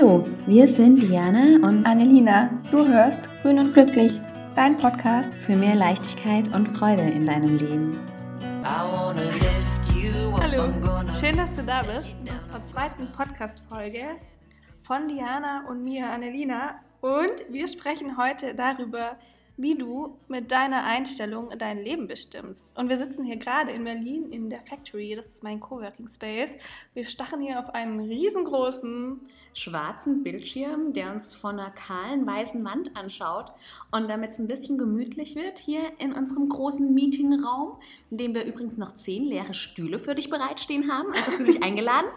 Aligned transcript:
Hallo, 0.00 0.24
wir 0.46 0.66
sind 0.66 1.02
Diana 1.02 1.56
und 1.68 1.84
Annelina. 1.84 2.48
Du 2.70 2.88
hörst 2.88 3.20
Grün 3.42 3.58
und 3.58 3.74
Glücklich, 3.74 4.18
dein 4.56 4.74
Podcast 4.78 5.30
für 5.34 5.54
mehr 5.54 5.74
Leichtigkeit 5.74 6.48
und 6.54 6.68
Freude 6.68 7.02
in 7.02 7.26
deinem 7.26 7.58
Leben. 7.58 7.98
Hallo, 8.64 9.12
schön, 11.14 11.36
dass 11.36 11.54
du 11.54 11.62
da 11.64 11.82
bist 11.82 12.08
in 12.24 12.32
unserer 12.32 12.64
zweiten 12.64 13.12
Podcast-Folge 13.12 14.16
von 14.80 15.06
Diana 15.06 15.66
und 15.68 15.84
mir, 15.84 16.08
Annelina. 16.08 16.76
Und 17.02 17.34
wir 17.50 17.68
sprechen 17.68 18.16
heute 18.16 18.54
darüber, 18.54 19.16
wie 19.60 19.74
du 19.74 20.16
mit 20.28 20.50
deiner 20.52 20.84
Einstellung 20.84 21.50
dein 21.58 21.78
Leben 21.78 22.06
bestimmst. 22.06 22.76
Und 22.78 22.88
wir 22.88 22.96
sitzen 22.96 23.24
hier 23.24 23.36
gerade 23.36 23.70
in 23.72 23.84
Berlin 23.84 24.30
in 24.30 24.48
der 24.48 24.62
Factory, 24.62 25.14
das 25.14 25.26
ist 25.26 25.42
mein 25.42 25.60
Coworking 25.60 26.08
Space. 26.08 26.56
Wir 26.94 27.04
stachen 27.04 27.40
hier 27.40 27.60
auf 27.60 27.74
einen 27.74 28.00
riesengroßen 28.00 29.20
schwarzen 29.52 30.22
Bildschirm, 30.22 30.92
der 30.92 31.12
uns 31.12 31.34
von 31.34 31.58
einer 31.58 31.70
kahlen 31.70 32.26
weißen 32.26 32.64
Wand 32.64 32.96
anschaut. 32.96 33.52
Und 33.90 34.08
damit 34.08 34.30
es 34.30 34.38
ein 34.38 34.46
bisschen 34.46 34.78
gemütlich 34.78 35.34
wird, 35.34 35.58
hier 35.58 35.80
in 35.98 36.12
unserem 36.12 36.48
großen 36.48 36.92
Meetingraum, 36.94 37.78
in 38.10 38.18
dem 38.18 38.34
wir 38.34 38.46
übrigens 38.46 38.78
noch 38.78 38.94
zehn 38.94 39.24
leere 39.24 39.54
Stühle 39.54 39.98
für 39.98 40.14
dich 40.14 40.30
bereitstehen 40.30 40.90
haben, 40.90 41.12
also 41.12 41.32
für 41.32 41.44
dich 41.44 41.62
eingeladen, 41.64 42.08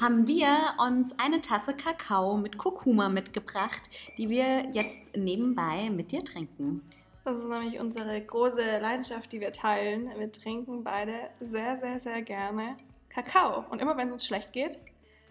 haben 0.00 0.26
wir 0.26 0.48
uns 0.78 1.18
eine 1.18 1.40
Tasse 1.40 1.74
Kakao 1.74 2.36
mit 2.36 2.58
Kurkuma 2.58 3.08
mitgebracht, 3.08 3.82
die 4.18 4.28
wir 4.28 4.70
jetzt 4.72 5.16
nebenbei 5.16 5.90
mit 5.90 6.12
dir 6.12 6.24
trinken. 6.24 6.82
Das 7.24 7.36
ist 7.36 7.48
nämlich 7.48 7.78
unsere 7.78 8.20
große 8.20 8.78
Leidenschaft, 8.80 9.30
die 9.32 9.40
wir 9.40 9.52
teilen. 9.52 10.10
Wir 10.16 10.32
trinken 10.32 10.82
beide 10.84 11.12
sehr, 11.40 11.76
sehr, 11.78 12.00
sehr 12.00 12.22
gerne 12.22 12.76
Kakao. 13.10 13.64
Und 13.68 13.80
immer 13.80 13.96
wenn 13.96 14.08
es 14.08 14.12
uns 14.14 14.26
schlecht 14.26 14.52
geht, 14.52 14.78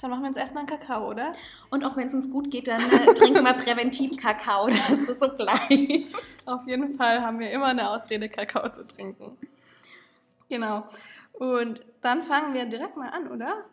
dann 0.01 0.11
machen 0.11 0.21
wir 0.21 0.29
uns 0.29 0.37
erstmal 0.37 0.65
einen 0.65 0.69
Kakao, 0.69 1.09
oder? 1.09 1.33
Und 1.71 1.83
auch 1.83 1.97
wenn 1.97 2.07
es 2.07 2.13
uns 2.13 2.29
gut 2.29 2.51
geht, 2.51 2.67
dann 2.67 2.81
äh, 2.81 3.13
trinken 3.15 3.43
wir 3.43 3.53
präventiv 3.53 4.17
Kakao, 4.17 4.67
dass 4.67 4.91
es 4.91 5.19
so 5.19 5.29
bleibt. 5.29 6.47
Auf 6.47 6.65
jeden 6.67 6.95
Fall 6.95 7.21
haben 7.21 7.39
wir 7.39 7.51
immer 7.51 7.67
eine 7.67 7.89
Ausrede, 7.89 8.29
Kakao 8.29 8.69
zu 8.69 8.85
trinken. 8.85 9.37
Genau. 10.47 10.87
Und 11.33 11.85
dann 12.01 12.23
fangen 12.23 12.53
wir 12.53 12.65
direkt 12.65 12.95
mal 12.95 13.09
an, 13.09 13.29
oder? 13.29 13.65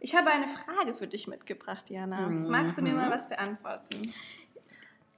Ich 0.00 0.14
habe 0.16 0.30
eine 0.30 0.48
Frage 0.48 0.94
für 0.94 1.06
dich 1.06 1.28
mitgebracht, 1.28 1.90
Jana. 1.90 2.28
Mhm. 2.28 2.48
Magst 2.48 2.78
du 2.78 2.82
mir 2.82 2.94
mal 2.94 3.10
was 3.10 3.28
beantworten? 3.28 4.12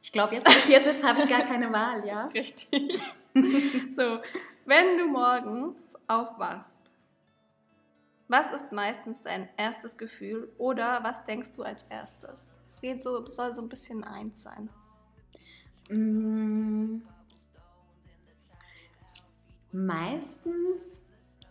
Ich 0.02 0.10
glaube, 0.10 0.34
jetzt, 0.34 0.48
wo 0.48 0.50
ich 0.50 0.64
hier 0.64 0.80
sitze, 0.82 1.08
habe 1.08 1.20
ich 1.20 1.28
gar 1.28 1.42
keine 1.42 1.72
Wahl, 1.72 2.04
ja? 2.04 2.26
Richtig. 2.34 3.00
so, 3.96 4.18
wenn 4.66 4.98
du 4.98 5.06
morgens 5.06 5.96
aufwachst, 6.08 6.80
was 8.26 8.50
ist 8.52 8.72
meistens 8.72 9.22
dein 9.22 9.48
erstes 9.56 9.96
Gefühl 9.96 10.50
oder 10.58 11.04
was 11.04 11.24
denkst 11.24 11.52
du 11.54 11.62
als 11.62 11.84
erstes? 11.88 12.40
Es 12.68 12.80
geht 12.80 13.00
so, 13.00 13.30
soll 13.30 13.54
so 13.54 13.62
ein 13.62 13.68
bisschen 13.68 14.02
eins 14.02 14.42
sein. 14.42 14.68
Mm. 15.88 17.02
Meistens 19.70 21.04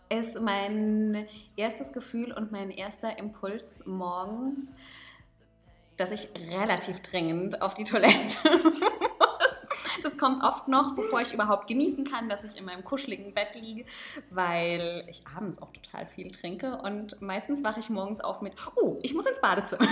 ist 0.08 0.40
mein 0.40 1.26
erstes 1.56 1.92
Gefühl 1.92 2.32
und 2.32 2.52
mein 2.52 2.70
erster 2.70 3.18
Impuls 3.18 3.84
morgens, 3.86 4.74
dass 6.02 6.10
ich 6.10 6.28
relativ 6.50 7.00
dringend 7.00 7.62
auf 7.62 7.74
die 7.74 7.84
Toilette 7.84 8.36
Das 10.02 10.18
kommt 10.18 10.42
oft 10.42 10.66
noch, 10.66 10.96
bevor 10.96 11.20
ich 11.20 11.32
überhaupt 11.32 11.68
genießen 11.68 12.04
kann, 12.04 12.28
dass 12.28 12.42
ich 12.42 12.58
in 12.58 12.64
meinem 12.64 12.84
kuscheligen 12.84 13.32
Bett 13.34 13.54
liege, 13.54 13.84
weil 14.30 15.04
ich 15.08 15.22
abends 15.36 15.62
auch 15.62 15.72
total 15.72 16.06
viel 16.06 16.30
trinke 16.30 16.76
und 16.78 17.22
meistens 17.22 17.62
wache 17.62 17.80
ich 17.80 17.88
morgens 17.88 18.20
auf 18.20 18.42
mit, 18.42 18.54
oh, 18.74 18.98
ich 19.02 19.14
muss 19.14 19.26
ins 19.26 19.40
Badezimmer. 19.40 19.86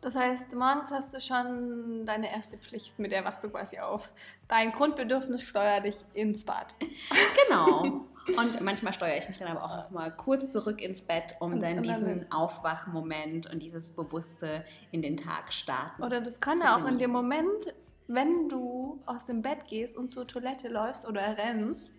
Das 0.00 0.16
heißt, 0.16 0.54
morgens 0.54 0.90
hast 0.90 1.14
du 1.14 1.20
schon 1.20 2.06
deine 2.06 2.32
erste 2.32 2.58
Pflicht, 2.58 2.98
mit 2.98 3.12
der 3.12 3.24
wachst 3.24 3.44
du 3.44 3.50
quasi 3.50 3.78
auf. 3.78 4.10
Dein 4.48 4.72
Grundbedürfnis 4.72 5.42
steuert 5.42 5.84
dich 5.84 5.96
ins 6.14 6.44
Bad. 6.44 6.74
Genau. 7.46 8.06
Und 8.28 8.60
manchmal 8.60 8.92
steuere 8.92 9.18
ich 9.18 9.28
mich 9.28 9.38
dann 9.38 9.48
aber 9.48 9.64
auch 9.64 9.76
noch 9.76 9.90
mal 9.90 10.10
kurz 10.10 10.50
zurück 10.50 10.80
ins 10.80 11.02
Bett, 11.02 11.34
um 11.40 11.60
dann, 11.60 11.76
dann 11.76 11.82
diesen 11.82 12.30
Aufwachmoment 12.30 13.52
und 13.52 13.60
dieses 13.60 13.90
Bewusste 13.90 14.64
in 14.90 15.02
den 15.02 15.16
Tag 15.16 15.52
starten. 15.52 16.02
Oder 16.02 16.20
das 16.20 16.40
kann 16.40 16.58
ja 16.60 16.76
auch 16.76 16.86
in 16.86 16.98
dem 16.98 17.10
Moment 17.10 17.74
wenn 18.08 18.48
du 18.48 19.00
aus 19.06 19.26
dem 19.26 19.42
Bett 19.42 19.66
gehst 19.68 19.96
und 19.96 20.10
zur 20.10 20.26
Toilette 20.26 20.68
läufst 20.68 21.06
oder 21.06 21.36
rennst, 21.38 21.94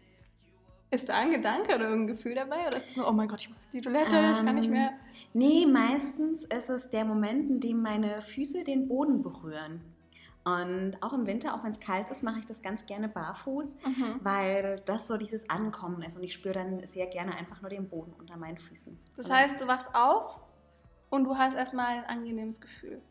ist 0.91 1.09
da 1.09 1.15
ein 1.15 1.31
Gedanke 1.31 1.75
oder 1.75 1.89
ein 1.89 2.05
Gefühl 2.05 2.35
dabei? 2.35 2.67
Oder 2.67 2.77
ist 2.77 2.91
es 2.91 2.97
nur, 2.97 3.09
oh 3.09 3.11
mein 3.11 3.27
Gott, 3.27 3.41
ich 3.41 3.49
muss 3.49 3.57
die 3.71 3.81
Toilette, 3.81 4.15
ähm, 4.15 4.31
ich 4.31 4.45
kann 4.45 4.55
nicht 4.55 4.69
mehr? 4.69 4.89
Ähm, 4.89 5.29
nee, 5.33 5.65
meistens 5.65 6.45
ist 6.45 6.69
es 6.69 6.89
der 6.89 7.03
Moment, 7.03 7.49
in 7.49 7.59
dem 7.59 7.81
meine 7.81 8.21
Füße 8.21 8.63
den 8.63 8.87
Boden 8.87 9.23
berühren. 9.23 9.81
Und 10.45 10.97
auch 11.01 11.13
im 11.13 11.25
Winter, 11.25 11.55
auch 11.55 11.63
wenn 11.63 11.71
es 11.71 11.79
kalt 11.79 12.09
ist, 12.09 12.21
mache 12.21 12.39
ich 12.39 12.45
das 12.45 12.61
ganz 12.61 12.85
gerne 12.85 13.07
barfuß, 13.07 13.75
mhm. 13.85 14.19
weil 14.21 14.75
das 14.85 15.07
so 15.07 15.15
dieses 15.15 15.49
Ankommen 15.49 16.01
ist. 16.01 16.17
Und 16.17 16.23
ich 16.23 16.33
spüre 16.33 16.53
dann 16.53 16.85
sehr 16.85 17.07
gerne 17.07 17.35
einfach 17.35 17.61
nur 17.61 17.69
den 17.69 17.87
Boden 17.87 18.13
unter 18.13 18.35
meinen 18.35 18.57
Füßen. 18.57 18.99
Das 19.15 19.29
heißt, 19.29 19.61
du 19.61 19.67
wachst 19.67 19.89
auf 19.93 20.41
und 21.09 21.23
du 21.23 21.37
hast 21.37 21.55
erstmal 21.55 21.99
ein 21.99 22.05
angenehmes 22.05 22.59
Gefühl. 22.59 23.01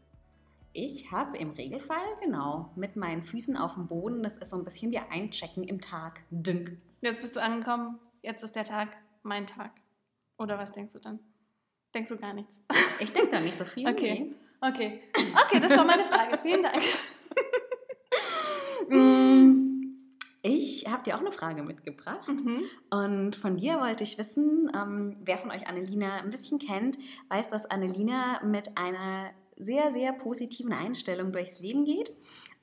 Ich 0.74 1.10
habe 1.10 1.36
im 1.38 1.50
Regelfall, 1.50 2.04
genau, 2.20 2.70
mit 2.76 2.96
meinen 2.96 3.22
Füßen 3.22 3.56
auf 3.56 3.74
dem 3.74 3.86
Boden, 3.86 4.22
das 4.22 4.38
ist 4.38 4.50
so 4.50 4.56
ein 4.56 4.64
bisschen 4.64 4.90
wie 4.90 4.98
Einchecken 4.98 5.64
im 5.64 5.80
Tag. 5.80 6.20
Dünk. 6.30 6.78
Jetzt 7.00 7.20
bist 7.20 7.36
du 7.36 7.40
angekommen, 7.40 7.98
jetzt 8.22 8.42
ist 8.42 8.56
der 8.56 8.64
Tag 8.64 8.88
mein 9.22 9.46
Tag. 9.46 9.72
Oder 10.38 10.58
was 10.58 10.72
denkst 10.72 10.94
du 10.94 10.98
dann? 10.98 11.18
Denkst 11.94 12.08
du 12.10 12.16
gar 12.16 12.32
nichts? 12.32 12.60
Ich 13.00 13.12
denke 13.12 13.30
da 13.30 13.40
nicht 13.40 13.54
so 13.54 13.64
viel. 13.64 13.88
Okay. 13.88 14.34
Okay. 14.64 15.02
Okay, 15.44 15.58
das 15.58 15.76
war 15.76 15.84
meine 15.84 16.04
Frage. 16.04 16.38
Vielen 16.38 16.62
Dank. 16.62 16.82
Mm, 18.92 19.96
ich 20.42 20.86
habe 20.90 21.04
dir 21.04 21.16
auch 21.16 21.20
eine 21.20 21.32
Frage 21.32 21.62
mitgebracht. 21.62 22.28
Mhm. 22.28 22.62
Und 22.90 23.36
von 23.36 23.56
dir 23.56 23.78
wollte 23.78 24.04
ich 24.04 24.18
wissen, 24.18 24.70
ähm, 24.74 25.16
wer 25.24 25.38
von 25.38 25.50
euch 25.50 25.68
Annelina 25.68 26.16
ein 26.16 26.30
bisschen 26.30 26.58
kennt, 26.58 26.98
weiß, 27.28 27.48
dass 27.48 27.66
Annelina 27.66 28.40
mit 28.44 28.76
einer 28.76 29.30
sehr, 29.56 29.92
sehr 29.92 30.12
positiven 30.12 30.72
Einstellung 30.72 31.32
durchs 31.32 31.60
Leben 31.60 31.84
geht. 31.84 32.10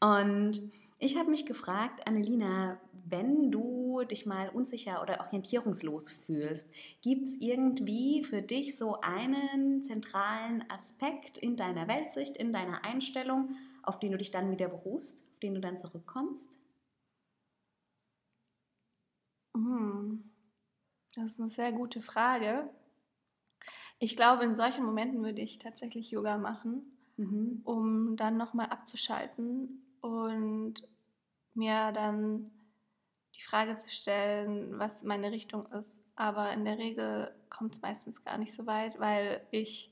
Und 0.01 0.61
ich 0.99 1.17
habe 1.17 1.29
mich 1.29 1.45
gefragt, 1.45 2.05
Annelina, 2.05 2.77
wenn 3.07 3.51
du 3.51 4.03
dich 4.03 4.25
mal 4.25 4.49
unsicher 4.49 5.01
oder 5.01 5.21
orientierungslos 5.21 6.11
fühlst, 6.11 6.69
gibt 7.01 7.23
es 7.23 7.37
irgendwie 7.39 8.23
für 8.23 8.41
dich 8.41 8.77
so 8.77 8.99
einen 9.01 9.81
zentralen 9.81 10.65
Aspekt 10.69 11.37
in 11.37 11.55
deiner 11.55 11.87
Weltsicht, 11.87 12.35
in 12.35 12.51
deiner 12.51 12.83
Einstellung, 12.83 13.55
auf 13.83 13.99
den 13.99 14.11
du 14.11 14.17
dich 14.17 14.31
dann 14.31 14.51
wieder 14.51 14.67
berufst, 14.67 15.19
auf 15.39 15.41
den 15.41 15.55
du 15.55 15.61
dann 15.61 15.77
zurückkommst? 15.77 16.57
Hm. 19.55 20.29
Das 21.15 21.31
ist 21.31 21.39
eine 21.39 21.49
sehr 21.49 21.71
gute 21.71 22.01
Frage. 22.01 22.69
Ich 23.99 24.17
glaube, 24.17 24.43
in 24.43 24.53
solchen 24.53 24.85
Momenten 24.85 25.23
würde 25.23 25.41
ich 25.41 25.57
tatsächlich 25.57 26.11
Yoga 26.11 26.37
machen, 26.37 26.91
mhm. 27.17 27.61
um 27.63 28.17
dann 28.17 28.35
nochmal 28.37 28.67
abzuschalten 28.67 29.81
und 30.01 30.75
mir 31.53 31.91
dann 31.93 32.51
die 33.35 33.41
Frage 33.41 33.77
zu 33.77 33.89
stellen, 33.89 34.77
was 34.77 35.03
meine 35.03 35.31
Richtung 35.31 35.65
ist. 35.71 36.03
Aber 36.15 36.51
in 36.51 36.65
der 36.65 36.77
Regel 36.77 37.33
kommt 37.49 37.75
es 37.75 37.81
meistens 37.81 38.23
gar 38.25 38.37
nicht 38.37 38.53
so 38.53 38.65
weit, 38.65 38.99
weil 38.99 39.41
ich 39.51 39.91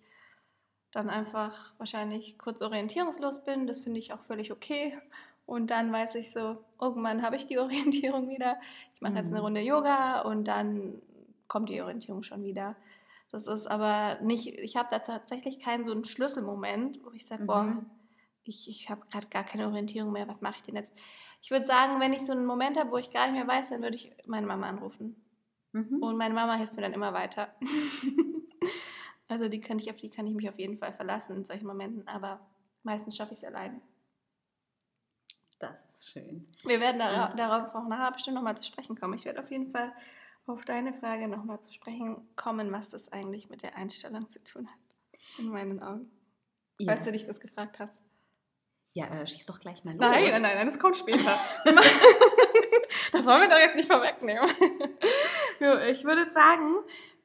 dann 0.91 1.09
einfach 1.09 1.73
wahrscheinlich 1.77 2.37
kurz 2.37 2.61
orientierungslos 2.61 3.43
bin. 3.45 3.67
Das 3.67 3.79
finde 3.79 3.99
ich 3.99 4.13
auch 4.13 4.23
völlig 4.25 4.51
okay. 4.51 4.97
Und 5.47 5.71
dann 5.71 5.91
weiß 5.93 6.15
ich 6.15 6.31
so, 6.31 6.57
irgendwann 6.79 7.23
habe 7.23 7.37
ich 7.37 7.47
die 7.47 7.57
Orientierung 7.59 8.29
wieder. 8.29 8.59
Ich 8.93 9.01
mache 9.01 9.15
jetzt 9.15 9.29
eine 9.29 9.39
mhm. 9.39 9.45
Runde 9.45 9.61
Yoga 9.61 10.21
und 10.21 10.45
dann 10.45 11.01
kommt 11.47 11.69
die 11.69 11.81
Orientierung 11.81 12.21
schon 12.21 12.43
wieder. 12.43 12.75
Das 13.31 13.47
ist 13.47 13.65
aber 13.65 14.19
nicht, 14.21 14.47
ich 14.47 14.75
habe 14.75 14.89
da 14.91 14.99
tatsächlich 14.99 15.59
keinen 15.59 15.85
so 15.85 15.93
einen 15.93 16.03
Schlüsselmoment, 16.03 17.03
wo 17.03 17.11
ich 17.11 17.25
sage, 17.25 17.43
mhm. 17.43 17.47
boah, 17.47 17.85
ich, 18.43 18.69
ich 18.69 18.89
habe 18.89 19.01
gerade 19.09 19.27
gar 19.27 19.43
keine 19.43 19.67
Orientierung 19.67 20.11
mehr, 20.11 20.27
was 20.27 20.41
mache 20.41 20.57
ich 20.57 20.63
denn 20.63 20.75
jetzt? 20.75 20.97
Ich 21.41 21.49
würde 21.49 21.65
sagen, 21.65 21.99
wenn 21.99 22.13
ich 22.13 22.25
so 22.25 22.33
einen 22.33 22.45
Moment 22.45 22.77
habe, 22.77 22.91
wo 22.91 22.97
ich 22.97 23.09
gar 23.09 23.27
nicht 23.27 23.35
mehr 23.35 23.47
weiß, 23.47 23.69
dann 23.69 23.81
würde 23.81 23.95
ich 23.95 24.11
meine 24.25 24.47
Mama 24.47 24.67
anrufen. 24.67 25.15
Mhm. 25.71 26.01
Und 26.01 26.17
meine 26.17 26.33
Mama 26.33 26.55
hilft 26.55 26.75
mir 26.75 26.81
dann 26.81 26.93
immer 26.93 27.13
weiter. 27.13 27.53
also 29.29 29.47
die 29.47 29.61
kann 29.61 29.79
ich, 29.79 29.89
auf 29.89 29.97
die 29.97 30.09
kann 30.09 30.27
ich 30.27 30.33
mich 30.33 30.49
auf 30.49 30.59
jeden 30.59 30.77
Fall 30.77 30.91
verlassen 30.91 31.37
in 31.37 31.45
solchen 31.45 31.67
Momenten, 31.67 32.07
aber 32.07 32.39
meistens 32.83 33.15
schaffe 33.15 33.33
ich 33.33 33.39
es 33.39 33.45
alleine. 33.45 33.79
Das 35.59 35.85
ist 35.85 36.11
schön. 36.11 36.45
Wir 36.63 36.79
werden 36.79 36.99
darauf, 36.99 37.35
darauf 37.35 37.75
auch 37.75 37.87
nachher 37.87 38.11
bestimmt 38.11 38.35
nochmal 38.35 38.57
zu 38.57 38.63
sprechen 38.63 38.97
kommen. 38.97 39.13
Ich 39.15 39.25
werde 39.25 39.41
auf 39.41 39.49
jeden 39.49 39.71
Fall 39.71 39.91
auf 40.45 40.63
deine 40.65 40.93
Frage 40.93 41.27
nochmal 41.27 41.59
zu 41.61 41.73
sprechen 41.73 42.27
kommen, 42.35 42.71
was 42.71 42.89
das 42.89 43.11
eigentlich 43.11 43.49
mit 43.49 43.63
der 43.63 43.75
Einstellung 43.75 44.29
zu 44.29 44.43
tun 44.43 44.67
hat. 44.67 45.39
In 45.39 45.49
meinen 45.49 45.81
Augen. 45.81 46.11
Ja. 46.79 46.93
Falls 46.93 47.05
du 47.05 47.11
dich 47.11 47.25
das 47.25 47.39
gefragt 47.39 47.79
hast. 47.79 47.99
Ja, 48.93 49.05
äh, 49.07 49.27
schieß 49.27 49.45
doch 49.45 49.59
gleich 49.59 49.83
mal 49.83 49.91
los. 49.91 49.99
Nein, 49.99 50.29
nein, 50.29 50.41
nein, 50.41 50.65
das 50.65 50.79
kommt 50.79 50.95
später. 50.95 51.37
das 53.11 53.25
wollen 53.25 53.41
wir 53.41 53.49
doch 53.49 53.59
jetzt 53.59 53.75
nicht 53.75 53.91
vorwegnehmen. 53.91 54.49
ich 55.91 56.03
würde 56.03 56.31
sagen, 56.31 56.75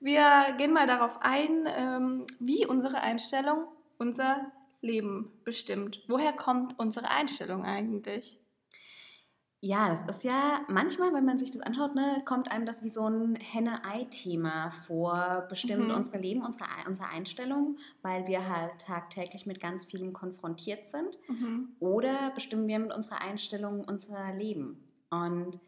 wir 0.01 0.55
gehen 0.59 0.73
mal 0.73 0.87
darauf 0.87 1.19
ein, 1.21 1.67
ähm, 1.67 2.27
wie 2.41 2.67
unsere 2.67 3.01
Einstellung 3.01 3.69
unser 3.99 4.51
Leben 4.83 5.33
bestimmt. 5.45 6.03
Woher 6.09 6.33
kommt 6.33 6.79
unsere 6.79 7.09
Einstellung 7.09 7.65
eigentlich? 7.65 8.39
Ja, 9.65 9.89
das 9.91 10.03
ist 10.03 10.25
ja 10.25 10.63
manchmal, 10.67 11.15
wenn 11.15 11.25
man 11.25 11.39
sich 11.39 11.53
das 11.53 11.63
anschaut, 11.63 11.95
ne, 11.95 12.21
kommt 12.25 12.51
einem 12.51 12.67
das 12.67 12.83
wie 12.83 12.89
so 12.89 13.07
ein 13.07 13.37
Henne-Ei-Thema 13.37 14.73
vor, 14.73 15.47
bestimmt 15.49 15.87
mhm. 15.87 15.95
unser 15.95 16.19
Leben, 16.19 16.45
unsere, 16.45 16.65
unsere 16.89 17.09
Einstellung, 17.11 17.79
weil 18.03 18.27
wir 18.27 18.49
halt 18.49 18.81
tagtäglich 18.81 19.47
mit 19.47 19.61
ganz 19.61 19.85
vielem 19.85 20.13
konfrontiert 20.13 20.89
sind. 20.89 21.17
Mhm. 21.29 21.77
Oder 21.79 22.33
bestimmen 22.35 22.67
wir 22.67 22.81
mit 22.81 22.93
unserer 22.93 23.23
Einstellung 23.23 23.85
unser 23.85 24.35
Leben? 24.35 24.83
Und 25.11 25.61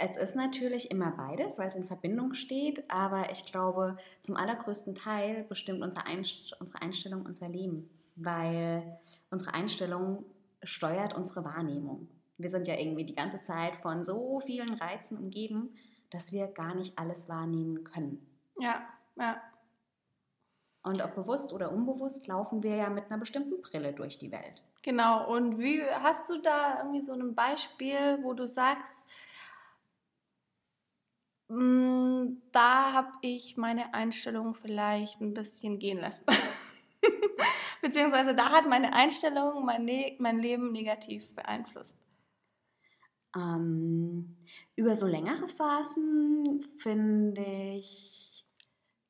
es 0.00 0.16
ist 0.16 0.34
natürlich 0.34 0.90
immer 0.90 1.10
beides, 1.10 1.58
weil 1.58 1.68
es 1.68 1.74
in 1.74 1.84
Verbindung 1.84 2.32
steht, 2.32 2.90
aber 2.90 3.30
ich 3.30 3.44
glaube, 3.44 3.98
zum 4.20 4.36
allergrößten 4.36 4.94
Teil 4.94 5.44
bestimmt 5.44 5.82
unsere, 5.82 6.06
Einst 6.06 6.56
unsere 6.58 6.80
Einstellung 6.80 7.26
unser 7.26 7.48
Leben, 7.48 7.90
weil 8.16 8.98
unsere 9.30 9.52
Einstellung 9.52 10.24
steuert 10.62 11.14
unsere 11.14 11.44
Wahrnehmung. 11.44 12.08
Wir 12.38 12.48
sind 12.48 12.66
ja 12.66 12.78
irgendwie 12.78 13.04
die 13.04 13.14
ganze 13.14 13.42
Zeit 13.42 13.76
von 13.76 14.02
so 14.02 14.40
vielen 14.40 14.72
Reizen 14.74 15.18
umgeben, 15.18 15.76
dass 16.08 16.32
wir 16.32 16.46
gar 16.46 16.74
nicht 16.74 16.98
alles 16.98 17.28
wahrnehmen 17.28 17.84
können. 17.84 18.26
Ja, 18.58 18.82
ja. 19.16 19.40
Und 20.82 21.02
ob 21.02 21.14
bewusst 21.14 21.52
oder 21.52 21.72
unbewusst 21.72 22.26
laufen 22.26 22.62
wir 22.62 22.76
ja 22.76 22.88
mit 22.88 23.10
einer 23.10 23.18
bestimmten 23.18 23.60
Brille 23.60 23.92
durch 23.92 24.16
die 24.16 24.32
Welt. 24.32 24.62
Genau. 24.82 25.30
Und 25.30 25.58
wie 25.58 25.82
hast 25.82 26.30
du 26.30 26.40
da 26.40 26.78
irgendwie 26.78 27.02
so 27.02 27.12
ein 27.12 27.34
Beispiel, 27.34 28.18
wo 28.22 28.32
du 28.32 28.46
sagst, 28.46 29.04
da 31.50 32.92
habe 32.92 33.12
ich 33.22 33.56
meine 33.56 33.92
Einstellung 33.92 34.54
vielleicht 34.54 35.20
ein 35.20 35.34
bisschen 35.34 35.80
gehen 35.80 35.98
lassen. 35.98 36.24
Beziehungsweise 37.82 38.36
da 38.36 38.50
hat 38.50 38.68
meine 38.68 38.92
Einstellung 38.92 39.64
mein, 39.64 39.84
ne 39.84 40.16
mein 40.20 40.38
Leben 40.38 40.70
negativ 40.70 41.34
beeinflusst. 41.34 41.98
Ähm, 43.36 44.36
über 44.76 44.94
so 44.94 45.06
längere 45.06 45.48
Phasen 45.48 46.62
finde 46.78 47.42
ich 47.42 48.46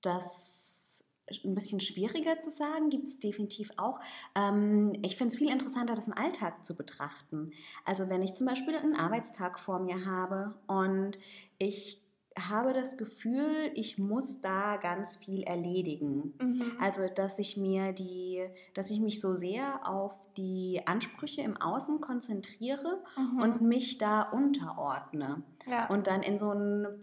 das 0.01 1.05
ein 1.45 1.55
bisschen 1.55 1.81
schwieriger 1.81 2.41
zu 2.41 2.49
sagen, 2.49 2.89
gibt 2.89 3.07
es 3.07 3.21
definitiv 3.21 3.71
auch. 3.77 4.01
Ähm, 4.35 4.95
ich 5.03 5.17
finde 5.17 5.33
es 5.33 5.39
viel 5.39 5.51
interessanter, 5.51 5.95
das 5.95 6.07
im 6.07 6.15
Alltag 6.15 6.65
zu 6.65 6.75
betrachten. 6.75 7.53
Also 7.85 8.09
wenn 8.09 8.23
ich 8.23 8.35
zum 8.35 8.47
Beispiel 8.47 8.75
einen 8.77 8.97
Arbeitstag 8.97 9.59
vor 9.59 9.79
mir 9.79 10.07
habe 10.07 10.55
und 10.67 11.19
ich 11.59 12.03
habe 12.49 12.73
das 12.73 12.97
Gefühl, 12.97 13.71
ich 13.75 13.99
muss 13.99 14.41
da 14.41 14.77
ganz 14.77 15.17
viel 15.17 15.43
erledigen. 15.43 16.35
Mhm. 16.41 16.73
Also, 16.79 17.03
dass 17.15 17.39
ich 17.39 17.57
mir 17.57 17.93
die, 17.93 18.43
dass 18.75 18.91
ich 18.91 19.01
mich 19.01 19.21
so 19.21 19.35
sehr 19.35 19.89
auf 19.89 20.19
die 20.37 20.83
Ansprüche 20.87 21.43
im 21.43 21.57
Außen 21.57 22.01
konzentriere 22.01 23.03
mhm. 23.17 23.43
und 23.43 23.61
mich 23.61 23.99
da 23.99 24.23
unterordne. 24.23 25.43
Ja. 25.67 25.89
Und 25.89 26.07
dann 26.07 26.23
in 26.23 26.39
so 26.39 26.51
eine, 26.51 26.99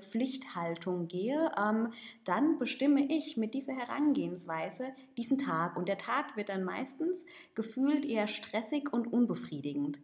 Pflichthaltung 0.00 1.08
gehe, 1.08 1.50
ähm, 1.58 1.92
dann 2.24 2.58
bestimme 2.58 3.04
ich 3.12 3.36
mit 3.36 3.54
dieser 3.54 3.74
Herangehensweise 3.74 4.92
diesen 5.16 5.38
Tag. 5.38 5.76
Und 5.76 5.88
der 5.88 5.98
Tag 5.98 6.36
wird 6.36 6.48
dann 6.48 6.64
meistens 6.64 7.26
gefühlt 7.54 8.04
eher 8.04 8.28
stressig 8.28 8.92
und 8.92 9.12
unbefriedigend. 9.12 9.98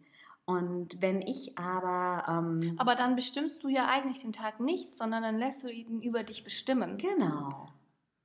Und 0.49 0.99
wenn 0.99 1.21
ich 1.21 1.57
aber. 1.59 2.23
Ähm, 2.27 2.75
aber 2.79 2.95
dann 2.95 3.15
bestimmst 3.15 3.63
du 3.63 3.69
ja 3.69 3.87
eigentlich 3.87 4.23
den 4.23 4.33
Tag 4.33 4.59
nicht, 4.59 4.97
sondern 4.97 5.21
dann 5.21 5.37
lässt 5.37 5.63
du 5.63 5.69
ihn 5.69 6.01
über 6.01 6.23
dich 6.23 6.43
bestimmen. 6.43 6.97
Genau. 6.97 7.67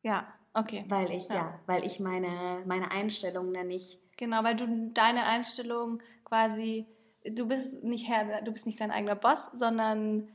Ja, 0.02 0.26
okay. 0.54 0.86
Weil 0.88 1.10
ich, 1.10 1.28
ja, 1.28 1.34
ja 1.34 1.60
weil 1.66 1.84
ich 1.84 2.00
meine, 2.00 2.62
meine 2.64 2.90
Einstellung 2.90 3.52
dann 3.52 3.66
nicht. 3.66 3.98
Genau, 4.16 4.42
weil 4.42 4.56
du 4.56 4.90
deine 4.94 5.24
Einstellung 5.24 6.00
quasi, 6.24 6.86
du 7.24 7.46
bist 7.46 7.84
nicht 7.84 8.08
Herr, 8.08 8.40
du 8.40 8.52
bist 8.52 8.64
nicht 8.64 8.80
dein 8.80 8.90
eigener 8.90 9.16
Boss, 9.16 9.50
sondern 9.52 10.28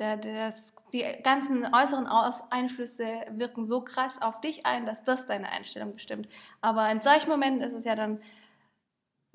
der, 0.00 0.16
das, 0.16 0.74
die 0.92 1.04
ganzen 1.22 1.64
äußeren 1.72 2.08
Einflüsse 2.50 3.06
wirken 3.30 3.62
so 3.62 3.82
krass 3.82 4.20
auf 4.20 4.40
dich 4.40 4.66
ein, 4.66 4.84
dass 4.84 5.04
das 5.04 5.26
deine 5.26 5.48
Einstellung 5.48 5.94
bestimmt. 5.94 6.28
Aber 6.60 6.90
in 6.90 7.00
solchen 7.00 7.30
Momenten 7.30 7.62
ist 7.62 7.72
es 7.72 7.84
ja 7.84 7.94
dann 7.94 8.20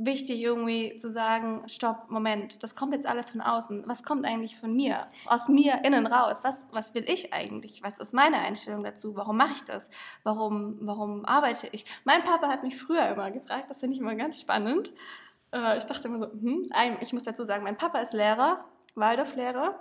wichtig, 0.06 0.42
irgendwie 0.42 0.98
zu 0.98 1.10
sagen, 1.10 1.64
stopp, 1.68 2.10
Moment, 2.10 2.64
das 2.64 2.76
kommt 2.76 2.94
jetzt 2.94 3.06
alles 3.06 3.32
von 3.32 3.42
außen. 3.42 3.84
Was 3.88 4.04
kommt 4.04 4.26
eigentlich 4.26 4.58
von 4.58 4.74
mir? 4.74 5.08
Aus 5.26 5.48
mir 5.48 5.84
innen 5.84 6.08
raus? 6.08 6.44
Was, 6.44 6.66
was 6.72 6.94
will 6.94 7.06
ich 7.08 7.34
eigentlich? 7.34 7.82
Was 7.84 8.00
ist 8.00 8.14
meine 8.14 8.38
Einstellung 8.38 8.84
dazu? 8.84 9.16
Warum 9.16 9.38
mache 9.38 9.54
ich 9.54 9.64
das? 9.64 9.90
Warum, 10.24 10.78
warum 10.82 11.26
arbeite 11.26 11.68
ich? 11.72 11.86
Mein 12.04 12.24
Papa 12.24 12.48
hat 12.48 12.64
mich 12.64 12.78
früher 12.78 13.08
immer 13.10 13.32
gefragt, 13.32 13.70
das 13.70 13.80
finde 13.80 13.96
ich 13.96 14.02
immer 14.02 14.16
ganz 14.16 14.42
spannend. 14.42 14.92
Äh, 15.54 15.78
ich 15.78 15.84
dachte 15.86 16.08
immer 16.08 16.20
so, 16.20 16.32
hm, 16.32 16.68
ich 17.02 17.14
muss 17.14 17.24
dazu 17.24 17.44
sagen, 17.44 17.64
mein 17.64 17.78
Papa 17.78 18.00
ist 18.00 18.14
Lehrer, 18.14 18.66
Waldorflehrer. 18.96 19.80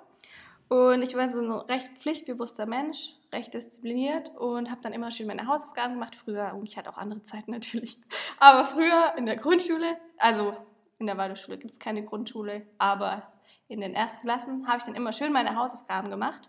Und 0.69 1.03
ich 1.03 1.17
war 1.17 1.29
so 1.31 1.41
ein 1.41 1.51
recht 1.51 1.91
pflichtbewusster 1.99 2.67
Mensch, 2.67 3.15
recht 3.32 3.55
diszipliniert 3.55 4.31
und 4.37 4.71
habe 4.71 4.81
dann 4.82 4.93
immer 4.93 5.11
schön 5.11 5.27
meine 5.27 5.47
Hausaufgaben 5.47 5.94
gemacht. 5.94 6.17
Früher, 6.17 6.55
und 6.55 6.69
ich 6.69 6.77
hatte 6.77 6.91
auch 6.91 6.99
andere 6.99 7.23
Zeiten 7.23 7.50
natürlich, 7.53 7.99
aber 8.38 8.65
früher 8.65 9.15
in 9.17 9.27
der 9.27 9.37
Grundschule, 9.37 9.97
also 10.19 10.56
in 10.99 11.06
der 11.06 11.17
Waldorfschule 11.17 11.59
gibt 11.59 11.73
es 11.73 11.79
keine 11.79 12.05
Grundschule, 12.05 12.67
aber 12.79 13.23
in 13.69 13.81
den 13.81 13.94
ersten 13.94 14.23
Klassen 14.23 14.67
habe 14.67 14.79
ich 14.79 14.85
dann 14.85 14.94
immer 14.94 15.12
schön 15.12 15.32
meine 15.32 15.56
Hausaufgaben 15.56 16.11
gemacht. 16.11 16.49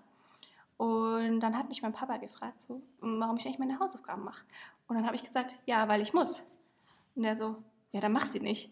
Und 0.77 1.41
dann 1.41 1.55
hat 1.55 1.69
mich 1.69 1.83
mein 1.83 1.91
Papa 1.91 2.17
gefragt, 2.17 2.59
so, 2.59 2.81
warum 2.99 3.37
ich 3.37 3.45
eigentlich 3.45 3.59
meine 3.59 3.77
Hausaufgaben 3.79 4.23
mache. 4.23 4.43
Und 4.87 4.95
dann 4.95 5.05
habe 5.05 5.15
ich 5.15 5.23
gesagt, 5.23 5.55
ja, 5.67 5.87
weil 5.87 6.01
ich 6.01 6.13
muss. 6.13 6.41
Und 7.15 7.23
er 7.23 7.35
so, 7.35 7.57
ja, 7.91 8.01
dann 8.01 8.11
mach 8.11 8.25
sie 8.25 8.39
nicht. 8.39 8.71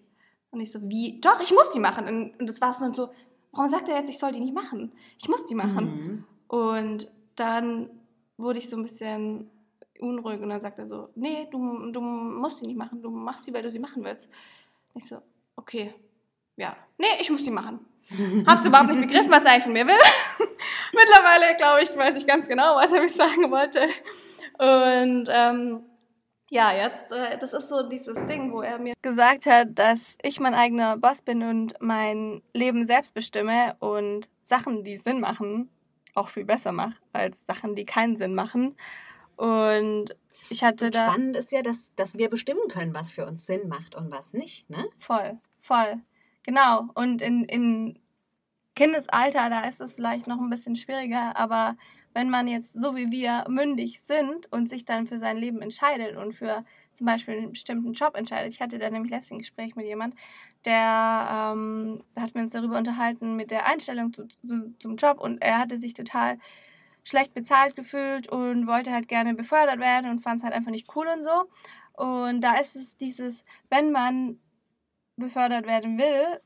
Und 0.50 0.60
ich 0.60 0.72
so, 0.72 0.80
wie? 0.90 1.22
Doch, 1.22 1.40
ich 1.40 1.52
muss 1.52 1.70
die 1.70 1.80
machen. 1.80 2.34
Und 2.40 2.48
das 2.48 2.62
war 2.62 2.74
so 2.74 2.84
dann 2.84 2.96
so, 2.96 3.10
warum 3.52 3.70
sagt 3.70 3.88
er 3.88 3.98
jetzt, 3.98 4.10
ich 4.10 4.18
soll 4.18 4.32
die 4.32 4.40
nicht 4.40 4.56
machen? 4.56 4.92
Ich 5.20 5.30
muss 5.30 5.46
die 5.46 5.54
machen. 5.54 5.86
Mhm. 5.86 6.26
Und 6.48 7.08
dann 7.36 7.90
wurde 8.40 8.60
ich 8.60 8.70
so 8.70 8.78
ein 8.78 8.84
bisschen 8.84 9.50
unruhig 10.00 10.40
und 10.42 10.50
dann 10.50 10.62
sagt 10.62 10.80
er 10.80 10.88
so, 10.88 11.10
nee, 11.16 11.48
du, 11.52 11.92
du 11.92 12.02
musst 12.02 12.62
die 12.62 12.68
nicht 12.68 12.78
machen, 12.78 13.02
du 13.02 13.10
machst 13.10 13.46
sie, 13.46 13.54
weil 13.54 13.64
du 13.64 13.70
sie 13.70 13.80
machen 13.80 14.04
willst. 14.04 14.30
Ich 14.96 15.06
so, 15.06 15.22
okay, 15.56 15.94
ja, 16.56 16.76
nee, 16.98 17.20
ich 17.20 17.30
muss 17.30 17.44
die 17.44 17.52
machen. 17.52 17.80
Hab's 18.48 18.66
überhaupt 18.66 18.90
nicht 18.90 19.08
begriffen, 19.08 19.32
was 19.32 19.44
er 19.46 19.52
eigentlich 19.52 19.64
von 19.64 19.74
mir 19.74 19.86
will. 19.86 19.94
Mittlerweile, 20.94 21.56
glaube 21.58 21.84
ich, 21.84 21.96
weiß 21.96 22.18
ich 22.18 22.26
ganz 22.26 22.48
genau, 22.48 22.76
was 22.78 22.92
er 22.92 23.02
mir 23.02 23.10
sagen 23.10 23.52
wollte. 23.52 23.82
Und 24.58 25.30
ähm, 25.30 25.84
ja, 26.50 26.74
jetzt, 26.74 27.12
äh, 27.12 27.38
das 27.38 27.54
ist 27.54 27.70
so 27.70 27.88
dieses 27.88 28.26
Ding, 28.26 28.52
wo 28.52 28.62
er 28.62 28.80
mir 28.80 28.94
gesagt 29.02 29.46
hat, 29.46 29.68
dass 29.76 30.18
ich 30.24 30.40
mein 30.40 30.56
eigener 30.56 30.98
Boss 30.98 31.22
bin 31.22 31.44
und 31.44 31.76
mein 31.80 32.42
Leben 32.54 32.86
selbst 32.86 33.14
bestimme 33.14 33.76
und 33.80 34.28
Sachen, 34.44 34.84
die 34.84 34.98
Sinn 34.98 35.20
machen, 35.20 35.70
auch 36.20 36.30
viel 36.30 36.46
besser 36.46 36.72
mache 36.72 36.96
als 37.14 37.46
Sachen, 37.48 37.76
die 37.76 37.86
keinen 37.86 38.18
Sinn 38.18 38.36
machen. 38.36 38.76
Und 39.36 40.16
ich 40.50 40.64
hatte 40.64 40.88
und 40.88 40.96
da. 40.96 41.08
Spannend 41.08 41.38
ist 41.38 41.52
ja, 41.52 41.62
dass, 41.62 41.96
dass 41.96 42.18
wir 42.18 42.30
bestimmen 42.30 42.68
können, 42.68 42.94
was 42.94 43.12
für 43.12 43.26
uns 43.26 43.46
Sinn 43.46 43.68
macht 43.68 43.96
und 43.96 44.12
was 44.12 44.34
nicht, 44.34 44.70
ne? 44.70 44.88
Voll, 45.00 45.40
voll. 45.60 46.02
Genau. 46.44 46.88
Und 46.96 47.22
in, 47.22 47.46
in 47.46 48.00
Kindesalter, 48.76 49.50
da 49.50 49.62
ist 49.62 49.82
es 49.82 49.94
vielleicht 49.94 50.28
noch 50.28 50.40
ein 50.40 50.50
bisschen 50.50 50.76
schwieriger, 50.76 51.36
aber 51.38 51.76
wenn 52.14 52.30
man 52.30 52.48
jetzt 52.48 52.74
so 52.74 52.96
wie 52.96 53.12
wir 53.12 53.46
mündig 53.48 54.02
sind 54.02 54.52
und 54.52 54.70
sich 54.70 54.86
dann 54.86 55.06
für 55.06 55.20
sein 55.20 55.38
Leben 55.38 55.62
entscheidet 55.62 56.18
und 56.18 56.34
für 56.34 56.66
zum 57.00 57.06
Beispiel 57.06 57.38
einen 57.38 57.52
bestimmten 57.52 57.94
Job 57.94 58.16
entscheidet. 58.16 58.52
Ich 58.54 58.62
hatte 58.62 58.78
da 58.78 58.90
nämlich 58.90 59.10
letztens 59.10 59.38
ein 59.38 59.40
Gespräch 59.40 59.76
mit 59.76 59.86
jemand, 59.86 60.16
der 60.66 61.54
ähm, 61.54 62.04
da 62.14 62.22
hat 62.22 62.36
mir 62.36 62.42
uns 62.42 62.52
darüber 62.52 62.78
unterhalten 62.78 63.38
mit 63.38 63.52
der 63.52 63.66
Einstellung 63.66 64.12
zu, 64.12 64.28
zu, 64.28 64.76
zum 64.80 64.98
Job 64.98 65.20
und 65.22 65.42
er 65.42 65.60
hatte 65.60 65.78
sich 65.78 65.94
total 65.94 66.38
schlecht 67.06 67.34
bezahlt 67.34 67.78
gefühlt 67.78 68.28
und 68.28 68.68
wollte 68.68 68.92
halt 68.92 69.08
gerne 69.08 69.34
befördert 69.34 69.80
werden 69.80 70.12
und 70.12 70.20
fand 70.20 70.42
es 70.42 70.44
halt 70.44 70.54
einfach 70.54 70.72
nicht 70.72 70.94
cool 70.94 71.08
und 71.08 71.24
so. 71.24 71.46
Und 71.94 72.42
da 72.42 72.58
ist 72.58 72.76
es 72.76 72.98
dieses, 72.98 73.46
wenn 73.70 73.94
man 73.94 74.38
befördert 75.16 75.66
werden 75.66 75.98
will 75.98 76.42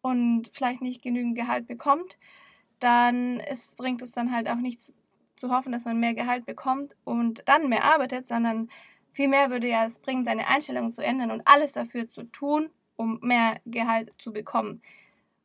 und 0.00 0.48
vielleicht 0.52 0.80
nicht 0.80 1.02
genügend 1.02 1.34
Gehalt 1.34 1.66
bekommt, 1.66 2.18
dann 2.78 3.40
ist, 3.40 3.76
bringt 3.76 4.00
es 4.02 4.12
dann 4.12 4.32
halt 4.32 4.48
auch 4.48 4.56
nichts 4.56 4.94
zu 5.34 5.50
hoffen, 5.50 5.72
dass 5.72 5.86
man 5.86 5.98
mehr 5.98 6.14
Gehalt 6.14 6.46
bekommt 6.46 6.94
und 7.02 7.42
dann 7.46 7.68
mehr 7.68 7.82
arbeitet, 7.82 8.28
sondern 8.28 8.68
vielmehr 9.12 9.50
würde 9.50 9.68
ja 9.68 9.84
es 9.84 9.98
bringen, 9.98 10.24
seine 10.24 10.48
Einstellung 10.48 10.90
zu 10.90 11.02
ändern 11.02 11.30
und 11.30 11.42
alles 11.46 11.72
dafür 11.72 12.08
zu 12.08 12.24
tun, 12.24 12.70
um 12.96 13.18
mehr 13.22 13.60
Gehalt 13.64 14.12
zu 14.18 14.32
bekommen. 14.32 14.82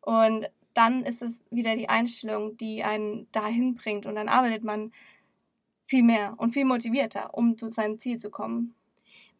Und 0.01 0.49
dann 0.73 1.03
ist 1.03 1.21
es 1.21 1.41
wieder 1.49 1.75
die 1.75 1.89
Einstellung, 1.89 2.57
die 2.57 2.83
einen 2.83 3.31
dahin 3.31 3.75
bringt 3.75 4.05
und 4.05 4.15
dann 4.15 4.29
arbeitet 4.29 4.63
man 4.63 4.91
viel 5.85 6.03
mehr 6.03 6.35
und 6.37 6.53
viel 6.53 6.65
motivierter, 6.65 7.33
um 7.33 7.57
zu 7.57 7.69
seinem 7.69 7.99
Ziel 7.99 8.17
zu 8.17 8.29
kommen. 8.29 8.75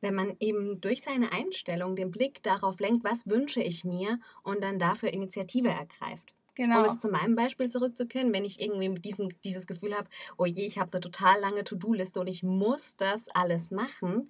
Wenn 0.02 0.16
man 0.16 0.36
eben 0.40 0.82
durch 0.82 1.02
seine 1.02 1.32
Einstellung 1.32 1.96
den 1.96 2.12
Blick 2.12 2.44
darauf 2.44 2.80
lenkt, 2.80 3.04
was 3.04 3.26
wünsche 3.26 3.62
ich 3.62 3.84
mir 3.84 4.20
und 4.44 4.62
dann 4.62 4.78
dafür 4.78 5.14
Initiative 5.14 5.70
ergreift. 5.70 6.34
Genau. 6.56 6.80
Um 6.80 6.86
jetzt 6.86 7.02
zu 7.02 7.10
meinem 7.10 7.36
Beispiel 7.36 7.70
zurückzukehren, 7.70 8.32
wenn 8.32 8.46
ich 8.46 8.62
irgendwie 8.62 8.90
diesen, 9.00 9.34
dieses 9.44 9.66
Gefühl 9.66 9.96
habe, 9.96 10.08
oh 10.38 10.46
je, 10.46 10.66
ich 10.66 10.78
habe 10.78 10.92
eine 10.94 11.02
total 11.02 11.40
lange 11.40 11.64
To-Do-Liste 11.64 12.20
und 12.20 12.28
ich 12.28 12.44
muss 12.44 12.96
das 12.96 13.28
alles 13.34 13.72
machen, 13.72 14.30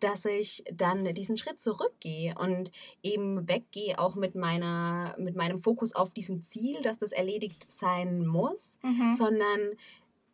dass 0.00 0.24
ich 0.24 0.64
dann 0.72 1.04
diesen 1.14 1.36
Schritt 1.36 1.60
zurückgehe 1.60 2.34
und 2.38 2.70
eben 3.02 3.48
weggehe 3.48 3.98
auch 3.98 4.14
mit 4.14 4.34
meiner 4.34 5.16
mit 5.18 5.34
meinem 5.34 5.60
Fokus 5.60 5.94
auf 5.94 6.12
diesem 6.14 6.42
Ziel, 6.42 6.80
dass 6.82 6.98
das 6.98 7.12
erledigt 7.12 7.66
sein 7.70 8.26
muss, 8.26 8.78
mhm. 8.82 9.14
sondern 9.14 9.60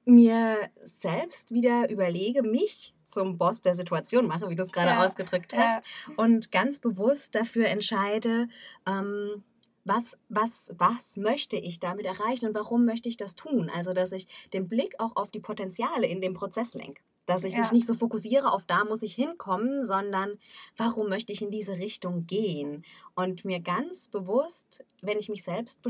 mir 0.05 0.71
selbst 0.83 1.53
wieder 1.53 1.91
überlege, 1.91 2.43
mich 2.43 2.95
zum 3.05 3.39
Boss 3.39 3.61
der 3.61 3.75
Situation 3.75 4.27
mache, 4.27 4.49
wie 4.49 4.57
du 4.57 4.63
es 4.63 4.73
gerade 4.73 4.91
ja. 4.91 5.05
ausgedrückt 5.05 5.55
hast, 5.55 5.85
ja. 6.09 6.15
und 6.17 6.53
ganz 6.53 6.79
bewusst 6.79 7.35
dafür 7.35 7.67
entscheide, 7.67 8.49
ähm, 8.87 9.45
was, 9.85 10.19
was, 10.29 10.73
was 10.77 11.17
möchte 11.17 11.57
ich 11.57 11.81
damit 11.81 12.07
erreichen 12.07 12.47
und 12.47 12.55
warum 12.55 12.85
möchte 12.85 13.09
ich 13.09 13.17
das 13.17 13.35
tun? 13.35 13.71
Also, 13.75 13.93
dass 13.93 14.13
ich 14.13 14.27
den 14.53 14.69
Blick 14.69 14.95
auch 14.99 15.17
auf 15.17 15.31
die 15.31 15.41
Potenziale 15.41 16.07
in 16.07 16.21
dem 16.21 16.35
Prozess 16.35 16.75
lenke. 16.75 17.03
Dass 17.27 17.45
ich 17.45 17.53
ja. 17.53 17.61
mich 17.61 17.71
nicht 17.71 17.87
so 17.87 17.95
fokussiere 17.95 18.53
auf 18.53 18.67
da 18.67 18.85
muss 18.85 19.03
ich 19.03 19.15
hinkommen, 19.15 19.85
sondern 19.85 20.39
warum 20.77 21.09
möchte 21.09 21.33
ich 21.33 21.43
in 21.43 21.51
diese 21.51 21.79
Richtung 21.79 22.27
gehen? 22.27 22.85
Und 23.15 23.45
mir 23.45 23.61
ganz 23.61 24.09
bewusst, 24.09 24.85
wenn 25.01 25.19
ich 25.19 25.29
mich 25.29 25.45
selbst, 25.45 25.81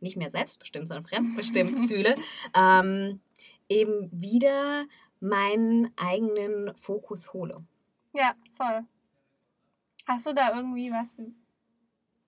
nicht 0.00 0.16
mehr 0.16 0.30
selbstbestimmt, 0.30 0.88
sondern 0.88 1.06
fremdbestimmt 1.06 1.88
fühle, 1.88 2.16
ähm, 2.54 3.20
eben 3.68 4.10
wieder 4.12 4.84
meinen 5.20 5.90
eigenen 5.96 6.74
Fokus 6.76 7.32
hole. 7.32 7.64
Ja, 8.12 8.34
voll. 8.56 8.82
Hast 10.06 10.26
du 10.26 10.34
da 10.34 10.54
irgendwie 10.54 10.90
was, 10.90 11.16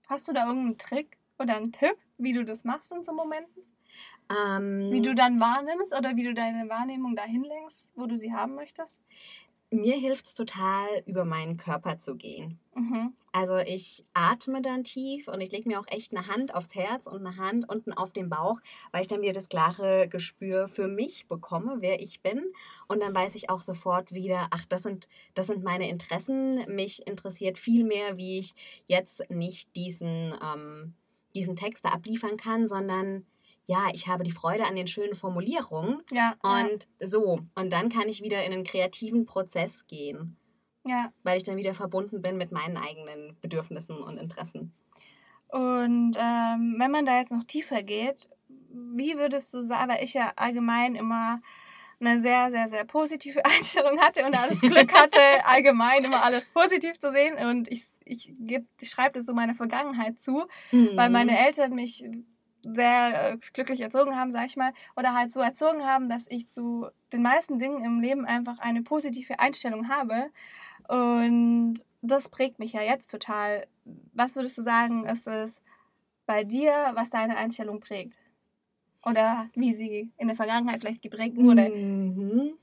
hast 0.09 0.29
du 0.29 0.33
da 0.33 0.47
irgendeinen 0.47 0.79
Trick 0.79 1.19
oder 1.39 1.57
einen 1.57 1.73
Tipp, 1.73 1.97
wie 2.19 2.33
du 2.33 2.45
das 2.45 2.65
machst 2.65 2.93
in 2.93 3.05
so 3.05 3.13
Momenten? 3.13 3.63
Ähm, 4.31 4.91
wie 4.91 5.03
du 5.03 5.15
dann 5.15 5.39
wahrnimmst 5.39 5.95
oder 5.95 6.17
wie 6.17 6.25
du 6.25 6.35
deine 6.35 6.69
Wahrnehmung 6.69 7.15
dahin 7.15 7.45
lenkst, 7.45 7.89
wo 7.95 8.07
du 8.07 8.17
sie 8.17 8.33
haben 8.33 8.55
möchtest? 8.55 9.01
Mir 9.75 9.97
hilft 9.97 10.27
es 10.27 10.35
total, 10.35 10.87
über 11.07 11.25
meinen 11.25 11.57
Körper 11.57 11.99
zu 11.99 12.17
gehen. 12.17 12.59
Mhm. 12.75 13.15
Also 13.33 13.59
ich 13.59 14.05
atme 14.15 14.63
dann 14.63 14.85
tief 14.85 15.27
und 15.27 15.41
ich 15.41 15.51
lege 15.51 15.69
mir 15.69 15.81
auch 15.81 15.89
echt 15.89 16.17
eine 16.17 16.29
Hand 16.29 16.55
aufs 16.55 16.77
Herz 16.77 17.09
und 17.09 17.27
eine 17.27 17.37
Hand 17.37 17.69
unten 17.69 17.93
auf 17.93 18.13
den 18.13 18.29
Bauch, 18.29 18.61
weil 18.93 19.01
ich 19.01 19.09
dann 19.09 19.23
wieder 19.23 19.33
das 19.33 19.49
klare 19.49 20.09
Gespür 20.09 20.69
für 20.69 20.87
mich 20.87 21.27
bekomme, 21.27 21.79
wer 21.81 22.01
ich 22.01 22.21
bin. 22.21 22.45
Und 22.87 23.03
dann 23.03 23.13
weiß 23.13 23.35
ich 23.35 23.51
auch 23.51 23.61
sofort 23.63 24.13
wieder, 24.13 24.47
ach, 24.51 24.65
das 24.69 24.85
sind, 24.85 25.09
das 25.35 25.49
sind 25.49 25.65
meine 25.65 25.89
Interessen. 25.89 26.65
Mich 26.73 27.07
interessiert 27.09 27.59
viel 27.59 27.85
mehr, 27.85 28.17
wie 28.17 28.39
ich 28.39 28.55
jetzt 28.87 29.29
nicht 29.31 29.75
diesen, 29.75 30.33
ähm, 30.41 30.95
diesen 31.35 31.57
Text 31.57 31.85
da 31.85 31.89
abliefern 31.89 32.37
kann, 32.37 32.69
sondern 32.69 33.27
ja, 33.67 33.89
ich 33.93 34.07
habe 34.07 34.25
die 34.25 34.31
Freude 34.31 34.67
an 34.67 34.77
den 34.77 34.87
schönen 34.87 35.15
Formulierungen. 35.15 36.03
Ja. 36.11 36.35
Und 36.43 36.89
ja. 37.01 37.07
so. 37.07 37.41
Und 37.55 37.73
dann 37.73 37.89
kann 37.89 38.09
ich 38.09 38.23
wieder 38.23 38.45
in 38.45 38.53
einen 38.53 38.65
kreativen 38.65 39.25
Prozess 39.27 39.87
gehen. 39.87 40.37
Ja. 40.87 41.13
Weil 41.23 41.39
ich 41.39 41.45
dann 41.45 41.57
wieder 41.57 41.75
verbunden 41.75 42.21
bin 42.21 42.37
mit 42.37 42.53
meinen 42.53 42.77
eigenen 42.77 43.39
Bedürfnissen 43.41 43.97
und 43.97 44.19
Interessen. 44.19 44.75
Und 45.49 46.17
ähm, 46.19 46.77
wenn 46.79 46.91
man 46.91 47.07
da 47.07 47.19
jetzt 47.19 47.33
noch 47.33 47.45
tiefer 47.45 47.83
geht, 47.83 48.29
wie 48.49 49.17
würdest 49.17 49.55
du 49.55 49.63
sagen, 49.63 49.91
weil 49.91 50.05
ich 50.05 50.13
ja 50.13 50.33
allgemein 50.37 50.95
immer 50.95 51.41
eine 52.01 52.21
sehr, 52.21 52.51
sehr, 52.51 52.69
sehr 52.69 52.85
positive 52.85 53.45
Einstellung 53.45 53.99
hatte 54.01 54.27
und 54.27 54.37
alles 54.37 54.61
Glück 54.61 54.93
hatte, 55.01 55.21
allgemein 55.45 56.05
immer 56.05 56.23
alles 56.23 56.51
positiv 56.51 56.99
zu 56.99 57.13
sehen. 57.13 57.37
Und 57.49 57.71
ich, 57.71 57.87
ich, 58.05 58.35
ich 58.81 58.91
schreibe 58.91 59.15
das 59.19 59.27
so 59.27 59.33
meiner 59.33 59.55
Vergangenheit 59.55 60.21
zu, 60.21 60.45
mhm. 60.71 60.91
weil 60.97 61.09
meine 61.09 61.39
Eltern 61.39 61.75
mich 61.75 62.05
sehr 62.73 63.33
äh, 63.33 63.37
glücklich 63.53 63.81
erzogen 63.81 64.17
haben, 64.17 64.31
sag 64.31 64.47
ich 64.47 64.57
mal, 64.57 64.73
oder 64.97 65.15
halt 65.15 65.33
so 65.33 65.41
erzogen 65.41 65.85
haben, 65.85 66.09
dass 66.09 66.27
ich 66.29 66.51
zu 66.51 66.89
den 67.13 67.23
meisten 67.23 67.59
Dingen 67.59 67.85
im 67.85 68.01
Leben 68.01 68.25
einfach 68.25 68.59
eine 68.59 68.83
positive 68.83 69.39
Einstellung 69.39 69.89
habe. 69.89 70.31
Und 70.89 71.85
das 72.03 72.29
prägt 72.29 72.59
mich 72.59 72.73
ja 72.73 72.83
jetzt 72.83 73.11
total. 73.11 73.67
Was 74.13 74.37
würdest 74.37 74.59
du 74.59 74.63
sagen, 74.63 75.07
ist 75.07 75.27
es 75.27 75.63
bei 76.27 76.45
dir, 76.45 76.93
was 76.95 77.11
deine 77.11 77.37
Einstellung 77.37 77.81
prägt? 77.81 78.17
Oder 79.05 79.49
wie 79.55 79.75
sie 79.75 80.11
in 80.17 80.29
der 80.29 80.37
Vergangenheit 80.37 80.81
vielleicht 80.81 81.03
geprägt 81.03 81.37
wurde? 81.37 81.69
Mhm. 81.69 82.55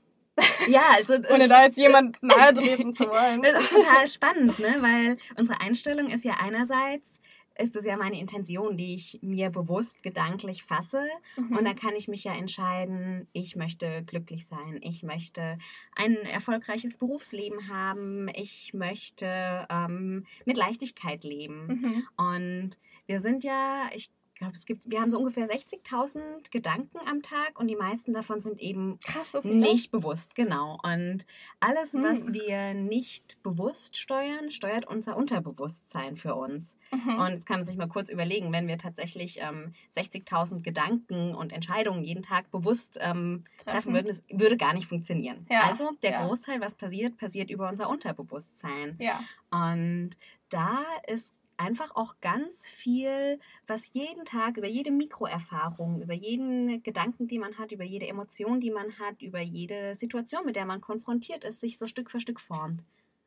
Ja, 0.68 0.82
also. 0.94 1.14
Ohne 1.32 1.48
da 1.48 1.64
jetzt 1.64 1.76
jemand 1.78 2.20
nahe 2.22 2.52
treten 2.52 2.94
zu 2.94 3.04
wollen. 3.08 3.42
Das 3.42 3.60
ist 3.60 3.70
total 3.70 4.08
spannend, 4.08 4.58
ne? 4.58 4.76
Weil 4.80 5.16
unsere 5.36 5.60
Einstellung 5.60 6.08
ist 6.08 6.24
ja 6.24 6.34
einerseits, 6.42 7.20
ist 7.58 7.76
es 7.76 7.84
ja 7.84 7.96
meine 7.96 8.18
Intention, 8.18 8.76
die 8.76 8.94
ich 8.94 9.18
mir 9.22 9.50
bewusst 9.50 10.02
gedanklich 10.02 10.62
fasse. 10.62 11.04
Mhm. 11.36 11.56
Und 11.56 11.64
dann 11.64 11.76
kann 11.76 11.94
ich 11.96 12.08
mich 12.08 12.24
ja 12.24 12.34
entscheiden, 12.34 13.28
ich 13.32 13.56
möchte 13.56 14.02
glücklich 14.04 14.46
sein, 14.46 14.78
ich 14.80 15.02
möchte 15.02 15.58
ein 15.94 16.16
erfolgreiches 16.16 16.98
Berufsleben 16.98 17.68
haben, 17.68 18.28
ich 18.34 18.72
möchte 18.74 19.66
ähm, 19.70 20.24
mit 20.44 20.56
Leichtigkeit 20.56 21.24
leben. 21.24 21.66
Mhm. 21.66 22.08
Und 22.16 22.70
wir 23.06 23.20
sind 23.20 23.44
ja, 23.44 23.90
ich 23.94 24.10
glaube, 24.42 24.56
es 24.56 24.66
gibt, 24.66 24.90
wir 24.90 25.00
haben 25.00 25.10
so 25.10 25.18
ungefähr 25.18 25.48
60.000 25.48 26.50
Gedanken 26.50 26.98
am 27.08 27.22
Tag 27.22 27.60
und 27.60 27.68
die 27.68 27.76
meisten 27.76 28.12
davon 28.12 28.40
sind 28.40 28.58
eben 28.58 28.98
Krass, 29.04 29.32
so 29.32 29.40
nicht 29.42 29.92
bewusst, 29.92 30.34
genau. 30.34 30.78
Und 30.82 31.24
alles, 31.60 31.92
hm. 31.92 32.02
was 32.02 32.32
wir 32.32 32.74
nicht 32.74 33.40
bewusst 33.44 33.96
steuern, 33.96 34.50
steuert 34.50 34.84
unser 34.86 35.16
Unterbewusstsein 35.16 36.16
für 36.16 36.34
uns. 36.34 36.76
Mhm. 36.90 37.20
Und 37.20 37.30
jetzt 37.30 37.46
kann 37.46 37.60
man 37.60 37.66
sich 37.66 37.76
mal 37.76 37.86
kurz 37.86 38.10
überlegen, 38.10 38.52
wenn 38.52 38.66
wir 38.66 38.78
tatsächlich 38.78 39.38
ähm, 39.40 39.74
60.000 39.96 40.62
Gedanken 40.62 41.34
und 41.34 41.52
Entscheidungen 41.52 42.02
jeden 42.02 42.22
Tag 42.22 42.50
bewusst 42.50 42.98
ähm, 43.00 43.44
treffen. 43.58 43.70
treffen 43.70 43.94
würden, 43.94 44.08
es 44.08 44.24
würde 44.28 44.56
gar 44.56 44.74
nicht 44.74 44.88
funktionieren. 44.88 45.46
Ja. 45.50 45.68
Also 45.68 45.92
der 46.02 46.12
ja. 46.12 46.26
Großteil, 46.26 46.60
was 46.60 46.74
passiert, 46.74 47.16
passiert 47.16 47.48
über 47.48 47.68
unser 47.68 47.88
Unterbewusstsein. 47.88 48.96
Ja. 48.98 49.20
Und 49.50 50.10
da 50.48 50.84
ist 51.06 51.32
einfach 51.62 51.94
auch 51.94 52.16
ganz 52.20 52.66
viel, 52.66 53.38
was 53.66 53.92
jeden 53.92 54.24
Tag 54.24 54.56
über 54.56 54.68
jede 54.68 54.90
Mikroerfahrung, 54.90 56.02
über 56.02 56.14
jeden 56.14 56.82
Gedanken, 56.82 57.28
die 57.28 57.38
man 57.38 57.56
hat, 57.56 57.72
über 57.72 57.84
jede 57.84 58.08
Emotion, 58.08 58.60
die 58.60 58.70
man 58.70 58.98
hat, 58.98 59.22
über 59.22 59.40
jede 59.40 59.94
Situation, 59.94 60.44
mit 60.44 60.56
der 60.56 60.66
man 60.66 60.80
konfrontiert 60.80 61.44
ist, 61.44 61.60
sich 61.60 61.78
so 61.78 61.86
Stück 61.86 62.10
für 62.10 62.20
Stück 62.20 62.40
formt. 62.40 62.82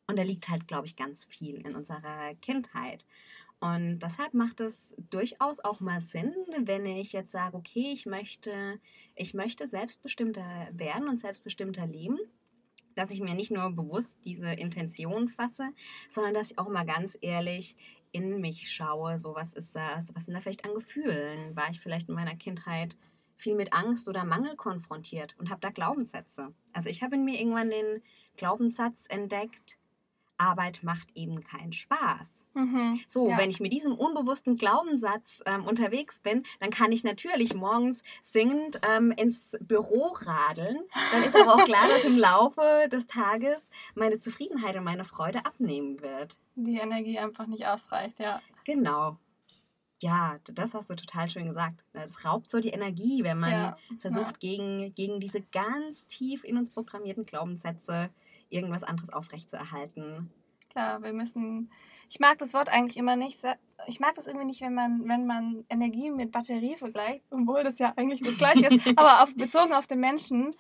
Und 0.07 0.19
da 0.19 0.23
liegt 0.23 0.49
halt, 0.49 0.67
glaube 0.67 0.85
ich, 0.85 0.95
ganz 0.95 1.23
viel 1.23 1.55
in 1.65 1.75
unserer 1.75 2.35
Kindheit. 2.41 3.05
Und 3.59 3.99
deshalb 3.99 4.33
macht 4.33 4.59
es 4.59 4.93
durchaus 5.09 5.59
auch 5.61 5.79
mal 5.79 6.01
Sinn, 6.01 6.35
wenn 6.59 6.85
ich 6.85 7.13
jetzt 7.13 7.31
sage, 7.31 7.57
okay, 7.57 7.91
ich 7.93 8.05
möchte, 8.05 8.79
ich 9.15 9.33
möchte 9.33 9.65
selbstbestimmter 9.65 10.67
werden 10.73 11.07
und 11.07 11.17
selbstbestimmter 11.17 11.87
leben 11.87 12.19
dass 12.95 13.11
ich 13.11 13.21
mir 13.21 13.35
nicht 13.35 13.51
nur 13.51 13.69
bewusst 13.71 14.19
diese 14.25 14.51
Intention 14.51 15.27
fasse, 15.27 15.69
sondern 16.09 16.33
dass 16.33 16.51
ich 16.51 16.57
auch 16.57 16.69
mal 16.69 16.85
ganz 16.85 17.17
ehrlich 17.21 17.75
in 18.11 18.39
mich 18.41 18.71
schaue, 18.71 19.17
so 19.17 19.35
was 19.35 19.53
ist 19.53 19.75
das, 19.75 20.13
was 20.15 20.25
sind 20.25 20.33
da 20.33 20.39
vielleicht 20.39 20.65
an 20.65 20.73
Gefühlen? 20.73 21.55
War 21.55 21.69
ich 21.69 21.79
vielleicht 21.79 22.09
in 22.09 22.15
meiner 22.15 22.35
Kindheit 22.35 22.95
viel 23.35 23.55
mit 23.55 23.73
Angst 23.73 24.07
oder 24.07 24.23
Mangel 24.23 24.55
konfrontiert 24.55 25.35
und 25.37 25.49
habe 25.49 25.61
da 25.61 25.69
Glaubenssätze? 25.69 26.53
Also 26.73 26.89
ich 26.89 27.03
habe 27.03 27.15
in 27.15 27.25
mir 27.25 27.39
irgendwann 27.39 27.69
den 27.69 28.01
Glaubenssatz 28.37 29.07
entdeckt, 29.09 29.77
Arbeit 30.37 30.81
macht 30.83 31.07
eben 31.15 31.43
keinen 31.43 31.73
Spaß. 31.73 32.45
Mhm, 32.53 32.99
so, 33.07 33.29
ja. 33.29 33.37
wenn 33.37 33.49
ich 33.49 33.59
mit 33.59 33.71
diesem 33.71 33.93
unbewussten 33.93 34.57
Glaubenssatz 34.57 35.41
ähm, 35.45 35.65
unterwegs 35.65 36.21
bin, 36.21 36.43
dann 36.59 36.69
kann 36.69 36.91
ich 36.91 37.03
natürlich 37.03 37.53
morgens 37.53 38.03
singend 38.21 38.79
ähm, 38.87 39.11
ins 39.11 39.57
Büro 39.61 40.15
radeln. 40.19 40.79
Dann 41.11 41.23
ist 41.23 41.35
aber 41.35 41.55
auch 41.55 41.65
klar, 41.65 41.87
dass 41.87 42.03
im 42.03 42.17
Laufe 42.17 42.87
des 42.91 43.07
Tages 43.07 43.69
meine 43.93 44.17
Zufriedenheit 44.17 44.75
und 44.75 44.83
meine 44.83 45.05
Freude 45.05 45.45
abnehmen 45.45 46.01
wird. 46.01 46.37
Die 46.55 46.77
Energie 46.77 47.19
einfach 47.19 47.47
nicht 47.47 47.65
ausreicht, 47.67 48.19
ja. 48.19 48.41
Genau. 48.63 49.17
Ja, 50.01 50.37
das 50.45 50.73
hast 50.73 50.89
du 50.89 50.95
total 50.95 51.29
schön 51.29 51.47
gesagt. 51.47 51.83
Das 51.93 52.25
raubt 52.25 52.49
so 52.49 52.59
die 52.59 52.69
Energie, 52.69 53.23
wenn 53.23 53.39
man 53.39 53.51
ja, 53.51 53.77
versucht, 53.99 54.43
ja. 54.43 54.51
Gegen, 54.51 54.93
gegen 54.93 55.19
diese 55.19 55.41
ganz 55.41 56.05
tief 56.07 56.43
in 56.43 56.57
uns 56.57 56.69
programmierten 56.69 57.25
Glaubenssätze 57.25 58.09
irgendwas 58.49 58.83
anderes 58.83 59.09
aufrechtzuerhalten. 59.09 60.31
Klar, 60.75 61.01
wir 61.03 61.13
müssen. 61.13 61.71
Ich 62.09 62.19
mag 62.19 62.37
das 62.37 62.53
Wort 62.53 62.69
eigentlich 62.69 62.97
immer 62.97 63.15
nicht. 63.15 63.39
Ich 63.87 63.99
mag 63.99 64.13
das 64.15 64.27
irgendwie 64.27 64.45
nicht, 64.45 64.61
wenn 64.61 64.73
man, 64.73 65.07
wenn 65.07 65.25
man 65.25 65.65
Energie 65.69 66.11
mit 66.11 66.31
Batterie 66.31 66.75
vergleicht, 66.75 67.23
obwohl 67.31 67.63
das 67.63 67.79
ja 67.79 67.93
eigentlich 67.95 68.21
das 68.21 68.37
Gleiche 68.37 68.67
ist. 68.67 68.87
aber 68.97 69.23
auf, 69.23 69.33
bezogen 69.35 69.73
auf 69.73 69.87
den 69.87 69.99
Menschen, 69.99 70.53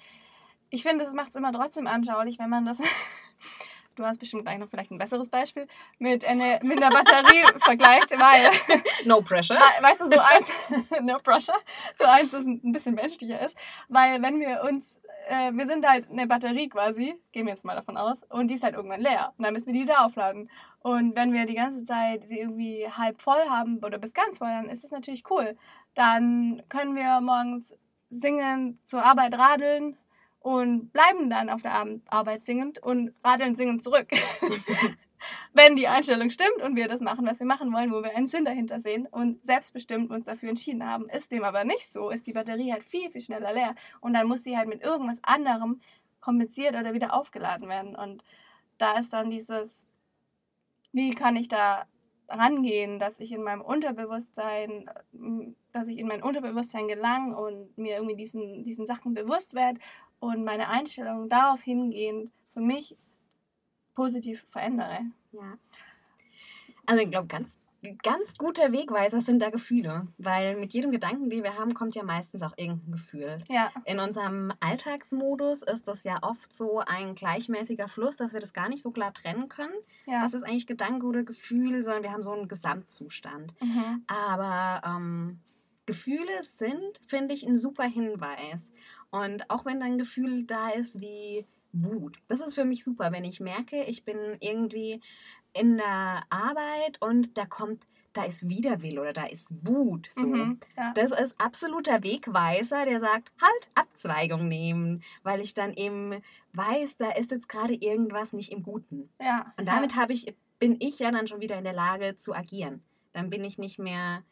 ich 0.69 0.83
finde, 0.83 1.05
das 1.05 1.13
macht 1.13 1.29
es 1.29 1.35
immer 1.35 1.51
trotzdem 1.51 1.85
anschaulich, 1.87 2.39
wenn 2.39 2.49
man 2.49 2.65
das. 2.65 2.79
du 3.95 4.05
hast 4.05 4.19
bestimmt 4.19 4.43
gleich 4.43 4.57
noch 4.57 4.69
vielleicht 4.69 4.91
ein 4.91 4.97
besseres 4.97 5.29
Beispiel 5.29 5.67
mit, 5.99 6.25
eine, 6.25 6.59
mit 6.63 6.81
einer 6.81 6.89
Batterie 6.89 7.43
vergleicht, 7.59 8.11
weil. 8.11 8.81
No 9.05 9.21
pressure. 9.21 9.57
Weißt 9.81 10.01
du, 10.01 10.05
so 10.05 10.19
eins. 10.19 10.49
no 11.01 11.17
pressure. 11.19 11.59
So 11.99 12.05
eins, 12.05 12.31
das 12.31 12.45
ein 12.45 12.71
bisschen 12.71 12.95
menschlicher 12.95 13.45
ist. 13.45 13.57
Weil, 13.89 14.21
wenn 14.21 14.39
wir 14.39 14.63
uns 14.63 14.95
äh, 15.27 15.51
wir 15.53 15.67
sind 15.67 15.87
halt 15.87 16.09
eine 16.09 16.27
Batterie 16.27 16.69
quasi, 16.69 17.15
gehen 17.31 17.45
wir 17.45 17.53
jetzt 17.53 17.65
mal 17.65 17.75
davon 17.75 17.97
aus, 17.97 18.23
und 18.29 18.49
die 18.49 18.55
ist 18.55 18.63
halt 18.63 18.75
irgendwann 18.75 19.01
leer. 19.01 19.33
Und 19.37 19.43
dann 19.43 19.53
müssen 19.53 19.67
wir 19.67 19.73
die 19.73 19.81
wieder 19.81 20.05
aufladen. 20.05 20.49
Und 20.79 21.15
wenn 21.15 21.33
wir 21.33 21.45
die 21.45 21.55
ganze 21.55 21.83
Zeit 21.85 22.27
sie 22.27 22.39
irgendwie 22.39 22.87
halb 22.89 23.21
voll 23.21 23.49
haben 23.49 23.79
oder 23.83 23.97
bis 23.97 24.13
ganz 24.13 24.37
voll, 24.37 24.49
dann 24.49 24.69
ist 24.69 24.83
das 24.83 24.91
natürlich 24.91 25.23
cool. 25.29 25.57
Dann 25.93 26.61
können 26.69 26.95
wir 26.95 27.21
morgens 27.21 27.73
singen, 28.09 28.79
zur 28.83 29.03
Arbeit 29.03 29.37
radeln 29.37 29.97
und 30.39 30.93
bleiben 30.93 31.29
dann 31.29 31.49
auf 31.49 31.61
der 31.61 31.85
Arbeit 32.07 32.43
singend 32.43 32.77
und 32.81 33.13
radeln 33.23 33.55
singend 33.55 33.81
zurück. 33.81 34.09
wenn 35.53 35.75
die 35.75 35.87
Einstellung 35.87 36.29
stimmt 36.29 36.61
und 36.63 36.75
wir 36.75 36.87
das 36.87 37.01
machen, 37.01 37.25
was 37.25 37.39
wir 37.39 37.47
machen 37.47 37.71
wollen, 37.73 37.91
wo 37.91 38.03
wir 38.03 38.15
einen 38.15 38.27
Sinn 38.27 38.45
dahinter 38.45 38.79
sehen 38.79 39.07
und 39.07 39.43
selbstbestimmt 39.45 40.11
uns 40.11 40.25
dafür 40.25 40.49
entschieden 40.49 40.85
haben. 40.85 41.09
Ist 41.09 41.31
dem 41.31 41.43
aber 41.43 41.63
nicht 41.63 41.91
so, 41.91 42.09
ist 42.09 42.27
die 42.27 42.33
Batterie 42.33 42.71
halt 42.71 42.83
viel, 42.83 43.09
viel 43.09 43.21
schneller 43.21 43.53
leer 43.53 43.75
und 44.01 44.13
dann 44.13 44.27
muss 44.27 44.43
sie 44.43 44.57
halt 44.57 44.67
mit 44.67 44.83
irgendwas 44.83 45.19
anderem 45.23 45.81
kompensiert 46.19 46.75
oder 46.75 46.93
wieder 46.93 47.13
aufgeladen 47.13 47.69
werden. 47.69 47.95
Und 47.95 48.23
da 48.77 48.97
ist 48.97 49.13
dann 49.13 49.29
dieses, 49.29 49.83
wie 50.91 51.11
kann 51.11 51.35
ich 51.35 51.47
da 51.47 51.85
rangehen, 52.27 52.99
dass 52.99 53.19
ich 53.19 53.31
in 53.31 53.43
meinem 53.43 53.61
Unterbewusstsein, 53.61 54.89
dass 55.71 55.87
ich 55.87 55.97
in 55.97 56.07
mein 56.07 56.23
Unterbewusstsein 56.23 56.87
gelange 56.87 57.37
und 57.37 57.77
mir 57.77 57.95
irgendwie 57.95 58.15
diesen, 58.15 58.63
diesen 58.63 58.85
Sachen 58.85 59.13
bewusst 59.13 59.53
werde 59.53 59.79
und 60.19 60.43
meine 60.43 60.69
Einstellung 60.69 61.29
darauf 61.29 61.61
hingehen, 61.61 62.31
für 62.47 62.61
mich 62.61 62.97
positiv 63.95 64.43
verändere. 64.47 64.99
Ja. 65.31 65.57
Also 66.85 67.03
ich 67.03 67.09
glaube, 67.09 67.27
ganz, 67.27 67.57
ganz 68.03 68.37
guter 68.37 68.71
Wegweiser 68.71 69.21
sind 69.21 69.41
da 69.41 69.49
Gefühle, 69.49 70.07
weil 70.17 70.55
mit 70.57 70.73
jedem 70.73 70.91
Gedanken, 70.91 71.29
den 71.29 71.43
wir 71.43 71.57
haben, 71.57 71.73
kommt 71.73 71.95
ja 71.95 72.03
meistens 72.03 72.41
auch 72.43 72.53
irgendein 72.57 72.91
Gefühl. 72.91 73.37
Ja. 73.49 73.71
In 73.85 73.99
unserem 73.99 74.51
Alltagsmodus 74.59 75.63
ist 75.63 75.87
das 75.87 76.03
ja 76.03 76.19
oft 76.21 76.53
so 76.53 76.79
ein 76.79 77.15
gleichmäßiger 77.15 77.87
Fluss, 77.87 78.17
dass 78.17 78.33
wir 78.33 78.39
das 78.39 78.53
gar 78.53 78.69
nicht 78.69 78.83
so 78.83 78.91
klar 78.91 79.13
trennen 79.13 79.49
können. 79.49 79.73
Ja. 80.05 80.23
Was 80.23 80.33
ist 80.33 80.43
eigentlich 80.43 80.67
Gedanke 80.67 81.05
oder 81.05 81.23
Gefühl, 81.23 81.83
sondern 81.83 82.03
wir 82.03 82.11
haben 82.11 82.23
so 82.23 82.31
einen 82.31 82.47
Gesamtzustand. 82.47 83.53
Mhm. 83.61 84.03
Aber 84.07 84.81
ähm, 84.85 85.39
Gefühle 85.85 86.41
sind, 86.41 86.99
finde 87.05 87.33
ich, 87.33 87.45
ein 87.45 87.57
super 87.57 87.85
Hinweis. 87.85 88.71
Und 89.11 89.49
auch 89.49 89.65
wenn 89.65 89.79
dann 89.79 89.93
ein 89.93 89.97
Gefühl 89.97 90.43
da 90.43 90.69
ist 90.69 90.99
wie 90.99 91.45
Wut. 91.83 92.17
Das 92.27 92.39
ist 92.39 92.55
für 92.55 92.65
mich 92.65 92.83
super, 92.83 93.11
wenn 93.11 93.23
ich 93.23 93.39
merke, 93.39 93.83
ich 93.83 94.03
bin 94.03 94.17
irgendwie 94.39 95.01
in 95.53 95.77
der 95.77 96.23
Arbeit 96.29 97.01
und 97.01 97.37
da 97.37 97.45
kommt, 97.45 97.83
da 98.13 98.23
ist 98.23 98.47
Widerwill 98.47 98.99
oder 98.99 99.13
da 99.13 99.25
ist 99.25 99.53
Wut. 99.65 100.09
So. 100.11 100.27
Mhm, 100.27 100.59
ja. 100.77 100.93
Das 100.95 101.11
ist 101.11 101.39
absoluter 101.39 102.03
Wegweiser, 102.03 102.85
der 102.85 102.99
sagt, 102.99 103.31
halt, 103.41 103.69
Abzweigung 103.75 104.47
nehmen, 104.47 105.03
weil 105.23 105.41
ich 105.41 105.53
dann 105.53 105.73
eben 105.73 106.21
weiß, 106.53 106.97
da 106.97 107.11
ist 107.11 107.31
jetzt 107.31 107.49
gerade 107.49 107.73
irgendwas 107.73 108.33
nicht 108.33 108.51
im 108.51 108.63
Guten. 108.63 109.09
Ja, 109.19 109.53
und 109.57 109.67
damit 109.67 109.95
ja. 109.95 110.07
ich, 110.09 110.35
bin 110.59 110.77
ich 110.79 110.99
ja 110.99 111.11
dann 111.11 111.27
schon 111.27 111.41
wieder 111.41 111.57
in 111.57 111.63
der 111.63 111.73
Lage 111.73 112.15
zu 112.15 112.33
agieren. 112.33 112.83
Dann 113.11 113.29
bin 113.29 113.43
ich 113.43 113.57
nicht 113.57 113.79
mehr 113.79 114.23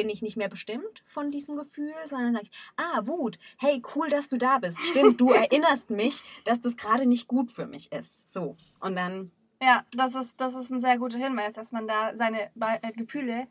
bin 0.00 0.08
ich 0.08 0.22
nicht 0.22 0.38
mehr 0.38 0.48
bestimmt 0.48 1.02
von 1.04 1.30
diesem 1.30 1.56
Gefühl, 1.56 1.92
sondern 2.06 2.32
sage 2.32 2.46
ich, 2.50 2.58
ah, 2.78 3.06
Wut, 3.06 3.38
hey, 3.58 3.82
cool, 3.94 4.08
dass 4.08 4.30
du 4.30 4.38
da 4.38 4.56
bist. 4.56 4.82
Stimmt, 4.82 5.20
du 5.20 5.30
erinnerst 5.32 5.90
mich, 5.90 6.22
dass 6.44 6.62
das 6.62 6.78
gerade 6.78 7.04
nicht 7.04 7.28
gut 7.28 7.50
für 7.52 7.66
mich 7.66 7.92
ist. 7.92 8.32
So. 8.32 8.56
Und 8.80 8.96
dann. 8.96 9.30
Ja, 9.62 9.84
das 9.92 10.14
ist, 10.14 10.40
das 10.40 10.54
ist 10.54 10.70
ein 10.70 10.80
sehr 10.80 10.96
guter 10.96 11.18
Hinweis, 11.18 11.52
dass 11.52 11.70
man 11.70 11.86
da 11.86 12.16
seine 12.16 12.50
äh, 12.80 12.92
Gefühle 12.92 13.46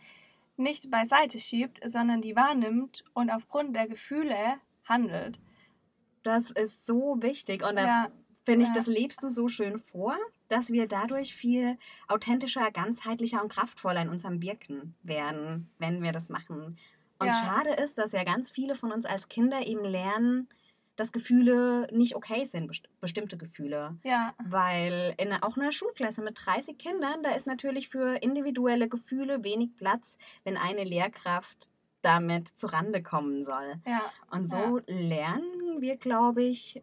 nicht 0.57 0.89
beiseite 0.89 1.37
schiebt, 1.37 1.79
sondern 1.87 2.19
die 2.19 2.35
wahrnimmt 2.35 3.03
und 3.13 3.29
aufgrund 3.29 3.75
der 3.75 3.87
Gefühle 3.87 4.55
handelt. 4.85 5.39
Das 6.23 6.49
ist 6.49 6.83
so 6.83 7.17
wichtig. 7.19 7.63
Und 7.63 7.75
da 7.75 7.85
ja, 7.85 8.11
finde 8.43 8.63
ich, 8.63 8.69
ja. 8.69 8.73
das 8.73 8.87
lebst 8.87 9.21
du 9.21 9.29
so 9.29 9.47
schön 9.47 9.77
vor 9.77 10.17
dass 10.49 10.71
wir 10.71 10.87
dadurch 10.87 11.33
viel 11.33 11.77
authentischer, 12.07 12.69
ganzheitlicher 12.71 13.41
und 13.41 13.51
kraftvoller 13.51 14.01
in 14.01 14.09
unserem 14.09 14.41
Wirken 14.41 14.95
werden, 15.03 15.69
wenn 15.77 16.03
wir 16.03 16.11
das 16.11 16.29
machen. 16.29 16.77
Und 17.19 17.27
ja. 17.27 17.33
schade 17.33 17.71
ist, 17.71 17.97
dass 17.97 18.11
ja 18.11 18.23
ganz 18.23 18.49
viele 18.49 18.75
von 18.75 18.91
uns 18.91 19.05
als 19.05 19.27
Kinder 19.27 19.65
eben 19.65 19.83
lernen, 19.83 20.47
dass 20.95 21.11
Gefühle 21.13 21.87
nicht 21.93 22.15
okay 22.15 22.43
sind, 22.43 22.69
bestimmte 22.99 23.37
Gefühle. 23.37 23.97
Ja. 24.03 24.33
Weil 24.43 25.15
in 25.17 25.31
auch 25.31 25.55
einer 25.55 25.71
Schulklasse 25.71 26.21
mit 26.21 26.37
30 26.45 26.77
Kindern, 26.77 27.23
da 27.23 27.31
ist 27.31 27.47
natürlich 27.47 27.87
für 27.87 28.15
individuelle 28.21 28.89
Gefühle 28.89 29.43
wenig 29.43 29.75
Platz, 29.75 30.17
wenn 30.43 30.57
eine 30.57 30.83
Lehrkraft 30.83 31.69
damit 32.01 32.49
zurande 32.49 33.01
kommen 33.01 33.43
soll. 33.43 33.75
Ja. 33.85 34.01
Und 34.31 34.47
so 34.47 34.79
ja. 34.79 34.83
lernen 34.87 35.79
wir, 35.79 35.97
glaube 35.97 36.43
ich, 36.43 36.81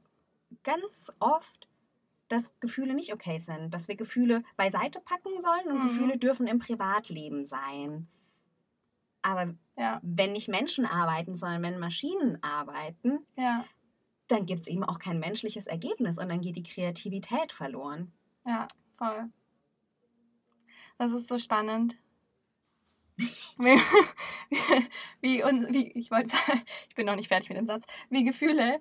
ganz 0.63 1.13
oft, 1.19 1.66
dass 2.29 2.59
Gefühle 2.61 2.95
nicht 2.95 3.13
okay 3.13 3.39
sind, 3.39 3.73
dass 3.73 3.89
wir 3.89 3.97
Gefühle 3.97 4.43
beiseite 4.57 5.01
packen 5.01 5.41
sollen 5.41 5.71
und 5.71 5.83
mhm. 5.83 5.89
Gefühle 5.89 6.19
dürfen 6.19 6.47
im 6.47 6.59
Privatleben 6.59 7.45
sein. 7.45 8.09
Aber 9.23 9.55
ja. 9.77 10.01
wenn 10.03 10.33
nicht 10.33 10.49
Menschen 10.49 10.87
arbeiten, 10.87 11.35
sondern 11.35 11.63
wenn 11.63 11.79
Maschinen 11.79 12.43
arbeiten, 12.43 13.27
ja. 13.37 13.65
dann 14.29 14.47
gibt 14.47 14.63
es 14.63 14.69
eben 14.69 14.85
auch 14.85 14.99
kein 14.99 15.19
menschliches 15.19 15.67
Ergebnis 15.67 16.19
und 16.19 16.29
dann 16.29 16.41
geht 16.41 16.57
die 16.57 16.63
Kreativität 16.63 17.53
verloren. 17.53 18.13
Ja, 18.45 18.67
voll. 18.97 19.31
Das 20.99 21.13
ist 21.13 21.29
so 21.29 21.39
spannend. 21.39 21.97
wie, 23.59 23.81
wie, 25.21 25.43
wie, 25.43 25.93
ich 25.93 26.11
wollte 26.11 26.37
ich 26.89 26.95
bin 26.95 27.07
noch 27.07 27.17
nicht 27.17 27.29
fertig 27.29 27.49
mit 27.49 27.59
dem 27.59 27.67
Satz, 27.67 27.85
wie 28.11 28.25
Gefühle 28.25 28.81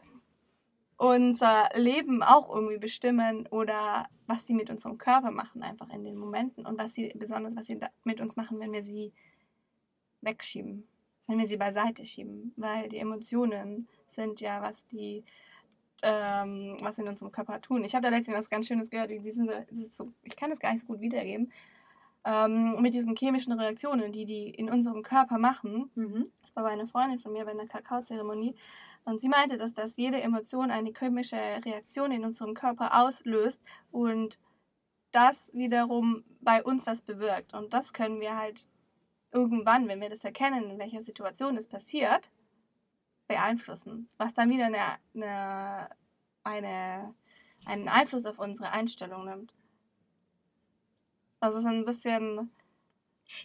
unser 0.98 1.70
Leben 1.74 2.24
auch 2.24 2.54
irgendwie 2.54 2.78
bestimmen 2.78 3.48
oder 3.48 4.08
was 4.28 4.48
sie 4.48 4.54
mit 4.54 4.70
unserem 4.70 4.98
Körper 4.98 5.32
machen, 5.32 5.62
einfach 5.62 5.90
in 5.90 6.04
den 6.04 6.16
Momenten 6.16 6.66
und 6.66 6.78
was 6.78 6.94
sie 6.94 7.14
besonders, 7.16 7.56
was 7.56 7.66
sie 7.66 7.80
mit 8.04 8.22
uns 8.22 8.38
machen, 8.38 8.60
wenn 8.60 8.72
wir 8.72 8.84
sie 8.84 9.12
wegschieben, 10.22 10.88
wenn 11.28 11.38
wir 11.38 11.48
sie 11.48 11.58
beiseite 11.58 12.06
schieben, 12.06 12.54
weil 12.56 12.88
die 12.90 12.98
Emotionen 12.98 13.88
sind 14.12 14.40
ja, 14.40 14.62
was 14.62 14.86
die 14.88 15.24
ähm, 16.04 16.78
was 16.82 16.98
in 16.98 17.08
unserem 17.08 17.32
Körper 17.32 17.62
tun. 17.62 17.84
Ich 17.84 17.96
habe 17.96 18.04
da 18.04 18.10
letztens 18.10 18.38
was 18.38 18.50
ganz 18.50 18.68
Schönes 18.68 18.90
gehört, 18.90 19.10
wie 19.10 19.20
diesen, 19.20 19.50
so, 19.92 20.12
ich 20.24 20.36
kann 20.36 20.50
das 20.50 20.60
gar 20.60 20.72
nicht 20.72 20.82
so 20.82 20.88
gut 20.88 21.00
wiedergeben, 21.00 21.52
ähm, 22.26 22.82
mit 22.82 22.94
diesen 22.94 23.16
chemischen 23.16 23.54
Reaktionen, 23.54 24.12
die 24.12 24.26
die 24.26 24.50
in 24.50 24.70
unserem 24.70 25.04
Körper 25.04 25.38
machen. 25.38 25.92
Mhm. 25.96 26.32
Das 26.42 26.56
war 26.56 26.64
bei 26.64 26.72
einer 26.72 26.88
Freundin 26.88 27.20
von 27.20 27.34
mir 27.34 27.46
bei 27.46 27.52
einer 27.52 27.68
Kakaozeremonie. 27.68 28.56
Und 29.06 29.22
sie 29.22 29.30
meinte, 29.30 29.58
dass 29.58 29.74
das 29.74 29.98
jede 29.98 30.22
Emotion 30.22 30.72
eine 30.72 30.92
chemische 30.92 31.38
Reaktion 31.38 32.12
in 32.12 32.26
unserem 32.26 32.56
Körper 32.56 33.00
auslöst 33.02 33.62
und 33.92 34.40
das 35.12 35.52
wiederum 35.54 36.26
bei 36.42 36.64
uns 36.64 36.86
was 36.88 37.02
bewirkt. 37.02 37.54
Und 37.54 37.74
das 37.74 37.94
können 37.94 38.20
wir 38.20 38.36
halt 38.36 38.68
irgendwann, 39.32 39.88
wenn 39.88 40.02
wir 40.02 40.10
das 40.10 40.24
erkennen, 40.24 40.72
in 40.72 40.80
welcher 40.80 41.04
Situation 41.04 41.56
es 41.56 41.68
passiert, 41.68 42.32
beeinflussen. 43.28 44.10
Was 44.18 44.34
dann 44.34 44.50
wieder 44.50 44.66
eine, 44.66 44.98
eine, 45.14 45.90
eine, 46.44 47.16
einen 47.66 47.88
Einfluss 47.88 48.26
auf 48.26 48.40
unsere 48.40 48.72
Einstellung 48.72 49.26
nimmt. 49.26 49.54
Also 51.40 51.60
es 51.60 51.64
ist 51.64 51.70
ein 51.70 51.86
bisschen 51.86 52.52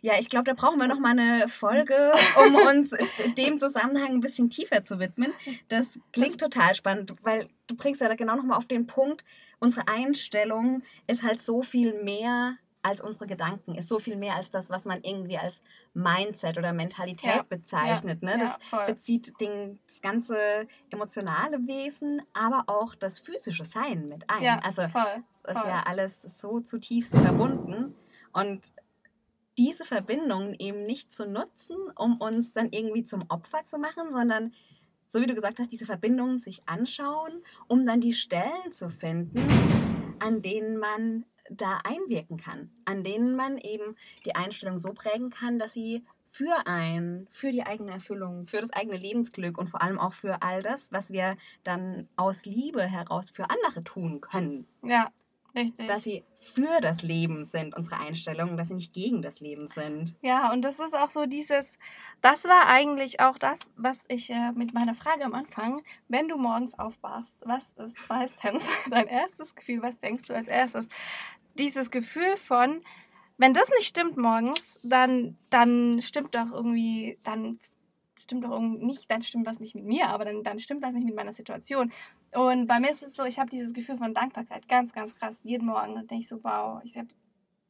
ja, 0.01 0.15
ich 0.19 0.29
glaube, 0.29 0.45
da 0.45 0.55
brauchen 0.55 0.79
wir 0.79 0.89
noch 0.89 0.99
mal 0.99 1.19
eine 1.19 1.49
Folge, 1.49 2.13
um 2.47 2.55
uns 2.55 2.95
dem 3.37 3.59
Zusammenhang 3.59 4.13
ein 4.13 4.21
bisschen 4.21 4.51
tiefer 4.51 4.85
zu 4.85 4.99
widmen. 4.99 5.33
Das 5.69 5.99
klingt 6.13 6.41
total 6.41 6.75
spannend, 6.75 7.15
weil 7.23 7.49
du 7.67 7.77
bringst 7.77 8.01
ja 8.01 8.09
da 8.09 8.15
genau 8.15 8.37
noch 8.37 8.45
mal 8.45 8.57
auf 8.57 8.67
den 8.67 8.87
Punkt, 8.87 9.25
unsere 9.59 9.89
Einstellung 9.89 10.83
ist 11.07 11.23
halt 11.23 11.41
so 11.41 11.63
viel 11.63 12.03
mehr 12.03 12.57
als 12.83 13.01
unsere 13.01 13.27
Gedanken, 13.27 13.75
ist 13.75 13.89
so 13.89 13.99
viel 13.99 14.17
mehr 14.17 14.37
als 14.37 14.51
das, 14.51 14.71
was 14.71 14.87
man 14.87 15.03
irgendwie 15.03 15.37
als 15.37 15.61
Mindset 15.93 16.57
oder 16.57 16.73
Mentalität 16.73 17.37
ja, 17.37 17.43
bezeichnet. 17.43 18.23
Ne? 18.23 18.39
das 18.39 18.59
ja, 18.73 18.87
bezieht 18.87 19.39
den, 19.41 19.79
das 19.87 20.01
ganze 20.01 20.67
emotionale 20.91 21.59
Wesen, 21.67 22.23
aber 22.33 22.65
auch 22.69 22.95
das 22.95 23.19
physische 23.19 23.67
Sein 23.67 24.09
mit 24.09 24.31
ein. 24.31 24.43
Ja, 24.43 24.59
also 24.61 24.89
voll, 24.89 25.23
es 25.43 25.57
ist 25.57 25.65
ja 25.65 25.83
alles 25.85 26.23
so 26.23 26.61
zutiefst 26.61 27.15
verbunden. 27.17 27.95
Und 28.33 28.63
diese 29.61 29.85
Verbindungen 29.85 30.57
eben 30.59 30.87
nicht 30.87 31.13
zu 31.13 31.27
nutzen, 31.27 31.77
um 31.95 32.17
uns 32.17 32.55
dann 32.55 32.71
irgendwie 32.71 33.05
zum 33.05 33.27
Opfer 33.29 33.67
zu 33.67 33.79
machen, 33.79 34.11
sondern 34.11 34.55
so 35.07 35.21
wie 35.21 35.27
du 35.27 35.35
gesagt 35.35 35.59
hast, 35.59 35.71
diese 35.71 35.85
Verbindungen 35.85 36.39
sich 36.39 36.67
anschauen, 36.67 37.43
um 37.69 37.85
dann 37.85 38.01
die 38.01 38.15
Stellen 38.15 38.73
zu 38.73 38.89
finden, 38.89 39.39
an 40.19 40.41
denen 40.41 40.79
man 40.79 41.27
da 41.51 41.81
einwirken 41.85 42.39
kann, 42.39 42.71
an 42.87 43.05
denen 43.05 43.37
man 43.37 43.59
eben 43.59 43.97
die 44.25 44.35
Einstellung 44.35 44.79
so 44.79 44.95
prägen 44.95 45.29
kann, 45.29 45.59
dass 45.59 45.75
sie 45.75 46.07
für 46.25 46.67
ein, 46.67 47.29
für 47.31 47.53
die 47.53 47.67
eigene 47.67 47.93
Erfüllung, 47.93 48.47
für 48.47 48.63
das 48.63 48.73
eigene 48.73 48.97
Lebensglück 48.97 49.59
und 49.59 49.67
vor 49.67 49.83
allem 49.83 49.99
auch 49.99 50.15
für 50.15 50.41
all 50.41 50.63
das, 50.63 50.91
was 50.91 51.13
wir 51.13 51.37
dann 51.65 52.09
aus 52.17 52.47
Liebe 52.47 52.83
heraus 52.83 53.29
für 53.29 53.51
andere 53.51 53.85
tun 53.85 54.23
können. 54.23 54.67
Ja, 54.83 55.11
Richtig. 55.55 55.87
Dass 55.87 56.05
sie 56.05 56.25
für 56.37 56.81
das 56.81 57.03
Leben 57.03 57.45
sind, 57.45 57.77
unsere 57.77 58.01
Einstellungen, 58.01 58.57
dass 58.57 58.69
sie 58.69 58.75
nicht 58.75 58.93
gegen 58.93 59.23
das 59.23 59.41
Leben 59.41 59.67
sind. 59.67 60.15
Ja, 60.23 60.53
und 60.53 60.63
das 60.63 60.79
ist 60.79 60.95
auch 60.95 61.11
so 61.11 61.27
dieses, 61.27 61.77
das 62.21 62.45
war 62.45 62.67
eigentlich 62.67 63.21
auch 63.21 63.39
das, 63.39 63.61
was 63.77 64.05
ich 64.09 64.31
äh, 64.31 64.53
mit 64.53 64.73
meiner 64.73 64.95
Frage 64.95 65.25
am 65.25 65.35
Anfang, 65.35 65.83
wenn 66.09 66.29
du 66.29 66.37
morgens 66.37 66.79
aufwachst, 66.79 67.37
was 67.45 67.73
ist 67.77 67.99
meistens 68.09 68.65
dein 68.91 69.07
erstes 69.07 69.55
Gefühl, 69.55 69.83
was 69.83 70.01
denkst 70.01 70.27
du 70.27 70.35
als 70.35 70.49
erstes? 70.49 70.89
Dieses 71.59 71.91
Gefühl 71.91 72.37
von, 72.37 72.83
wenn 73.37 73.55
das 73.55 73.69
nicht 73.71 73.89
stimmt 73.89 74.17
morgens, 74.17 74.79
dann, 74.83 75.37
dann 75.51 76.01
stimmt 76.03 76.35
doch 76.35 76.53
irgendwie, 76.53 77.19
dann 77.25 77.59
stimmt 78.19 78.45
doch 78.45 78.51
irgendwie 78.51 78.85
nicht, 78.85 79.11
dann 79.11 79.23
stimmt 79.23 79.47
was 79.47 79.61
nicht 79.61 79.75
mit 79.75 79.85
mir, 79.85 80.09
aber 80.09 80.25
dann, 80.25 80.45
dann 80.45 80.61
stimmt 80.61 80.83
was 80.83 80.93
nicht 80.93 81.07
mit 81.07 81.17
meiner 81.17 81.33
Situation. 81.33 81.93
Und 82.33 82.67
bei 82.67 82.79
mir 82.79 82.91
ist 82.91 83.03
es 83.03 83.15
so, 83.15 83.25
ich 83.25 83.39
habe 83.39 83.51
dieses 83.51 83.73
Gefühl 83.73 83.99
von 83.99 84.15
Dankbarkeit 84.15 84.69
ganz, 84.69 84.93
ganz 84.93 85.15
krass. 85.17 85.41
Jeden 85.43 85.67
Morgen 85.67 85.95
denke 85.95 86.17
ich 86.17 86.29
so, 86.29 86.43
wow, 86.45 86.81
ich 86.85 86.97
hab, 86.97 87.07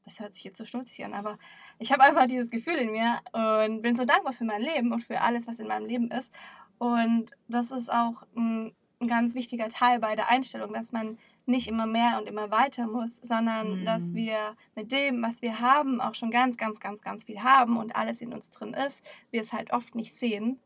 das 0.05 0.21
hört 0.21 0.35
sich 0.35 0.45
jetzt 0.45 0.59
so 0.59 0.65
stutzig 0.65 1.05
an, 1.05 1.15
aber 1.15 1.39
ich 1.79 1.93
habe 1.93 2.03
einfach 2.03 2.27
dieses 2.27 2.51
Gefühl 2.51 2.75
in 2.75 2.93
mir 2.93 3.21
und 3.33 3.81
bin 3.81 3.97
so 3.97 4.05
dankbar 4.05 4.33
für 4.33 4.45
mein 4.45 4.61
Leben 4.61 4.93
und 4.93 5.03
für 5.03 5.21
alles, 5.21 5.47
was 5.47 5.59
in 5.59 5.69
meinem 5.69 5.87
Leben 5.87 6.11
ist. 6.11 6.33
Und 6.79 7.31
das 7.49 7.71
ist 7.71 7.91
auch 7.91 8.23
ein, 8.37 8.75
ein 9.01 9.09
ganz 9.09 9.35
wichtiger 9.35 9.69
Teil 9.71 9.99
bei 9.99 10.15
der 10.15 10.29
Einstellung, 10.29 10.75
dass 10.75 10.93
man 10.93 11.19
nicht 11.47 11.67
immer 11.67 11.87
mehr 11.87 12.19
und 12.19 12.29
immer 12.29 12.51
weiter 12.51 12.87
muss, 12.87 13.17
sondern 13.17 13.81
mhm. 13.81 13.85
dass 13.85 14.15
wir 14.15 14.57
mit 14.75 14.93
dem, 14.93 15.23
was 15.23 15.43
wir 15.43 15.61
haben, 15.61 16.01
auch 16.01 16.15
schon 16.15 16.31
ganz, 16.31 16.57
ganz, 16.57 16.81
ganz, 16.81 17.03
ganz 17.03 17.25
viel 17.25 17.43
haben 17.43 17.77
und 17.77 17.97
alles 17.97 18.21
in 18.21 18.33
uns 18.33 18.51
drin 18.51 18.75
ist, 18.75 19.03
wir 19.31 19.41
es 19.41 19.53
halt 19.53 19.73
oft 19.73 19.95
nicht 19.95 20.19
sehen 20.19 20.61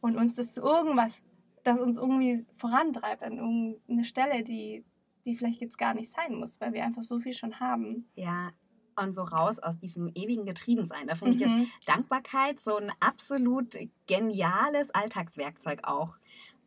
und 0.00 0.16
uns 0.16 0.34
das 0.34 0.54
zu 0.54 0.62
irgendwas 0.62 1.22
das 1.68 1.78
uns 1.78 1.96
irgendwie 1.96 2.46
vorantreibt 2.56 3.22
an 3.22 3.38
irgendeine 3.38 4.04
Stelle, 4.04 4.42
die, 4.42 4.84
die 5.24 5.36
vielleicht 5.36 5.60
jetzt 5.60 5.78
gar 5.78 5.94
nicht 5.94 6.14
sein 6.14 6.34
muss, 6.34 6.60
weil 6.60 6.72
wir 6.72 6.84
einfach 6.84 7.02
so 7.02 7.18
viel 7.18 7.32
schon 7.34 7.60
haben. 7.60 8.08
Ja, 8.14 8.50
und 8.96 9.14
so 9.14 9.22
raus 9.22 9.58
aus 9.58 9.78
diesem 9.78 10.10
ewigen 10.14 10.44
Getriebensein. 10.44 11.06
Da 11.06 11.14
finde 11.14 11.46
mhm. 11.46 11.62
ich 11.62 11.68
ist 11.68 11.86
Dankbarkeit 11.86 12.60
so 12.60 12.76
ein 12.76 12.90
absolut 13.00 13.76
geniales 14.06 14.90
Alltagswerkzeug 14.90 15.80
auch. 15.84 16.16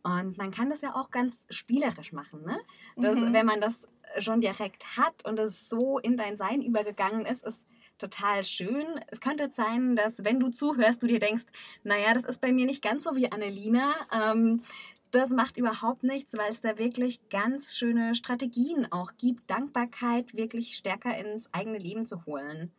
Und 0.03 0.37
man 0.37 0.49
kann 0.49 0.69
das 0.69 0.81
ja 0.81 0.95
auch 0.95 1.11
ganz 1.11 1.45
spielerisch 1.49 2.11
machen, 2.11 2.43
ne? 2.43 2.57
Das, 2.95 3.19
mhm. 3.19 3.33
Wenn 3.33 3.45
man 3.45 3.61
das 3.61 3.87
schon 4.17 4.41
direkt 4.41 4.97
hat 4.97 5.25
und 5.25 5.37
es 5.39 5.69
so 5.69 5.99
in 5.99 6.17
dein 6.17 6.35
Sein 6.35 6.61
übergegangen 6.61 7.25
ist, 7.25 7.45
ist 7.45 7.67
total 8.01 8.43
schön. 8.43 8.99
Es 9.07 9.21
könnte 9.21 9.49
sein, 9.51 9.95
dass 9.95 10.23
wenn 10.23 10.39
du 10.39 10.49
zuhörst, 10.49 11.01
du 11.03 11.07
dir 11.07 11.19
denkst, 11.19 11.45
naja, 11.83 12.13
das 12.13 12.25
ist 12.25 12.41
bei 12.41 12.51
mir 12.51 12.65
nicht 12.65 12.83
ganz 12.83 13.03
so 13.03 13.15
wie 13.15 13.31
Annelina. 13.31 13.93
Ähm, 14.13 14.63
das 15.11 15.29
macht 15.29 15.57
überhaupt 15.57 16.03
nichts, 16.03 16.37
weil 16.37 16.49
es 16.49 16.61
da 16.61 16.77
wirklich 16.77 17.19
ganz 17.29 17.77
schöne 17.77 18.15
Strategien 18.15 18.91
auch 18.91 19.11
gibt, 19.17 19.49
Dankbarkeit 19.49 20.33
wirklich 20.35 20.75
stärker 20.75 21.17
ins 21.17 21.53
eigene 21.53 21.77
Leben 21.77 22.05
zu 22.05 22.25
holen. 22.25 22.71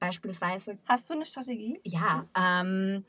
Beispielsweise. 0.00 0.78
Hast 0.86 1.08
du 1.08 1.14
eine 1.14 1.26
Strategie? 1.26 1.80
Ja. 1.84 2.26
Ähm, 2.36 3.04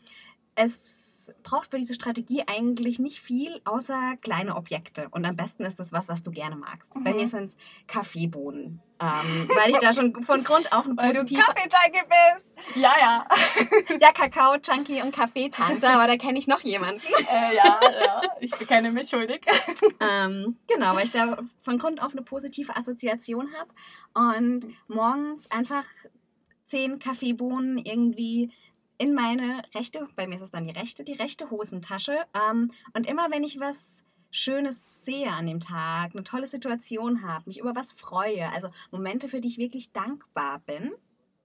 es 0.56 1.02
braucht 1.43 1.71
für 1.71 1.77
diese 1.77 1.93
Strategie 1.93 2.43
eigentlich 2.47 2.99
nicht 2.99 3.19
viel, 3.19 3.62
außer 3.65 4.15
kleine 4.21 4.55
Objekte. 4.55 5.07
Und 5.12 5.25
am 5.25 5.36
besten 5.36 5.63
ist 5.63 5.79
das 5.79 5.91
was, 5.91 6.07
was 6.07 6.21
du 6.23 6.31
gerne 6.31 6.55
magst. 6.55 6.95
Mhm. 6.95 7.03
Bei 7.03 7.13
mir 7.13 7.27
sind 7.27 7.45
es 7.45 7.57
Kaffeebohnen. 7.88 8.81
Ähm, 8.99 9.49
weil 9.49 9.71
ich 9.71 9.79
da 9.79 9.91
schon 9.91 10.23
von 10.23 10.43
Grund 10.43 10.71
auf 10.71 10.86
ein 10.86 10.95
positiv... 10.95 11.39
Kaffee-Junkie 11.39 12.07
bist! 12.07 12.45
Ja, 12.75 12.93
ja. 12.99 13.27
ja, 13.99 14.12
Kakao-Junkie 14.12 15.01
und 15.01 15.13
Kaffeetante, 15.13 15.89
aber 15.89 16.07
da 16.07 16.15
kenne 16.15 16.39
ich 16.39 16.47
noch 16.47 16.62
jemanden. 16.62 17.01
Äh, 17.01 17.55
ja, 17.55 17.79
ja, 18.05 18.21
ich 18.39 18.51
bekenne 18.51 18.91
mich 18.91 19.09
schuldig. 19.09 19.41
ähm, 19.99 20.57
genau, 20.67 20.95
weil 20.95 21.05
ich 21.05 21.12
da 21.12 21.38
von 21.62 21.77
Grund 21.77 22.01
auf 22.01 22.13
eine 22.13 22.21
positive 22.21 22.75
Assoziation 22.75 23.49
habe. 23.53 24.38
Und 24.38 24.67
morgens 24.88 25.49
einfach 25.51 25.86
zehn 26.65 26.99
Kaffeebohnen 26.99 27.77
irgendwie 27.77 28.51
in 28.97 29.13
meine 29.13 29.63
rechte, 29.73 30.08
bei 30.15 30.27
mir 30.27 30.36
ist 30.36 30.41
es 30.41 30.51
dann 30.51 30.65
die 30.65 30.71
rechte, 30.71 31.03
die 31.03 31.13
rechte 31.13 31.49
Hosentasche. 31.49 32.17
Ähm, 32.49 32.71
und 32.95 33.08
immer 33.08 33.32
wenn 33.32 33.43
ich 33.43 33.60
was 33.60 34.03
Schönes 34.32 35.06
sehe 35.06 35.29
an 35.29 35.45
dem 35.45 35.60
Tag, 35.60 36.12
eine 36.13 36.23
tolle 36.23 36.47
Situation 36.47 37.27
habe, 37.27 37.43
mich 37.45 37.60
über 37.60 37.75
was 37.75 37.91
freue, 37.91 38.51
also 38.51 38.69
Momente, 38.91 39.27
für 39.27 39.41
die 39.41 39.47
ich 39.47 39.58
wirklich 39.58 39.91
dankbar 39.91 40.60
bin, 40.65 40.93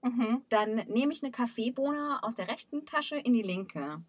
mhm. 0.01 0.41
dann 0.49 0.75
nehme 0.87 1.13
ich 1.13 1.21
eine 1.21 1.31
Kaffeebohne 1.31 2.19
aus 2.23 2.35
der 2.35 2.49
rechten 2.49 2.85
Tasche 2.85 3.15
in 3.15 3.33
die 3.33 3.43
linke. 3.43 4.01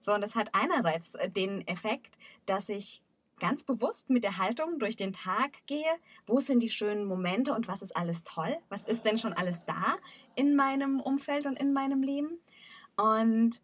So, 0.00 0.12
und 0.12 0.20
das 0.20 0.34
hat 0.34 0.54
einerseits 0.54 1.14
äh, 1.14 1.30
den 1.30 1.66
Effekt, 1.66 2.18
dass 2.46 2.68
ich 2.68 3.02
ganz 3.38 3.64
bewusst 3.64 4.10
mit 4.10 4.24
der 4.24 4.38
Haltung 4.38 4.78
durch 4.78 4.96
den 4.96 5.12
Tag 5.12 5.64
gehe, 5.66 5.90
wo 6.26 6.40
sind 6.40 6.62
die 6.62 6.70
schönen 6.70 7.04
Momente 7.04 7.54
und 7.54 7.68
was 7.68 7.82
ist 7.82 7.96
alles 7.96 8.24
toll, 8.24 8.56
was 8.68 8.84
ist 8.84 9.04
denn 9.04 9.18
schon 9.18 9.32
alles 9.32 9.64
da 9.64 9.96
in 10.34 10.56
meinem 10.56 11.00
Umfeld 11.00 11.46
und 11.46 11.58
in 11.58 11.72
meinem 11.72 12.02
Leben. 12.02 12.38
Und 12.98 13.62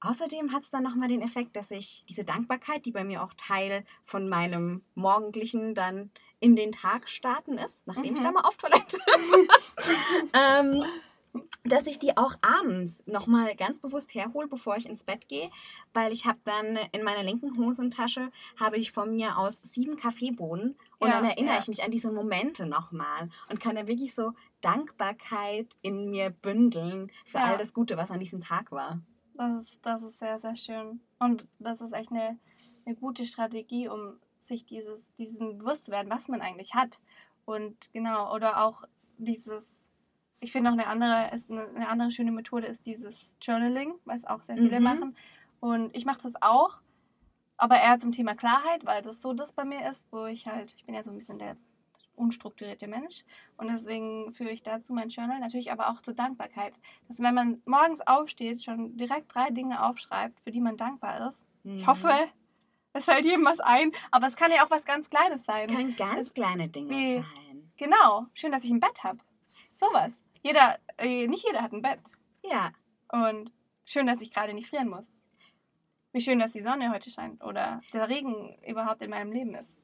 außerdem 0.00 0.52
hat 0.52 0.62
es 0.62 0.70
dann 0.70 0.84
nochmal 0.84 1.08
den 1.08 1.22
Effekt, 1.22 1.56
dass 1.56 1.70
ich 1.70 2.04
diese 2.08 2.24
Dankbarkeit, 2.24 2.86
die 2.86 2.92
bei 2.92 3.04
mir 3.04 3.22
auch 3.22 3.34
Teil 3.36 3.84
von 4.04 4.28
meinem 4.28 4.82
morgendlichen 4.94 5.74
dann 5.74 6.10
in 6.38 6.54
den 6.54 6.72
Tag 6.72 7.08
starten 7.08 7.58
ist, 7.58 7.86
nachdem 7.86 8.12
mhm. 8.12 8.16
ich 8.16 8.22
da 8.22 8.30
mal 8.30 8.42
auf 8.42 8.56
Toilette 8.56 8.98
ähm, 10.32 10.84
dass 11.64 11.86
ich 11.86 11.98
die 11.98 12.16
auch 12.16 12.34
abends 12.42 13.02
nochmal 13.06 13.54
ganz 13.56 13.78
bewusst 13.78 14.14
herhole, 14.14 14.48
bevor 14.48 14.76
ich 14.76 14.88
ins 14.88 15.04
Bett 15.04 15.28
gehe, 15.28 15.50
weil 15.92 16.12
ich 16.12 16.26
habe 16.26 16.38
dann 16.44 16.78
in 16.92 17.02
meiner 17.02 17.22
linken 17.22 17.56
Hosentasche 17.58 18.30
habe 18.58 18.78
ich 18.78 18.92
von 18.92 19.14
mir 19.14 19.38
aus 19.38 19.60
sieben 19.62 19.96
Kaffeebohnen 19.96 20.76
und 20.98 21.08
ja, 21.08 21.14
dann 21.14 21.24
erinnere 21.24 21.54
ja. 21.54 21.60
ich 21.60 21.68
mich 21.68 21.82
an 21.82 21.90
diese 21.90 22.10
Momente 22.12 22.66
nochmal 22.66 23.28
und 23.50 23.60
kann 23.60 23.76
dann 23.76 23.86
wirklich 23.86 24.14
so 24.14 24.32
Dankbarkeit 24.66 25.76
in 25.82 26.10
mir 26.10 26.30
bündeln 26.30 27.10
für 27.24 27.38
ja. 27.38 27.44
all 27.44 27.58
das 27.58 27.72
Gute, 27.72 27.96
was 27.96 28.10
an 28.10 28.20
diesem 28.20 28.40
Tag 28.40 28.72
war. 28.72 29.00
Das 29.34 29.62
ist, 29.62 29.86
das 29.86 30.02
ist 30.02 30.18
sehr, 30.18 30.38
sehr 30.38 30.56
schön. 30.56 31.00
Und 31.18 31.46
das 31.58 31.80
ist 31.80 31.92
echt 31.92 32.10
eine, 32.10 32.38
eine 32.84 32.96
gute 32.96 33.26
Strategie, 33.26 33.88
um 33.88 34.18
sich 34.40 34.64
dieses, 34.64 35.14
diesen 35.16 35.58
bewusst 35.58 35.86
zu 35.86 35.90
werden, 35.90 36.10
was 36.10 36.28
man 36.28 36.40
eigentlich 36.40 36.74
hat. 36.74 36.98
Und 37.44 37.92
genau, 37.92 38.34
oder 38.34 38.64
auch 38.64 38.84
dieses 39.18 39.86
ich 40.40 40.52
finde 40.52 40.70
noch 40.70 40.78
eine 40.78 40.86
andere, 40.86 41.34
ist 41.34 41.50
eine, 41.50 41.66
eine, 41.68 41.88
andere 41.88 42.10
schöne 42.10 42.30
Methode 42.30 42.66
ist 42.66 42.86
dieses 42.86 43.34
Journaling, 43.40 43.94
was 44.04 44.24
auch 44.24 44.42
sehr 44.42 44.56
viele 44.56 44.78
mhm. 44.78 44.84
machen. 44.84 45.16
Und 45.60 45.96
ich 45.96 46.04
mache 46.04 46.22
das 46.22 46.34
auch, 46.40 46.82
aber 47.56 47.80
eher 47.80 47.98
zum 47.98 48.12
Thema 48.12 48.34
Klarheit, 48.34 48.84
weil 48.84 49.02
das 49.02 49.22
so 49.22 49.32
das 49.32 49.52
bei 49.52 49.64
mir 49.64 49.88
ist, 49.88 50.06
wo 50.12 50.26
ich 50.26 50.46
halt, 50.46 50.74
ich 50.76 50.84
bin 50.84 50.94
ja 50.94 51.02
so 51.02 51.10
ein 51.10 51.16
bisschen 51.16 51.38
der 51.38 51.56
unstrukturierte 52.16 52.88
Mensch 52.88 53.24
und 53.56 53.68
deswegen 53.68 54.32
führe 54.32 54.50
ich 54.50 54.62
dazu 54.62 54.92
mein 54.92 55.08
Journal, 55.08 55.38
natürlich 55.38 55.70
aber 55.70 55.90
auch 55.90 56.02
zur 56.02 56.14
Dankbarkeit. 56.14 56.74
Dass 57.08 57.20
wenn 57.20 57.34
man 57.34 57.62
morgens 57.64 58.00
aufsteht, 58.06 58.62
schon 58.62 58.96
direkt 58.96 59.34
drei 59.34 59.50
Dinge 59.50 59.84
aufschreibt, 59.84 60.40
für 60.40 60.50
die 60.50 60.60
man 60.60 60.76
dankbar 60.76 61.28
ist. 61.28 61.46
Mhm. 61.62 61.76
Ich 61.76 61.86
hoffe, 61.86 62.10
es 62.92 63.04
fällt 63.04 63.24
jedem 63.24 63.44
was 63.44 63.60
ein, 63.60 63.92
aber 64.10 64.26
es 64.26 64.36
kann 64.36 64.50
ja 64.50 64.64
auch 64.64 64.70
was 64.70 64.84
ganz 64.84 65.10
Kleines 65.10 65.44
sein. 65.44 65.68
Kann 65.68 65.96
ganz 65.96 66.34
kleine 66.34 66.68
Dinge 66.68 66.90
Wie, 66.90 67.14
sein. 67.14 67.72
Genau, 67.76 68.26
schön, 68.34 68.52
dass 68.52 68.64
ich 68.64 68.70
ein 68.70 68.80
Bett 68.80 69.04
habe. 69.04 69.18
Sowas 69.74 70.20
jeder, 70.46 70.78
äh, 70.98 71.26
nicht 71.26 71.44
jeder 71.44 71.62
hat 71.62 71.72
ein 71.72 71.82
Bett. 71.82 72.00
Ja. 72.44 72.72
Und 73.10 73.52
schön, 73.84 74.06
dass 74.06 74.20
ich 74.20 74.32
gerade 74.32 74.54
nicht 74.54 74.68
frieren 74.68 74.88
muss. 74.88 75.20
Wie 76.12 76.20
schön, 76.20 76.38
dass 76.38 76.52
die 76.52 76.62
Sonne 76.62 76.92
heute 76.92 77.10
scheint 77.10 77.42
oder 77.42 77.80
der 77.92 78.08
Regen 78.08 78.56
überhaupt 78.66 79.02
in 79.02 79.10
meinem 79.10 79.32
Leben 79.32 79.54
ist. 79.54 79.74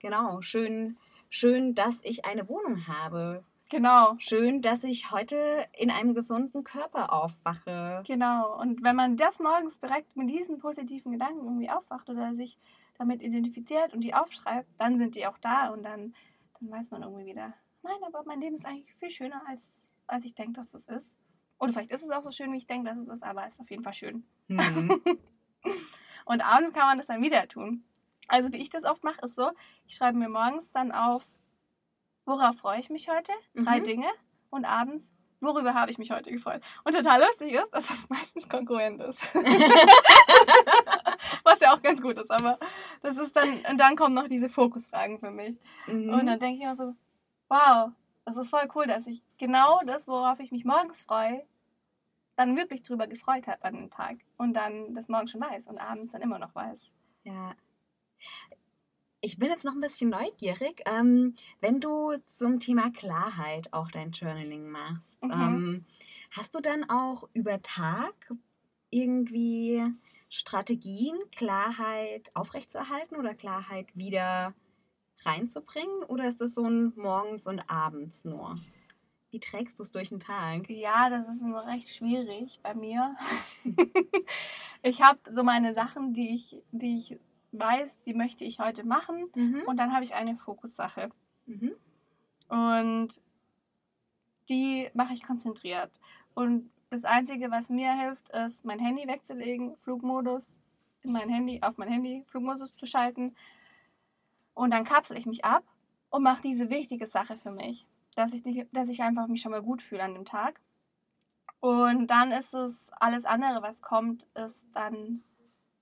Genau, 0.00 0.42
schön, 0.42 0.98
schön, 1.32 1.74
dass 1.74 2.00
ich 2.04 2.24
eine 2.24 2.48
Wohnung 2.48 2.86
habe. 2.86 3.44
Genau. 3.70 4.14
Schön, 4.18 4.60
dass 4.60 4.84
ich 4.84 5.10
heute 5.10 5.66
in 5.78 5.90
einem 5.90 6.14
gesunden 6.14 6.62
Körper 6.62 7.12
aufwache. 7.12 8.02
Genau. 8.06 8.60
Und 8.60 8.82
wenn 8.82 8.96
man 8.96 9.16
das 9.16 9.40
morgens 9.40 9.80
direkt 9.80 10.14
mit 10.14 10.28
diesen 10.28 10.58
positiven 10.58 11.12
Gedanken 11.12 11.44
irgendwie 11.44 11.70
aufwacht 11.70 12.10
oder 12.10 12.34
sich 12.34 12.58
damit 12.98 13.22
identifiziert 13.22 13.94
und 13.94 14.02
die 14.02 14.14
aufschreibt, 14.14 14.68
dann 14.78 14.98
sind 14.98 15.14
die 15.14 15.26
auch 15.26 15.38
da 15.38 15.70
und 15.70 15.82
dann, 15.82 16.14
dann 16.60 16.70
weiß 16.70 16.90
man 16.90 17.02
irgendwie 17.02 17.26
wieder, 17.26 17.54
nein, 17.82 17.96
aber 18.06 18.22
mein 18.26 18.40
Leben 18.40 18.56
ist 18.56 18.66
eigentlich 18.66 18.94
viel 18.94 19.10
schöner 19.10 19.42
als 19.48 19.82
als 20.06 20.24
ich 20.24 20.34
denke, 20.34 20.52
dass 20.52 20.74
es 20.74 20.86
ist. 20.86 21.14
Oder 21.58 21.72
vielleicht 21.72 21.90
ist 21.90 22.02
es 22.02 22.10
auch 22.10 22.22
so 22.22 22.30
schön, 22.30 22.52
wie 22.52 22.58
ich 22.58 22.66
denke, 22.66 22.88
dass 22.88 22.98
es 22.98 23.08
ist, 23.08 23.22
aber 23.22 23.46
es 23.46 23.54
ist 23.54 23.60
auf 23.60 23.70
jeden 23.70 23.82
Fall 23.82 23.94
schön. 23.94 24.24
Mhm. 24.48 25.00
und 26.24 26.40
abends 26.40 26.72
kann 26.72 26.86
man 26.86 26.98
das 26.98 27.06
dann 27.06 27.22
wieder 27.22 27.48
tun. 27.48 27.84
Also 28.28 28.52
wie 28.52 28.58
ich 28.58 28.70
das 28.70 28.84
oft 28.84 29.04
mache, 29.04 29.20
ist 29.24 29.34
so, 29.34 29.50
ich 29.86 29.94
schreibe 29.94 30.18
mir 30.18 30.28
morgens 30.28 30.70
dann 30.72 30.92
auf, 30.92 31.24
worauf 32.24 32.56
freue 32.56 32.80
ich 32.80 32.90
mich 32.90 33.08
heute? 33.08 33.32
Drei 33.54 33.80
mhm. 33.80 33.84
Dinge. 33.84 34.06
Und 34.50 34.64
abends, 34.64 35.10
worüber 35.40 35.74
habe 35.74 35.90
ich 35.90 35.98
mich 35.98 36.10
heute 36.10 36.30
gefreut? 36.30 36.62
Und 36.84 36.94
total 36.94 37.20
lustig 37.20 37.52
ist, 37.52 37.70
dass 37.70 37.88
das 37.88 38.08
meistens 38.10 38.48
konkurrent 38.48 39.02
ist. 39.02 39.20
Was 41.44 41.60
ja 41.60 41.74
auch 41.74 41.82
ganz 41.82 42.00
gut 42.00 42.16
ist, 42.16 42.30
aber 42.30 42.58
das 43.02 43.18
ist 43.18 43.34
dann, 43.36 43.64
und 43.70 43.78
dann 43.78 43.96
kommen 43.96 44.14
noch 44.14 44.28
diese 44.28 44.48
Fokusfragen 44.48 45.18
für 45.18 45.30
mich. 45.30 45.58
Mhm. 45.86 46.12
Und 46.14 46.26
dann 46.26 46.38
denke 46.38 46.62
ich 46.62 46.68
auch 46.68 46.76
so, 46.76 46.94
wow, 47.48 47.90
das 48.24 48.36
ist 48.36 48.50
voll 48.50 48.68
cool, 48.74 48.86
dass 48.86 49.06
ich 49.06 49.22
genau 49.38 49.80
das, 49.84 50.06
worauf 50.06 50.38
ich 50.40 50.52
mich 50.52 50.64
morgens 50.64 51.02
freue, 51.02 51.44
dann 52.36 52.56
wirklich 52.56 52.82
drüber 52.82 53.06
gefreut 53.06 53.46
habe 53.46 53.64
an 53.64 53.74
dem 53.74 53.90
Tag 53.90 54.16
und 54.38 54.54
dann 54.54 54.94
das 54.94 55.08
morgen 55.08 55.28
schon 55.28 55.40
weiß 55.40 55.66
und 55.66 55.78
abends 55.78 56.12
dann 56.12 56.22
immer 56.22 56.38
noch 56.38 56.54
weiß. 56.54 56.90
Ja. 57.24 57.54
Ich 59.20 59.38
bin 59.38 59.48
jetzt 59.48 59.64
noch 59.64 59.74
ein 59.74 59.80
bisschen 59.80 60.10
neugierig. 60.10 60.82
Ähm, 60.84 61.34
wenn 61.60 61.80
du 61.80 62.16
zum 62.26 62.58
Thema 62.58 62.90
Klarheit 62.90 63.72
auch 63.72 63.90
dein 63.90 64.10
Journaling 64.10 64.68
machst, 64.68 65.24
mhm. 65.24 65.30
ähm, 65.30 65.84
hast 66.32 66.54
du 66.54 66.60
dann 66.60 66.90
auch 66.90 67.28
über 67.32 67.62
Tag 67.62 68.34
irgendwie 68.90 69.82
Strategien, 70.28 71.16
Klarheit 71.30 72.30
aufrechtzuerhalten 72.34 73.16
oder 73.16 73.34
Klarheit 73.34 73.96
wieder 73.96 74.54
reinzubringen? 75.24 76.02
Oder 76.08 76.26
ist 76.26 76.40
das 76.40 76.54
so 76.54 76.64
ein 76.64 76.92
morgens 76.96 77.46
und 77.46 77.70
abends 77.70 78.24
nur? 78.24 78.58
Wie 79.30 79.40
trägst 79.40 79.78
du 79.78 79.82
es 79.82 79.92
durch 79.92 80.08
den 80.08 80.20
Tag? 80.20 80.68
Ja, 80.68 81.08
das 81.08 81.28
ist 81.28 81.42
nur 81.42 81.64
recht 81.66 81.88
schwierig 81.88 82.58
bei 82.62 82.74
mir. 82.74 83.14
ich 84.82 85.00
habe 85.00 85.18
so 85.30 85.44
meine 85.44 85.74
Sachen, 85.74 86.12
die 86.12 86.34
ich, 86.34 86.56
die 86.72 86.98
ich 86.98 87.18
weiß, 87.52 88.00
die 88.00 88.14
möchte 88.14 88.44
ich 88.44 88.58
heute 88.58 88.84
machen. 88.84 89.30
Mhm. 89.34 89.62
Und 89.66 89.76
dann 89.76 89.92
habe 89.92 90.04
ich 90.04 90.14
eine 90.14 90.36
Fokussache. 90.36 91.10
Mhm. 91.46 91.72
Und 92.48 93.20
die 94.48 94.90
mache 94.94 95.14
ich 95.14 95.22
konzentriert. 95.22 96.00
Und 96.34 96.70
das 96.90 97.04
Einzige, 97.04 97.50
was 97.50 97.70
mir 97.70 97.92
hilft, 97.94 98.30
ist, 98.30 98.64
mein 98.64 98.78
Handy 98.78 99.06
wegzulegen, 99.06 99.76
Flugmodus 99.76 100.60
in 101.02 101.12
mein 101.12 101.28
Handy, 101.28 101.60
auf 101.62 101.78
mein 101.78 101.88
Handy, 101.88 102.24
Flugmodus 102.28 102.76
zu 102.76 102.86
schalten. 102.86 103.34
Und 104.54 104.70
dann 104.70 104.84
kapsel 104.84 105.16
ich 105.16 105.26
mich 105.26 105.44
ab 105.44 105.64
und 106.10 106.22
mache 106.22 106.42
diese 106.42 106.70
wichtige 106.70 107.06
Sache 107.06 107.38
für 107.38 107.50
mich, 107.50 107.86
dass 108.14 108.34
ich, 108.34 108.44
nicht, 108.44 108.68
dass 108.72 108.88
ich 108.88 109.02
einfach 109.02 109.26
mich 109.26 109.40
schon 109.40 109.52
mal 109.52 109.62
gut 109.62 109.82
fühle 109.82 110.02
an 110.02 110.14
dem 110.14 110.24
Tag. 110.24 110.60
Und 111.60 112.08
dann 112.08 112.32
ist 112.32 112.54
es 112.54 112.90
alles 113.00 113.24
andere, 113.24 113.62
was 113.62 113.82
kommt, 113.82 114.28
ist 114.34 114.68
dann 114.72 115.22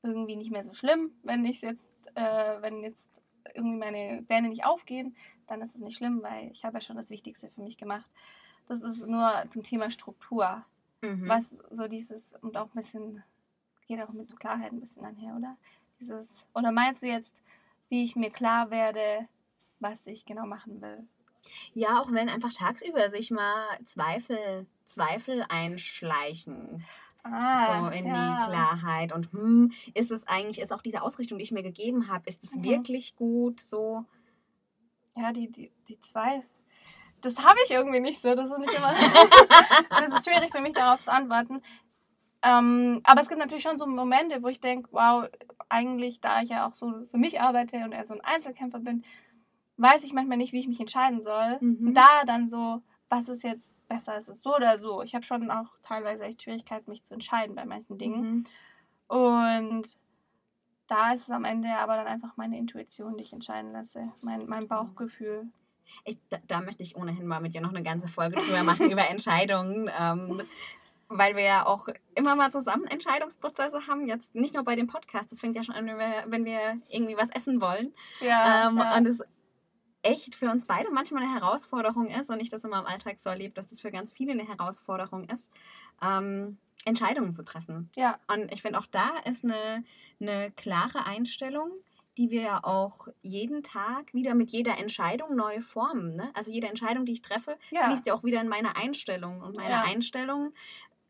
irgendwie 0.02 0.36
nicht 0.36 0.50
mehr 0.50 0.64
so 0.64 0.72
schlimm. 0.72 1.12
Wenn 1.22 1.44
ich 1.44 1.60
jetzt, 1.60 1.88
äh, 2.14 2.62
wenn 2.62 2.82
jetzt 2.82 3.08
irgendwie 3.54 3.78
meine 3.78 4.22
Pläne 4.22 4.48
nicht 4.48 4.64
aufgehen, 4.64 5.16
dann 5.46 5.60
ist 5.62 5.74
es 5.74 5.80
nicht 5.80 5.96
schlimm, 5.96 6.22
weil 6.22 6.50
ich 6.52 6.64
habe 6.64 6.76
ja 6.76 6.80
schon 6.80 6.96
das 6.96 7.10
Wichtigste 7.10 7.50
für 7.50 7.62
mich 7.62 7.76
gemacht. 7.76 8.10
Das 8.68 8.82
ist 8.82 9.06
nur 9.06 9.44
zum 9.50 9.62
Thema 9.62 9.90
Struktur. 9.90 10.64
Mhm. 11.02 11.28
Was 11.28 11.56
so 11.70 11.88
dieses, 11.88 12.34
und 12.42 12.56
auch 12.56 12.66
ein 12.66 12.76
bisschen, 12.76 13.22
geht 13.86 14.00
auch 14.02 14.10
mit 14.10 14.38
Klarheit 14.38 14.72
ein 14.72 14.80
bisschen 14.80 15.04
einher, 15.04 15.34
oder? 15.36 15.56
Dieses, 15.98 16.46
oder 16.54 16.72
meinst 16.72 17.02
du 17.02 17.06
jetzt, 17.06 17.42
wie 17.88 18.04
ich 18.04 18.16
mir 18.16 18.30
klar 18.30 18.70
werde, 18.70 19.28
was 19.80 20.06
ich 20.06 20.24
genau 20.24 20.46
machen 20.46 20.80
will? 20.80 21.06
Ja, 21.72 22.00
auch 22.00 22.12
wenn 22.12 22.28
einfach 22.28 22.52
tagsüber 22.52 23.10
sich 23.10 23.30
mal 23.30 23.64
Zweifel, 23.84 24.66
Zweifel 24.84 25.44
einschleichen. 25.48 26.84
Ah, 27.22 27.80
so 27.80 27.88
in 27.90 28.06
ja. 28.06 28.40
die 28.42 28.48
Klarheit. 28.48 29.12
Und 29.12 29.32
hm, 29.32 29.72
ist 29.94 30.10
es 30.10 30.26
eigentlich, 30.26 30.60
ist 30.60 30.72
auch 30.72 30.82
diese 30.82 31.02
Ausrichtung, 31.02 31.38
die 31.38 31.44
ich 31.44 31.52
mir 31.52 31.62
gegeben 31.62 32.08
habe, 32.08 32.28
ist 32.28 32.42
es 32.42 32.54
mhm. 32.54 32.64
wirklich 32.64 33.16
gut 33.16 33.60
so? 33.60 34.04
Ja, 35.16 35.32
die, 35.32 35.50
die, 35.50 35.70
die 35.88 35.98
Zweifel. 36.00 36.48
Das 37.20 37.44
habe 37.44 37.58
ich 37.64 37.70
irgendwie 37.70 38.00
nicht 38.00 38.22
so. 38.22 38.34
Das 38.34 38.50
ist 38.50 38.58
nicht 38.58 38.74
immer. 38.74 38.92
das 39.90 40.14
ist 40.14 40.24
schwierig 40.24 40.50
für 40.52 40.62
mich 40.62 40.74
darauf 40.74 41.02
zu 41.02 41.12
antworten. 41.12 41.60
Ähm, 42.42 43.00
aber 43.04 43.20
es 43.20 43.28
gibt 43.28 43.38
natürlich 43.38 43.64
schon 43.64 43.78
so 43.78 43.86
Momente, 43.86 44.42
wo 44.42 44.48
ich 44.48 44.60
denke, 44.60 44.88
wow, 44.92 45.28
eigentlich, 45.68 46.20
da 46.20 46.40
ich 46.40 46.48
ja 46.48 46.66
auch 46.66 46.74
so 46.74 47.04
für 47.10 47.18
mich 47.18 47.40
arbeite 47.40 47.84
und 47.84 47.92
eher 47.92 48.06
so 48.06 48.14
ein 48.14 48.22
Einzelkämpfer 48.22 48.78
bin, 48.80 49.04
weiß 49.76 50.04
ich 50.04 50.12
manchmal 50.12 50.38
nicht, 50.38 50.52
wie 50.52 50.60
ich 50.60 50.68
mich 50.68 50.80
entscheiden 50.80 51.20
soll. 51.20 51.58
Mhm. 51.60 51.88
Und 51.88 51.94
da 51.94 52.24
dann 52.26 52.48
so, 52.48 52.82
was 53.10 53.28
ist 53.28 53.42
jetzt 53.42 53.72
besser, 53.88 54.16
ist 54.16 54.28
es 54.28 54.42
so 54.42 54.56
oder 54.56 54.78
so. 54.78 55.02
Ich 55.02 55.14
habe 55.14 55.24
schon 55.24 55.50
auch 55.50 55.66
teilweise 55.82 56.22
echt 56.22 56.42
Schwierigkeiten, 56.42 56.90
mich 56.90 57.04
zu 57.04 57.12
entscheiden 57.12 57.56
bei 57.56 57.66
manchen 57.66 57.98
Dingen. 57.98 58.22
Mhm. 58.22 58.44
Und 59.08 59.96
da 60.86 61.12
ist 61.12 61.24
es 61.24 61.30
am 61.30 61.44
Ende 61.44 61.68
aber 61.76 61.96
dann 61.96 62.06
einfach 62.06 62.36
meine 62.36 62.56
Intuition, 62.56 63.16
die 63.16 63.24
ich 63.24 63.32
entscheiden 63.32 63.72
lasse, 63.72 64.06
mein, 64.22 64.46
mein 64.46 64.68
Bauchgefühl. 64.68 65.48
Ich, 66.04 66.18
da, 66.30 66.38
da, 66.46 66.60
möchte 66.60 66.84
ich 66.84 66.96
ohnehin 66.96 67.26
mal 67.26 67.40
mit 67.40 67.52
dir 67.52 67.60
noch 67.60 67.70
eine 67.70 67.82
ganze 67.82 68.06
Folge 68.06 68.36
drüber 68.36 68.62
machen, 68.62 68.90
über 68.90 69.08
Entscheidungen. 69.08 69.90
Ähm, 70.00 70.40
weil 71.12 71.34
wir 71.34 71.42
ja 71.42 71.66
auch 71.66 71.88
immer 72.14 72.36
mal 72.36 72.52
zusammen 72.52 72.84
Entscheidungsprozesse 72.84 73.88
haben. 73.88 74.06
Jetzt 74.06 74.36
nicht 74.36 74.54
nur 74.54 74.62
bei 74.62 74.76
dem 74.76 74.86
Podcast, 74.86 75.32
das 75.32 75.40
fängt 75.40 75.56
ja 75.56 75.64
schon 75.64 75.74
an, 75.74 75.84
wenn 75.86 75.98
wir, 75.98 76.24
wenn 76.28 76.44
wir 76.44 76.80
irgendwie 76.88 77.16
was 77.16 77.30
essen 77.30 77.60
wollen. 77.60 77.92
Ja, 78.20 78.68
ähm, 78.68 78.78
ja. 78.78 78.96
Und 78.96 79.06
es 79.06 79.20
echt 80.02 80.34
für 80.34 80.50
uns 80.50 80.66
beide 80.66 80.90
manchmal 80.90 81.22
eine 81.22 81.34
Herausforderung 81.34 82.08
ist 82.08 82.30
und 82.30 82.40
ich 82.40 82.48
das 82.48 82.64
immer 82.64 82.78
im 82.78 82.86
Alltag 82.86 83.20
so 83.20 83.30
erlebe, 83.30 83.54
dass 83.54 83.66
das 83.66 83.80
für 83.80 83.90
ganz 83.90 84.12
viele 84.12 84.32
eine 84.32 84.46
Herausforderung 84.46 85.24
ist, 85.24 85.50
ähm, 86.02 86.58
Entscheidungen 86.84 87.34
zu 87.34 87.44
treffen. 87.44 87.90
Ja. 87.96 88.18
Und 88.32 88.52
ich 88.52 88.62
finde 88.62 88.78
auch 88.78 88.86
da 88.86 89.10
ist 89.28 89.44
eine, 89.44 89.84
eine 90.20 90.50
klare 90.52 91.06
Einstellung, 91.06 91.70
die 92.16 92.30
wir 92.30 92.42
ja 92.42 92.64
auch 92.64 93.08
jeden 93.22 93.62
Tag 93.62 94.12
wieder 94.14 94.34
mit 94.34 94.50
jeder 94.50 94.78
Entscheidung 94.78 95.36
neu 95.36 95.60
formen. 95.60 96.16
Ne? 96.16 96.30
Also 96.34 96.50
jede 96.50 96.68
Entscheidung, 96.68 97.04
die 97.04 97.12
ich 97.12 97.22
treffe, 97.22 97.56
ja. 97.70 97.84
fließt 97.84 98.06
ja 98.06 98.14
auch 98.14 98.24
wieder 98.24 98.40
in 98.40 98.48
meine 98.48 98.76
Einstellung. 98.76 99.40
Und 99.40 99.56
meine 99.56 99.70
ja. 99.70 99.84
Einstellungen 99.84 100.52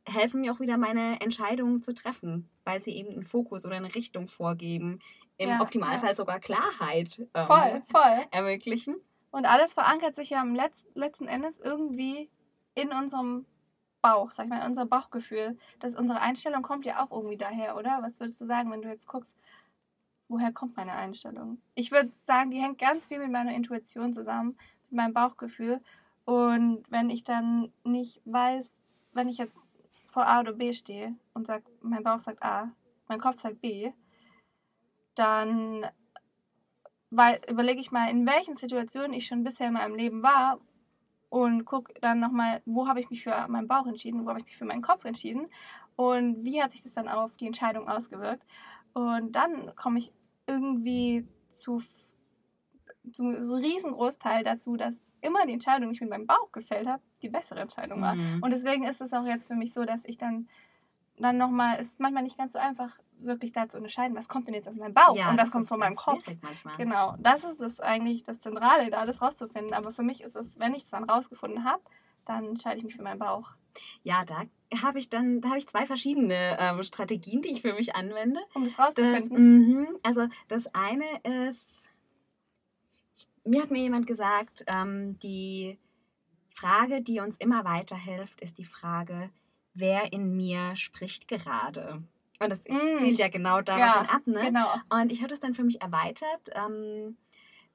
helfen 0.07 0.41
mir 0.41 0.53
auch 0.53 0.61
wieder, 0.61 0.77
meine 0.77 1.21
Entscheidungen 1.21 1.83
zu 1.83 1.95
treffen, 1.95 2.49
weil 2.65 2.83
sie 2.83 2.93
eben 2.97 3.11
einen 3.11 3.23
Fokus 3.23 3.65
oder 3.65 3.77
eine 3.77 3.95
Richtung 3.95 4.29
vorgeben, 4.29 5.01
im 5.41 5.49
ja, 5.49 5.61
Optimalfall 5.63 6.11
ja. 6.11 6.15
sogar 6.15 6.39
Klarheit 6.39 7.27
ähm, 7.33 7.47
voll, 7.47 7.83
voll. 7.91 8.27
ermöglichen. 8.31 8.97
Und 9.31 9.47
alles 9.47 9.73
verankert 9.73 10.15
sich 10.15 10.31
ja 10.31 10.41
am 10.43 10.55
Letz 10.55 10.87
letzten 10.95 11.29
Endes 11.29 11.59
irgendwie 11.59 12.29
in 12.75 12.93
unserem 12.93 13.47
Bauch, 14.03 14.31
sag 14.31 14.45
ich 14.45 14.51
mal, 14.51 14.61
in 14.61 14.67
unser 14.67 14.85
Bauchgefühl. 14.85 15.57
Das, 15.79 15.95
unsere 15.95 16.21
Einstellung 16.21 16.63
kommt 16.63 16.85
ja 16.85 17.03
auch 17.03 17.11
irgendwie 17.11 17.39
daher, 17.39 17.77
oder? 17.77 18.01
Was 18.03 18.21
würdest 18.21 18.39
du 18.41 18.47
sagen, 18.47 18.71
wenn 18.71 18.83
du 18.83 18.89
jetzt 18.89 19.07
guckst, 19.07 19.35
woher 20.29 20.53
kommt 20.53 20.77
meine 20.77 20.93
Einstellung? 20.93 21.59
Ich 21.75 21.91
würde 21.91 22.13
sagen, 22.25 22.51
die 22.51 22.61
hängt 22.61 22.79
ganz 22.79 23.07
viel 23.07 23.19
mit 23.19 23.33
meiner 23.33 23.55
Intuition 23.55 24.13
zusammen, 24.13 24.59
mit 24.85 24.93
meinem 24.93 25.15
Bauchgefühl. 25.15 25.81
Und 26.27 26.85
wenn 26.91 27.09
ich 27.09 27.25
dann 27.25 27.73
nicht 27.83 28.21
weiß, 28.27 28.83
wenn 29.15 29.29
ich 29.29 29.39
jetzt 29.39 29.57
vor 30.07 30.27
A 30.27 30.41
oder 30.41 30.53
B 30.53 30.75
stehe 30.75 31.15
und 31.33 31.47
sag, 31.47 31.63
mein 31.81 32.03
Bauch 32.03 32.21
sagt 32.21 32.43
A, 32.43 32.71
mein 33.09 33.21
Kopf 33.21 33.39
sagt 33.41 33.63
B, 33.63 33.93
dann 35.15 35.87
überlege 37.49 37.81
ich 37.81 37.91
mal, 37.91 38.09
in 38.09 38.27
welchen 38.27 38.57
Situationen 38.57 39.13
ich 39.13 39.27
schon 39.27 39.43
bisher 39.43 39.69
in 39.69 39.75
meinem 39.75 39.97
Leben 39.97 40.23
war 40.23 40.61
und 41.29 41.65
gucke 41.65 41.93
dann 42.01 42.21
nochmal, 42.21 42.63
wo 42.67 42.87
habe 42.87 43.01
ich 43.01 43.11
mich 43.11 43.23
für 43.23 43.49
meinen 43.49 43.69
Bauch 43.69 43.87
entschieden, 43.87 44.25
wo 44.25 44.29
habe 44.29 44.41
ich 44.41 44.47
mich 44.47 44.57
für 44.57 44.65
meinen 44.65 44.83
Kopf 44.83 45.05
entschieden 45.05 45.49
und 45.97 46.45
wie 46.45 46.63
hat 46.63 46.71
sich 46.71 46.83
das 46.83 46.95
dann 46.95 47.09
auf 47.09 47.35
die 47.37 47.47
Entscheidung 47.47 47.89
ausgewirkt. 47.89 48.45
Und 48.93 49.33
dann 49.33 49.75
komme 49.77 49.99
ich 49.99 50.13
irgendwie 50.47 51.27
zu 51.55 51.83
zum 53.13 53.31
riesengroßteil 53.31 54.45
dazu, 54.45 54.77
dass 54.77 55.03
immer 55.21 55.47
die 55.47 55.55
Entscheidung, 55.55 55.89
die 55.89 55.95
ich 55.95 56.01
mit 56.01 56.11
meinem 56.11 56.27
Bauch 56.27 56.53
gefällt 56.53 56.87
habe, 56.87 57.03
die 57.23 57.29
bessere 57.29 57.61
Entscheidung 57.61 58.01
war. 58.01 58.15
Mhm. 58.15 58.43
Und 58.43 58.51
deswegen 58.51 58.85
ist 58.85 59.01
es 59.01 59.13
auch 59.13 59.25
jetzt 59.25 59.49
für 59.49 59.55
mich 59.55 59.73
so, 59.73 59.85
dass 59.85 60.05
ich 60.05 60.17
dann 60.17 60.49
dann 61.23 61.37
nochmal, 61.37 61.77
es 61.81 61.89
ist 61.89 62.01
manchmal 62.01 62.23
nicht 62.23 62.39
ganz 62.39 62.53
so 62.53 62.59
einfach, 62.59 62.99
wirklich 63.19 63.53
da 63.53 63.69
zu 63.69 63.77
unterscheiden, 63.77 64.17
was 64.17 64.29
kommt 64.29 64.47
denn 64.47 64.55
jetzt 64.55 64.69
aus 64.69 64.77
meinem 64.77 64.95
Bauch 64.95 65.17
ja, 65.17 65.31
und 65.31 65.39
was 65.39 65.51
kommt 65.51 65.69
von 65.69 65.79
meinem 65.79 65.95
Kopf. 65.95 66.25
Manchmal. 66.43 66.77
Genau, 66.77 67.17
das 67.19 67.45
ist 67.45 67.61
es 67.61 67.81
eigentlich 67.81 68.25
das 68.25 68.41
Zentrale, 68.41 68.91
da 68.91 68.99
alles 68.99 69.21
rauszufinden. 69.21 69.75
Aber 69.75 69.93
für 69.93 70.03
mich 70.03 70.23
ist 70.23 70.37
es, 70.37 70.59
wenn 70.59 70.75
ich 70.75 70.85
es 70.85 70.91
dann 70.91 71.05
rausgefunden 71.05 71.65
habe, 71.65 71.83
dann 72.25 72.45
entscheide 72.45 72.79
ich 72.79 72.85
mich 72.85 72.97
für 72.97 73.03
meinen 73.03 73.19
Bauch. 73.19 73.53
Ja, 74.03 74.25
da 74.25 74.45
habe 74.83 74.99
ich 74.99 75.09
dann, 75.09 75.41
da 75.41 75.51
habe 75.51 75.59
ich 75.59 75.69
zwei 75.69 75.87
verschiedene 75.87 76.57
ähm, 76.59 76.83
Strategien, 76.83 77.43
die 77.43 77.51
ich 77.51 77.63
für 77.63 77.75
mich 77.75 77.95
anwende. 77.95 78.41
Um 78.55 78.65
das 78.65 78.79
rauszufinden. 78.79 79.87
Das, 79.87 79.93
mh, 79.93 79.99
also 80.03 80.29
das 80.49 80.75
eine 80.75 81.05
ist, 81.47 81.89
mir 83.45 83.63
hat 83.63 83.71
mir 83.71 83.83
jemand 83.83 84.07
gesagt, 84.07 84.65
ähm, 84.67 85.19
die 85.19 85.79
Frage, 86.51 87.01
die 87.03 87.21
uns 87.21 87.37
immer 87.37 87.65
weiterhilft, 87.65 88.41
ist 88.41 88.59
die 88.59 88.65
Frage, 88.65 89.31
wer 89.81 90.13
in 90.13 90.37
mir 90.37 90.77
spricht 90.77 91.29
gerade. 91.29 92.03
Und 92.43 92.51
das 92.51 92.65
mm. 92.67 92.99
zielt 92.99 93.19
ja 93.19 93.29
genau 93.29 93.61
darauf 93.61 93.81
ja, 93.81 94.15
ab. 94.15 94.27
Ne? 94.27 94.45
Genau. 94.45 94.67
Und 94.89 95.13
ich 95.13 95.23
habe 95.23 95.35
es 95.35 95.41
dann 95.41 95.55
für 95.55 95.65
mich 95.65 95.83
erweitert, 95.83 96.51
ähm, 96.55 97.17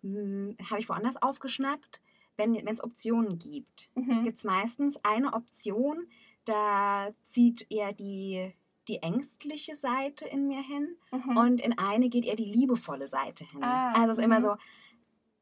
hm, 0.02 0.56
habe 0.70 0.80
ich 0.80 0.90
woanders 0.90 1.22
aufgeschnappt. 1.22 2.02
Wenn 2.38 2.56
es 2.68 2.84
Optionen 2.84 3.40
gibt, 3.40 3.90
mhm. 3.96 4.24
gibt 4.24 4.36
es 4.36 4.44
meistens 4.44 4.98
eine 5.04 5.32
Option, 5.32 6.06
da 6.44 7.12
zieht 7.24 7.66
eher 7.72 7.94
die, 7.94 8.54
die 8.90 8.98
ängstliche 8.98 9.74
Seite 9.74 10.26
in 10.26 10.48
mir 10.48 10.62
hin 10.62 10.98
mhm. 11.12 11.38
und 11.38 11.62
in 11.62 11.78
eine 11.78 12.10
geht 12.10 12.26
eher 12.26 12.36
die 12.36 12.44
liebevolle 12.44 13.08
Seite 13.08 13.46
hin. 13.46 13.64
Ah, 13.64 13.94
also 13.94 14.12
es 14.12 14.18
ist 14.18 14.26
immer 14.26 14.40
mhm. 14.40 14.44
so, 14.44 14.56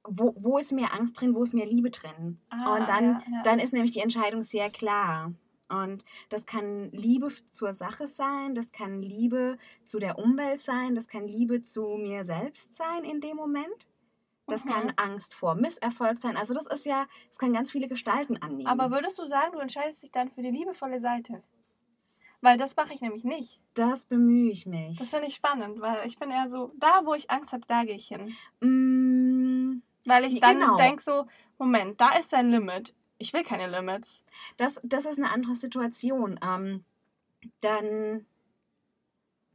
wo, 0.03 0.35
wo 0.37 0.57
ist 0.57 0.71
mehr 0.71 0.93
Angst 0.93 1.19
drin, 1.19 1.33
wo 1.33 1.43
ist 1.43 1.53
mehr 1.53 1.65
Liebe 1.65 1.89
drin? 1.89 2.39
Ah, 2.49 2.75
und 2.75 2.87
dann, 2.87 3.03
ja, 3.05 3.23
ja. 3.31 3.41
dann 3.43 3.59
ist 3.59 3.73
nämlich 3.73 3.91
die 3.91 4.01
Entscheidung 4.01 4.43
sehr 4.43 4.69
klar. 4.69 5.33
Und 5.69 6.03
das 6.29 6.45
kann 6.45 6.91
Liebe 6.91 7.29
zur 7.51 7.73
Sache 7.73 8.07
sein, 8.07 8.53
das 8.53 8.71
kann 8.71 9.01
Liebe 9.01 9.57
zu 9.85 9.99
der 9.99 10.19
Umwelt 10.19 10.61
sein, 10.61 10.93
das 10.93 11.07
kann 11.07 11.27
Liebe 11.27 11.61
zu 11.61 11.97
mir 11.97 12.23
selbst 12.23 12.75
sein 12.75 13.03
in 13.03 13.21
dem 13.21 13.37
Moment. 13.37 13.87
Das 14.47 14.65
mhm. 14.65 14.69
kann 14.69 14.93
Angst 14.97 15.33
vor 15.33 15.55
Misserfolg 15.55 16.19
sein. 16.19 16.35
Also 16.35 16.53
das 16.53 16.67
ist 16.67 16.85
ja, 16.85 17.07
es 17.31 17.37
kann 17.37 17.53
ganz 17.53 17.71
viele 17.71 17.87
Gestalten 17.87 18.37
annehmen. 18.37 18.67
Aber 18.67 18.91
würdest 18.91 19.17
du 19.17 19.25
sagen, 19.25 19.53
du 19.53 19.59
entscheidest 19.59 20.03
dich 20.03 20.11
dann 20.11 20.29
für 20.29 20.41
die 20.41 20.51
liebevolle 20.51 20.99
Seite? 20.99 21.41
Weil 22.41 22.57
das 22.57 22.75
mache 22.75 22.93
ich 22.93 22.99
nämlich 22.99 23.23
nicht. 23.23 23.61
Das 23.73 24.03
bemühe 24.03 24.51
ich 24.51 24.65
mich. 24.65 24.97
Das 24.99 25.11
finde 25.11 25.27
ich 25.27 25.35
spannend, 25.35 25.79
weil 25.79 26.05
ich 26.05 26.19
bin 26.19 26.29
eher 26.29 26.49
so, 26.49 26.73
da 26.77 27.05
wo 27.05 27.13
ich 27.13 27.31
Angst 27.31 27.53
habe, 27.53 27.63
da 27.69 27.85
gehe 27.85 27.95
ich 27.95 28.09
hin. 28.09 28.35
Mm, 28.59 29.81
weil 30.05 30.25
ich 30.25 30.41
dann 30.41 30.59
genau. 30.59 30.75
denke 30.75 31.01
so, 31.01 31.25
Moment, 31.57 32.01
da 32.01 32.09
ist 32.17 32.33
dein 32.33 32.49
Limit. 32.49 32.93
Ich 33.23 33.33
will 33.33 33.43
keine 33.43 33.67
Limits. 33.67 34.21
Das, 34.57 34.79
das 34.83 35.05
ist 35.05 35.17
eine 35.17 35.31
andere 35.31 35.55
Situation. 35.55 36.39
Ähm, 36.43 36.83
dann 37.61 38.25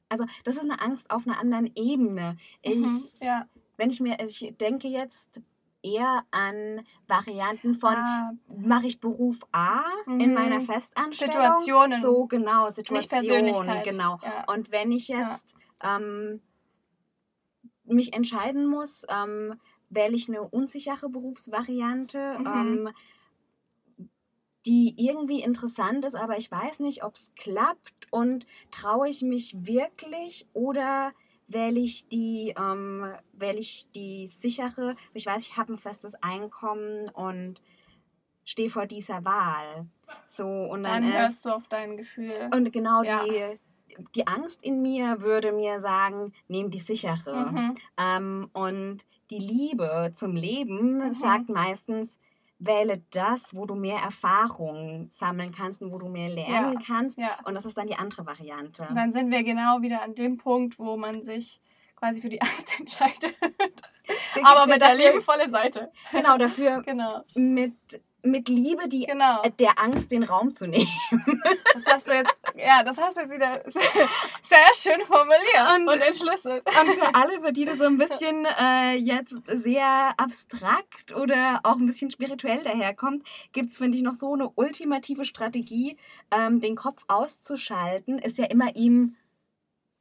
also 0.09 0.25
das 0.45 0.57
ist 0.57 0.65
eine 0.65 0.81
Angst 0.81 1.11
auf 1.11 1.27
einer 1.27 1.39
anderen 1.39 1.71
Ebene. 1.75 2.37
Ich, 2.63 2.79
mhm, 2.79 3.05
ja. 3.21 3.47
Wenn 3.77 3.91
ich 3.91 4.01
mir, 4.01 4.19
also 4.19 4.47
ich 4.47 4.57
denke 4.57 4.89
jetzt 4.89 5.43
eher 5.83 6.25
an 6.31 6.85
Varianten 7.07 7.75
von, 7.75 7.95
ah. 7.95 8.33
mache 8.49 8.87
ich 8.87 9.01
Beruf 9.01 9.39
A 9.53 9.83
mhm. 10.07 10.21
in 10.21 10.35
meiner 10.35 10.61
Festanstellung? 10.61 11.35
Situationen. 11.35 12.03
So, 12.03 12.27
genau, 12.27 12.71
Situationen. 12.71 13.85
Genau. 13.85 14.19
Ja. 14.23 14.45
Und 14.53 14.73
wenn 14.73 14.91
ich 14.91 15.09
jetzt 15.09 15.55
ja. 15.83 15.99
ähm, 15.99 16.41
mich 17.85 18.15
entscheiden 18.15 18.67
muss, 18.67 19.05
ähm, 19.09 19.61
wähle 19.91 20.17
ich 20.17 20.29
eine 20.29 20.43
unsichere 20.43 21.09
Berufsvariante, 21.09 22.39
mhm. 22.39 22.47
ähm, 22.47 22.89
die 24.67 24.95
irgendwie 24.97 25.41
interessant 25.41 26.05
ist, 26.05 26.15
aber 26.15 26.37
ich 26.37 26.51
weiß 26.51 26.81
nicht, 26.81 27.05
ob 27.05 27.15
es 27.15 27.33
klappt 27.37 28.07
und 28.11 28.47
traue 28.71 29.09
ich 29.09 29.23
mich 29.23 29.55
wirklich 29.67 30.47
oder 30.53 31.13
wähle 31.47 31.81
ich 31.81 32.09
die, 32.09 32.55
ähm, 32.59 33.07
wähle 33.33 33.59
ich 33.59 33.91
die 33.93 34.27
sichere, 34.27 34.97
ich 35.15 35.27
weiß, 35.27 35.43
ich 35.43 35.57
habe 35.57 35.73
ein 35.73 35.79
festes 35.79 36.15
Einkommen 36.23 37.09
und 37.09 37.63
stehe 38.45 38.71
vor 38.71 38.87
dieser 38.87 39.25
Wahl. 39.25 39.87
So, 40.27 40.47
und 40.47 40.83
dann, 40.83 41.03
dann 41.03 41.13
hörst 41.13 41.45
du 41.45 41.51
auf 41.51 41.69
dein 41.69 41.97
Gefühl. 41.97 42.51
Und 42.55 42.73
genau 42.73 43.03
ja. 43.03 43.25
die, 43.25 43.59
die 44.15 44.27
Angst 44.27 44.63
in 44.63 44.83
mir 44.83 45.23
würde 45.23 45.53
mir 45.53 45.81
sagen, 45.81 46.33
nimm 46.49 46.71
die 46.71 46.79
sichere. 46.79 47.53
Mhm. 47.53 47.75
Ähm, 47.97 48.51
und 48.53 49.07
die 49.31 49.39
Liebe 49.39 50.11
zum 50.13 50.35
Leben 50.35 50.99
mhm. 50.99 51.15
sagt 51.15 51.49
meistens, 51.49 52.19
wähle 52.59 53.03
das, 53.11 53.55
wo 53.55 53.67
du 53.67 53.75
mehr 53.75 53.99
Erfahrung 53.99 55.09
sammeln 55.11 55.53
kannst 55.53 55.81
und 55.81 55.93
wo 55.93 55.99
du 55.99 56.09
mehr 56.09 56.29
lernen 56.29 56.75
ja, 56.75 56.81
kannst. 56.85 57.19
Ja. 57.19 57.39
Und 57.45 57.55
das 57.55 57.65
ist 57.65 57.77
dann 57.77 57.87
die 57.87 57.97
andere 57.97 58.27
Variante. 58.27 58.87
Und 58.89 58.97
dann 58.97 59.13
sind 59.13 59.31
wir 59.31 59.45
genau 59.45 59.81
wieder 59.81 60.03
an 60.03 60.15
dem 60.15 60.37
Punkt, 60.37 60.79
wo 60.79 60.97
man 60.97 61.23
sich 61.23 61.61
quasi 61.97 62.21
für 62.21 62.29
die 62.29 62.41
Angst 62.43 62.79
entscheidet. 62.79 63.35
Aber 64.43 64.67
mit 64.67 64.81
der 64.81 64.95
liebevolle 64.95 65.51
Seite. 65.51 65.93
Genau, 66.13 66.37
dafür 66.37 66.83
genau. 66.87 67.25
mit 67.35 67.75
mit 68.23 68.49
Liebe 68.49 68.89
die 68.89 69.07
genau. 69.07 69.43
der 69.59 69.81
Angst 69.81 70.11
den 70.11 70.25
Raum 70.25 70.53
zu 70.53 70.67
nehmen. 70.67 70.89
Das 71.75 71.87
hast 71.87 72.09
du 72.09 72.13
jetzt, 72.13 72.35
ja, 72.57 72.83
das 72.83 72.97
hast 72.97 73.17
du 73.17 73.21
jetzt 73.21 73.33
wieder 73.33 73.63
sehr 74.43 74.59
schön 74.75 75.05
formuliert 75.07 75.77
und, 75.77 75.89
und 75.89 76.01
entschlüsselt. 76.01 76.65
Und 76.67 76.89
für 76.91 77.15
alle, 77.15 77.41
für 77.41 77.53
die 77.53 77.65
das 77.65 77.79
so 77.79 77.85
ein 77.85 77.99
bisschen 77.99 78.47
äh, 78.61 78.95
jetzt 78.95 79.47
sehr 79.47 80.13
abstrakt 80.17 81.15
oder 81.15 81.61
auch 81.63 81.77
ein 81.77 81.87
bisschen 81.87 82.11
spirituell 82.11 82.63
daherkommt, 82.65 83.27
gibt 83.53 83.71
es, 83.71 83.79
finde 83.79 83.97
ich, 83.97 84.03
noch 84.03 84.15
so 84.15 84.33
eine 84.33 84.51
ultimative 84.51 85.25
Strategie, 85.25 85.97
ähm, 86.31 86.61
den 86.61 86.75
Kopf 86.75 87.05
auszuschalten, 87.09 88.19
ist 88.19 88.39
ja 88.39 88.47
immer 88.47 88.75
ihm 88.75 89.17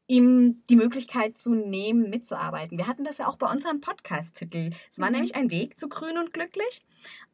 ihm 0.08 0.63
die 0.70 0.76
Möglichkeit 0.76 1.38
zu 1.38 1.54
nehmen, 1.54 2.10
mitzuarbeiten. 2.10 2.78
Wir 2.78 2.88
hatten 2.88 3.04
das 3.04 3.17
ja 3.17 3.28
auch 3.28 3.36
bei 3.36 3.52
unserem 3.52 3.82
Podcast-Titel. 3.82 4.72
Es 4.89 5.00
war 5.00 5.08
mhm. 5.08 5.13
nämlich 5.13 5.36
ein 5.36 5.52
Weg 5.52 5.78
zu 5.78 5.89
grün 5.89 6.17
und 6.17 6.34
glücklich. 6.34 6.82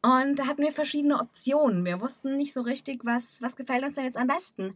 Und 0.02 0.38
da 0.38 0.46
hatten 0.46 0.62
wir 0.62 0.72
verschiedene 0.72 1.20
Optionen. 1.20 1.84
Wir 1.84 2.00
wussten 2.00 2.36
nicht 2.36 2.52
so 2.52 2.60
richtig, 2.60 3.04
was, 3.04 3.40
was 3.40 3.56
gefällt 3.56 3.84
uns 3.84 3.94
denn 3.94 4.04
jetzt 4.04 4.18
am 4.18 4.26
besten. 4.26 4.74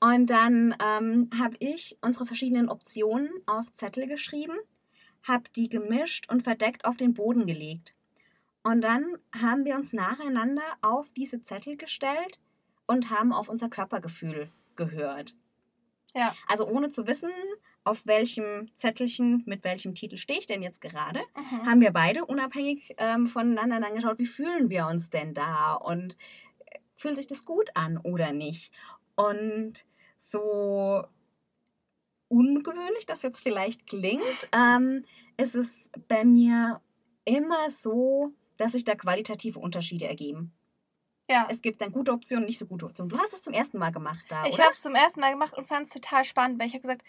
Und 0.00 0.28
dann 0.28 0.74
ähm, 0.82 1.30
habe 1.38 1.56
ich 1.60 1.96
unsere 2.02 2.26
verschiedenen 2.26 2.68
Optionen 2.68 3.30
auf 3.46 3.72
Zettel 3.74 4.06
geschrieben, 4.06 4.56
habe 5.22 5.44
die 5.54 5.68
gemischt 5.68 6.30
und 6.30 6.42
verdeckt 6.42 6.84
auf 6.84 6.96
den 6.96 7.14
Boden 7.14 7.46
gelegt. 7.46 7.94
Und 8.62 8.82
dann 8.82 9.16
haben 9.32 9.64
wir 9.64 9.76
uns 9.76 9.92
nacheinander 9.92 10.64
auf 10.82 11.08
diese 11.10 11.42
Zettel 11.42 11.76
gestellt 11.76 12.40
und 12.86 13.10
haben 13.10 13.32
auf 13.32 13.48
unser 13.48 13.68
Körpergefühl 13.68 14.50
gehört. 14.74 15.34
Ja. 16.16 16.34
Also 16.48 16.66
ohne 16.66 16.88
zu 16.88 17.06
wissen, 17.06 17.30
auf 17.84 18.06
welchem 18.06 18.66
Zettelchen, 18.74 19.42
mit 19.46 19.62
welchem 19.62 19.94
Titel 19.94 20.16
stehe 20.16 20.40
ich 20.40 20.46
denn 20.46 20.62
jetzt 20.62 20.80
gerade, 20.80 21.20
mhm. 21.36 21.66
haben 21.66 21.80
wir 21.80 21.92
beide 21.92 22.24
unabhängig 22.24 22.94
ähm, 22.96 23.26
voneinander 23.26 23.78
dann 23.78 23.94
geschaut, 23.94 24.18
wie 24.18 24.26
fühlen 24.26 24.70
wir 24.70 24.86
uns 24.86 25.10
denn 25.10 25.34
da 25.34 25.74
und 25.74 26.16
äh, 26.66 26.78
fühlt 26.96 27.16
sich 27.16 27.26
das 27.26 27.44
gut 27.44 27.68
an 27.74 27.98
oder 27.98 28.32
nicht. 28.32 28.72
Und 29.14 29.84
so 30.16 31.04
ungewöhnlich 32.28 33.06
das 33.06 33.22
jetzt 33.22 33.40
vielleicht 33.40 33.86
klingt, 33.86 34.48
ähm, 34.52 35.04
ist 35.36 35.54
es 35.54 35.90
bei 36.08 36.24
mir 36.24 36.80
immer 37.24 37.70
so, 37.70 38.32
dass 38.56 38.72
sich 38.72 38.84
da 38.84 38.94
qualitative 38.94 39.58
Unterschiede 39.58 40.06
ergeben. 40.06 40.55
Ja. 41.28 41.46
Es 41.50 41.60
gibt 41.60 41.80
dann 41.80 41.90
gute 41.90 42.12
Optionen, 42.12 42.46
nicht 42.46 42.58
so 42.58 42.66
gute 42.66 42.86
Optionen. 42.86 43.10
Du 43.10 43.18
hast 43.18 43.32
es 43.32 43.42
zum 43.42 43.52
ersten 43.52 43.78
Mal 43.78 43.90
gemacht 43.90 44.24
da, 44.28 44.46
Ich 44.46 44.58
habe 44.60 44.70
es 44.70 44.80
zum 44.80 44.94
ersten 44.94 45.20
Mal 45.20 45.32
gemacht 45.32 45.54
und 45.54 45.66
fand 45.66 45.86
es 45.86 45.92
total 45.92 46.24
spannend, 46.24 46.60
weil 46.60 46.68
ich 46.68 46.74
habe 46.74 46.82
gesagt, 46.82 47.02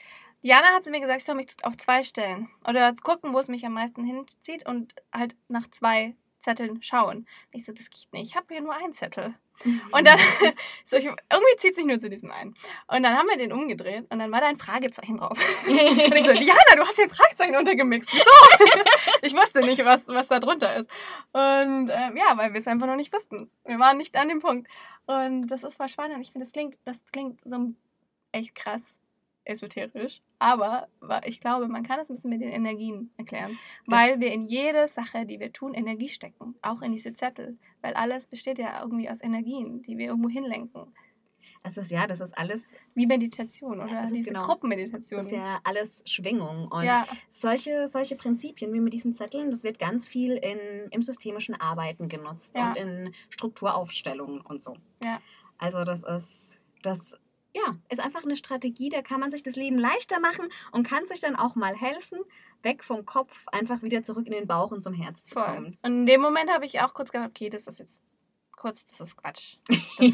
Diana 0.43 0.67
hat 0.75 0.84
zu 0.84 0.91
mir 0.91 0.99
gesagt, 0.99 1.19
ich 1.19 1.25
soll 1.25 1.36
mich 1.36 1.47
auf 1.63 1.77
zwei 1.77 2.03
stellen. 2.03 2.49
Oder 2.67 2.93
gucken, 2.95 3.34
wo 3.34 3.39
es 3.39 3.47
mich 3.47 3.65
am 3.65 3.73
meisten 3.73 4.03
hinzieht 4.03 4.65
und 4.67 4.95
halt 5.13 5.36
nach 5.47 5.69
zwei 5.69 6.15
Zetteln 6.39 6.82
schauen. 6.82 7.17
Und 7.17 7.27
ich 7.51 7.65
so, 7.65 7.73
das 7.73 7.89
geht 7.89 8.12
nicht. 8.13 8.30
Ich 8.30 8.36
habe 8.36 8.47
hier 8.49 8.62
nur 8.62 8.73
einen 8.73 8.93
Zettel. 8.93 9.36
Und 9.91 10.08
dann, 10.08 10.19
so, 10.86 10.97
ich, 10.97 11.06
irgendwie 11.06 11.58
zieht 11.58 11.75
sich 11.75 11.84
nur 11.84 11.99
zu 11.99 12.10
diesem 12.10 12.32
einen. 12.32 12.53
Und 12.88 13.01
dann 13.03 13.17
haben 13.17 13.27
wir 13.27 13.38
den 13.38 13.51
umgedreht 13.51 14.06
und 14.12 14.19
dann 14.19 14.32
war 14.32 14.39
da 14.39 14.47
ein 14.47 14.60
Fragezeichen 14.60 15.17
drauf. 15.17 15.38
und 15.67 15.75
ich 15.75 16.25
so, 16.25 16.34
Diana, 16.34 16.75
du 16.75 16.84
hast 16.84 16.95
hier 16.95 17.06
ein 17.06 17.10
Fragezeichen 17.10 17.56
untergemixt. 17.56 18.08
So. 18.12 18.19
ich 19.22 19.34
wusste 19.34 19.62
nicht, 19.62 19.84
was, 19.84 20.08
was 20.08 20.28
da 20.28 20.39
drunter 20.39 20.76
ist. 20.76 20.89
Und 21.32 21.89
ähm, 21.89 22.17
ja, 22.17 22.36
weil 22.36 22.54
wir 22.54 22.60
es 22.60 22.67
einfach 22.67 22.88
noch 22.88 22.96
nicht 22.96 23.13
wussten. 23.13 23.50
Wir 23.65 23.80
waren 23.80 23.98
nicht 23.98 24.15
an 24.15 24.30
dem 24.30 24.39
Punkt. 24.39 24.67
Und 25.06 25.48
das 25.48 25.63
ist 25.63 25.80
mal 25.80 25.89
spannend. 25.89 26.22
Ich 26.22 26.32
finde, 26.32 26.46
das 26.46 26.54
klingt, 26.54 26.78
das 26.86 26.98
klingt 27.12 27.41
so 27.46 27.74
echt 28.32 28.56
krass 28.56 28.98
esoterisch, 29.48 30.22
aber 30.39 30.88
ich 31.26 31.39
glaube, 31.39 31.67
man 31.67 31.84
kann 31.84 31.98
das 31.98 32.10
ein 32.10 32.15
bisschen 32.15 32.30
mit 32.30 32.41
den 32.41 32.50
Energien 32.50 33.12
erklären, 33.17 33.58
weil 33.86 34.20
wir 34.20 34.32
in 34.32 34.43
jede 34.43 34.88
Sache, 34.88 35.26
die 35.26 35.39
wir 35.39 35.54
tun, 35.54 35.74
Energie 35.74 36.10
stecken, 36.10 36.56
auch 36.62 36.82
in 36.82 36.91
diese 36.91 37.13
Zettel, 37.13 37.58
weil 37.82 37.93
alles 37.93 38.28
besteht 38.28 38.60
ja 38.60 38.82
irgendwie 38.82 39.10
aus 39.10 39.22
Energien, 39.22 39.82
die 39.82 39.98
wir 39.98 40.08
irgendwo 40.08 40.30
hinlenken. 40.30 40.93
Das 41.67 41.75
ist 41.77 41.91
ja, 41.91 42.08
das 42.08 42.21
ist 42.21 42.38
alles. 42.38 42.75
Wie 42.95 43.06
Meditation 43.06 43.82
oder 43.82 43.93
das 43.93 44.12
diese 44.12 44.30
genau, 44.30 44.45
Gruppenmeditation. 44.45 45.17
Das 45.17 45.27
ist 45.27 45.34
ja 45.34 45.60
alles 45.65 46.01
Schwingung. 46.06 46.69
Und 46.69 46.86
ja. 46.86 47.06
solche, 47.30 47.89
solche 47.89 48.15
Prinzipien 48.15 48.73
wie 48.73 48.80
mit 48.80 48.93
diesen 48.93 49.13
Zetteln, 49.13 49.51
das 49.51 49.63
wird 49.63 49.77
ganz 49.77 50.08
viel 50.08 50.38
in, 50.38 50.89
im 50.91 51.01
systemischen 51.01 51.56
Arbeiten 51.56 52.08
genutzt 52.08 52.56
ja. 52.56 52.69
und 52.69 52.77
in 52.77 53.13
Strukturaufstellungen 53.30 54.39
und 54.41 54.62
so. 54.62 54.77
Ja. 55.03 55.19
Also 55.58 55.84
das 55.84 56.03
ist, 56.03 56.60
das 56.84 57.17
ja, 57.53 57.75
ist 57.89 57.99
einfach 57.99 58.23
eine 58.23 58.36
Strategie, 58.38 58.89
da 58.89 59.01
kann 59.01 59.19
man 59.19 59.32
sich 59.32 59.43
das 59.43 59.56
Leben 59.56 59.77
leichter 59.77 60.19
machen 60.19 60.47
und 60.71 60.88
kann 60.88 61.06
sich 61.06 61.19
dann 61.19 61.36
auch 61.36 61.56
mal 61.56 61.75
helfen, 61.75 62.19
weg 62.63 62.84
vom 62.84 63.06
Kopf, 63.06 63.45
einfach 63.51 63.82
wieder 63.82 64.03
zurück 64.03 64.27
in 64.27 64.34
den 64.34 64.47
Bauch 64.47 64.71
und 64.71 64.84
zum 64.84 64.93
Herz 64.93 65.25
zu 65.25 65.36
kommen. 65.36 65.77
Und 65.82 65.91
in 65.91 66.06
dem 66.06 66.21
Moment 66.21 66.49
habe 66.49 66.65
ich 66.65 66.80
auch 66.80 66.93
kurz 66.93 67.12
gedacht, 67.12 67.30
okay, 67.30 67.49
das 67.49 67.67
ist 67.67 67.80
jetzt 67.80 67.99
kurz, 68.58 68.86
das 68.86 68.99
ist 69.01 69.15
Quatsch. 69.15 69.58
Das, 69.69 70.08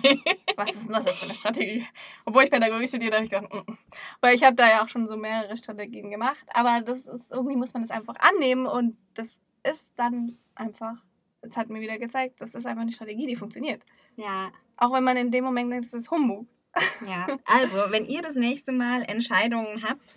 was 0.56 0.72
ist 0.72 0.86
denn 0.86 0.94
das 0.94 1.06
jetzt 1.06 1.20
für 1.20 1.26
eine 1.26 1.36
Strategie? 1.36 1.86
Obwohl 2.26 2.44
ich 2.44 2.52
Pädagogik 2.52 2.90
studiert 2.90 3.14
habe, 3.14 3.24
ich 3.24 3.30
gedacht, 3.30 3.54
mm, 3.54 3.58
mm. 3.58 3.78
weil 4.22 4.36
ich 4.36 4.44
habe 4.44 4.56
da 4.56 4.70
ja 4.70 4.84
auch 4.84 4.88
schon 4.88 5.08
so 5.08 5.18
mehrere 5.18 5.56
Strategien 5.58 6.10
gemacht, 6.10 6.46
aber 6.54 6.82
das 6.82 7.08
ist, 7.08 7.32
irgendwie 7.32 7.56
muss 7.56 7.74
man 7.74 7.84
das 7.84 7.92
einfach 7.92 8.16
annehmen 8.20 8.66
und 8.66 8.98
das 9.14 9.40
ist 9.64 9.94
dann 9.96 10.38
einfach, 10.56 10.96
es 11.42 11.58
hat 11.58 11.70
mir 11.70 11.82
wieder 11.82 11.98
gezeigt, 11.98 12.42
das 12.42 12.56
ist 12.56 12.66
einfach 12.66 12.82
eine 12.82 12.92
Strategie, 12.92 13.28
die 13.28 13.36
funktioniert. 13.36 13.82
Ja. 14.16 14.52
Auch 14.78 14.94
wenn 14.94 15.04
man 15.04 15.18
in 15.18 15.32
dem 15.32 15.44
Moment 15.44 15.72
denkt, 15.72 15.86
das 15.86 15.94
ist 15.94 16.12
Humbug. 16.12 16.48
Ja, 17.08 17.26
also 17.46 17.78
wenn 17.90 18.06
ihr 18.06 18.22
das 18.22 18.36
nächste 18.36 18.72
Mal 18.72 19.04
Entscheidungen 19.04 19.84
habt, 19.84 20.16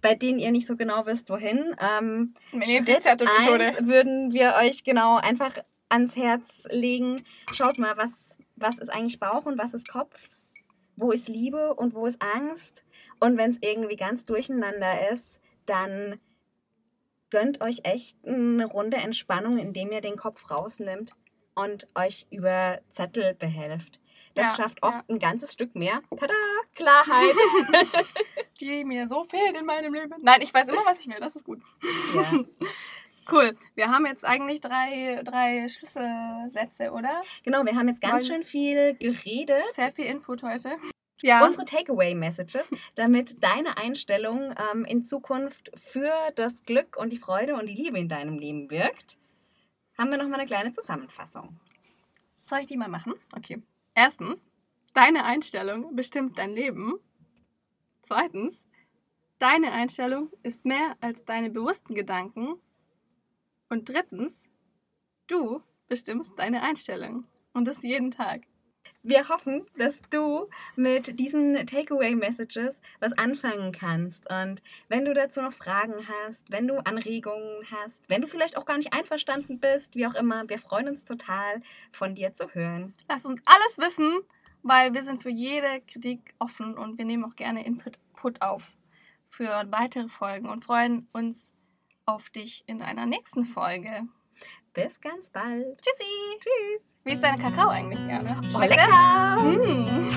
bei 0.00 0.14
denen 0.14 0.38
ihr 0.38 0.50
nicht 0.50 0.66
so 0.66 0.76
genau 0.76 1.04
wisst, 1.04 1.28
wohin, 1.28 1.76
ähm, 1.78 2.32
Schritt 2.50 3.06
eins 3.06 3.86
würden 3.86 4.32
wir 4.32 4.54
euch 4.62 4.84
genau 4.84 5.16
einfach 5.16 5.58
ans 5.90 6.16
Herz 6.16 6.66
legen. 6.70 7.22
Schaut 7.52 7.78
mal, 7.78 7.96
was, 7.96 8.38
was 8.60 8.78
ist 8.78 8.88
eigentlich 8.88 9.20
Bauch 9.20 9.46
und 9.46 9.58
was 9.58 9.74
ist 9.74 9.88
Kopf? 9.88 10.28
Wo 10.96 11.12
ist 11.12 11.28
Liebe 11.28 11.74
und 11.74 11.94
wo 11.94 12.06
ist 12.06 12.22
Angst? 12.22 12.84
Und 13.20 13.36
wenn 13.36 13.50
es 13.50 13.58
irgendwie 13.62 13.96
ganz 13.96 14.24
durcheinander 14.24 15.10
ist, 15.10 15.40
dann 15.66 16.20
gönnt 17.30 17.60
euch 17.60 17.80
echt 17.84 18.16
eine 18.26 18.66
Runde 18.66 18.98
Entspannung, 18.98 19.58
indem 19.58 19.92
ihr 19.92 20.00
den 20.00 20.16
Kopf 20.16 20.50
rausnimmt 20.50 21.14
und 21.54 21.86
euch 21.94 22.26
über 22.30 22.80
Zettel 22.90 23.34
behelft. 23.34 24.00
Das 24.34 24.56
ja, 24.56 24.62
schafft 24.62 24.82
oft 24.82 24.96
ja. 24.96 25.04
ein 25.08 25.18
ganzes 25.18 25.52
Stück 25.52 25.74
mehr. 25.74 26.02
Tada! 26.16 26.34
Klarheit! 26.74 27.34
Die 28.60 28.84
mir 28.84 29.08
so 29.08 29.24
fehlt 29.24 29.56
in 29.58 29.66
meinem 29.66 29.92
Leben. 29.94 30.14
Nein, 30.22 30.40
ich 30.42 30.52
weiß 30.52 30.68
immer, 30.68 30.84
was 30.84 31.00
ich 31.00 31.08
will. 31.08 31.18
Das 31.18 31.34
ist 31.34 31.44
gut. 31.44 31.60
Ja. 32.14 32.44
Cool. 33.30 33.56
Wir 33.74 33.90
haben 33.90 34.06
jetzt 34.06 34.24
eigentlich 34.24 34.60
drei, 34.60 35.22
drei 35.24 35.68
Schlüsselsätze, 35.68 36.92
oder? 36.92 37.20
Genau, 37.42 37.64
wir 37.64 37.74
haben 37.74 37.88
jetzt 37.88 38.00
ganz 38.00 38.26
schön 38.26 38.42
viel 38.42 38.94
geredet. 38.94 39.64
Sehr 39.74 39.92
viel 39.92 40.06
Input 40.06 40.42
heute. 40.42 40.76
ja. 41.22 41.44
unsere 41.44 41.64
Takeaway-Messages, 41.64 42.70
damit 42.94 43.42
deine 43.42 43.76
Einstellung 43.76 44.54
ähm, 44.72 44.84
in 44.84 45.04
Zukunft 45.04 45.70
für 45.74 46.12
das 46.34 46.62
Glück 46.62 46.96
und 46.96 47.12
die 47.12 47.18
Freude 47.18 47.54
und 47.54 47.68
die 47.68 47.74
Liebe 47.74 47.98
in 47.98 48.08
deinem 48.08 48.38
Leben 48.38 48.70
wirkt, 48.70 49.18
haben 49.98 50.10
wir 50.10 50.18
nochmal 50.18 50.40
eine 50.40 50.48
kleine 50.48 50.72
Zusammenfassung. 50.72 51.60
Soll 52.42 52.60
ich 52.60 52.66
die 52.66 52.76
mal 52.76 52.88
machen? 52.88 53.14
Okay. 53.36 53.62
Erstens, 53.94 54.46
deine 54.94 55.24
Einstellung 55.24 55.94
bestimmt 55.94 56.38
dein 56.38 56.50
Leben. 56.50 56.94
Zweitens, 58.02 58.64
deine 59.38 59.72
Einstellung 59.72 60.30
ist 60.42 60.64
mehr 60.64 60.96
als 61.00 61.24
deine 61.24 61.50
bewussten 61.50 61.94
Gedanken. 61.94 62.54
Und 63.70 63.88
drittens, 63.88 64.44
du 65.28 65.62
bestimmst 65.88 66.32
deine 66.36 66.62
Einstellung. 66.62 67.24
Und 67.52 67.66
das 67.66 67.82
jeden 67.82 68.10
Tag. 68.10 68.42
Wir 69.02 69.28
hoffen, 69.28 69.64
dass 69.78 70.00
du 70.10 70.48
mit 70.76 71.18
diesen 71.18 71.54
Takeaway-Messages 71.54 72.80
was 72.98 73.12
anfangen 73.16 73.72
kannst. 73.72 74.28
Und 74.30 74.62
wenn 74.88 75.04
du 75.04 75.14
dazu 75.14 75.40
noch 75.40 75.52
Fragen 75.52 75.94
hast, 76.08 76.50
wenn 76.50 76.66
du 76.66 76.78
Anregungen 76.78 77.64
hast, 77.70 78.10
wenn 78.10 78.20
du 78.20 78.26
vielleicht 78.26 78.58
auch 78.58 78.66
gar 78.66 78.76
nicht 78.76 78.92
einverstanden 78.92 79.58
bist, 79.58 79.94
wie 79.94 80.06
auch 80.06 80.14
immer, 80.14 80.48
wir 80.48 80.58
freuen 80.58 80.88
uns 80.88 81.04
total, 81.04 81.62
von 81.92 82.14
dir 82.14 82.34
zu 82.34 82.52
hören. 82.54 82.92
Lass 83.08 83.24
uns 83.24 83.40
alles 83.46 83.78
wissen, 83.78 84.20
weil 84.62 84.92
wir 84.92 85.02
sind 85.02 85.22
für 85.22 85.30
jede 85.30 85.80
Kritik 85.86 86.34
offen 86.38 86.76
und 86.76 86.98
wir 86.98 87.04
nehmen 87.04 87.24
auch 87.24 87.36
gerne 87.36 87.64
Input 87.64 87.96
auf 88.42 88.64
für 89.28 89.64
weitere 89.70 90.08
Folgen 90.08 90.48
und 90.48 90.64
freuen 90.64 91.08
uns 91.12 91.50
auf 92.10 92.30
dich 92.30 92.64
in 92.66 92.82
einer 92.82 93.06
nächsten 93.06 93.44
Folge. 93.44 94.02
Bis 94.74 95.00
ganz 95.00 95.30
bald. 95.30 95.80
Tschüssi. 95.82 96.38
Tschüss. 96.38 96.96
Wie 97.04 97.12
ist 97.12 97.22
deine 97.22 97.38
Kakao 97.38 97.70
eigentlich, 97.70 98.00
Jana? 98.00 98.40
Oh, 98.54 98.60
lecker. 98.60 99.42
Mm. 99.42 100.10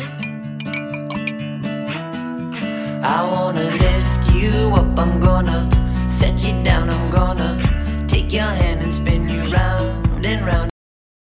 I 3.06 3.22
wanna 3.30 3.64
lift 3.64 4.34
you 4.34 4.74
up, 4.74 4.98
I'm 4.98 5.20
gonna 5.20 5.70
set 6.08 6.42
you 6.42 6.54
down, 6.64 6.90
I'm 6.90 7.12
gonna 7.12 7.58
take 8.08 8.32
your 8.32 8.44
hand 8.44 8.82
and 8.82 8.94
spin 8.94 9.24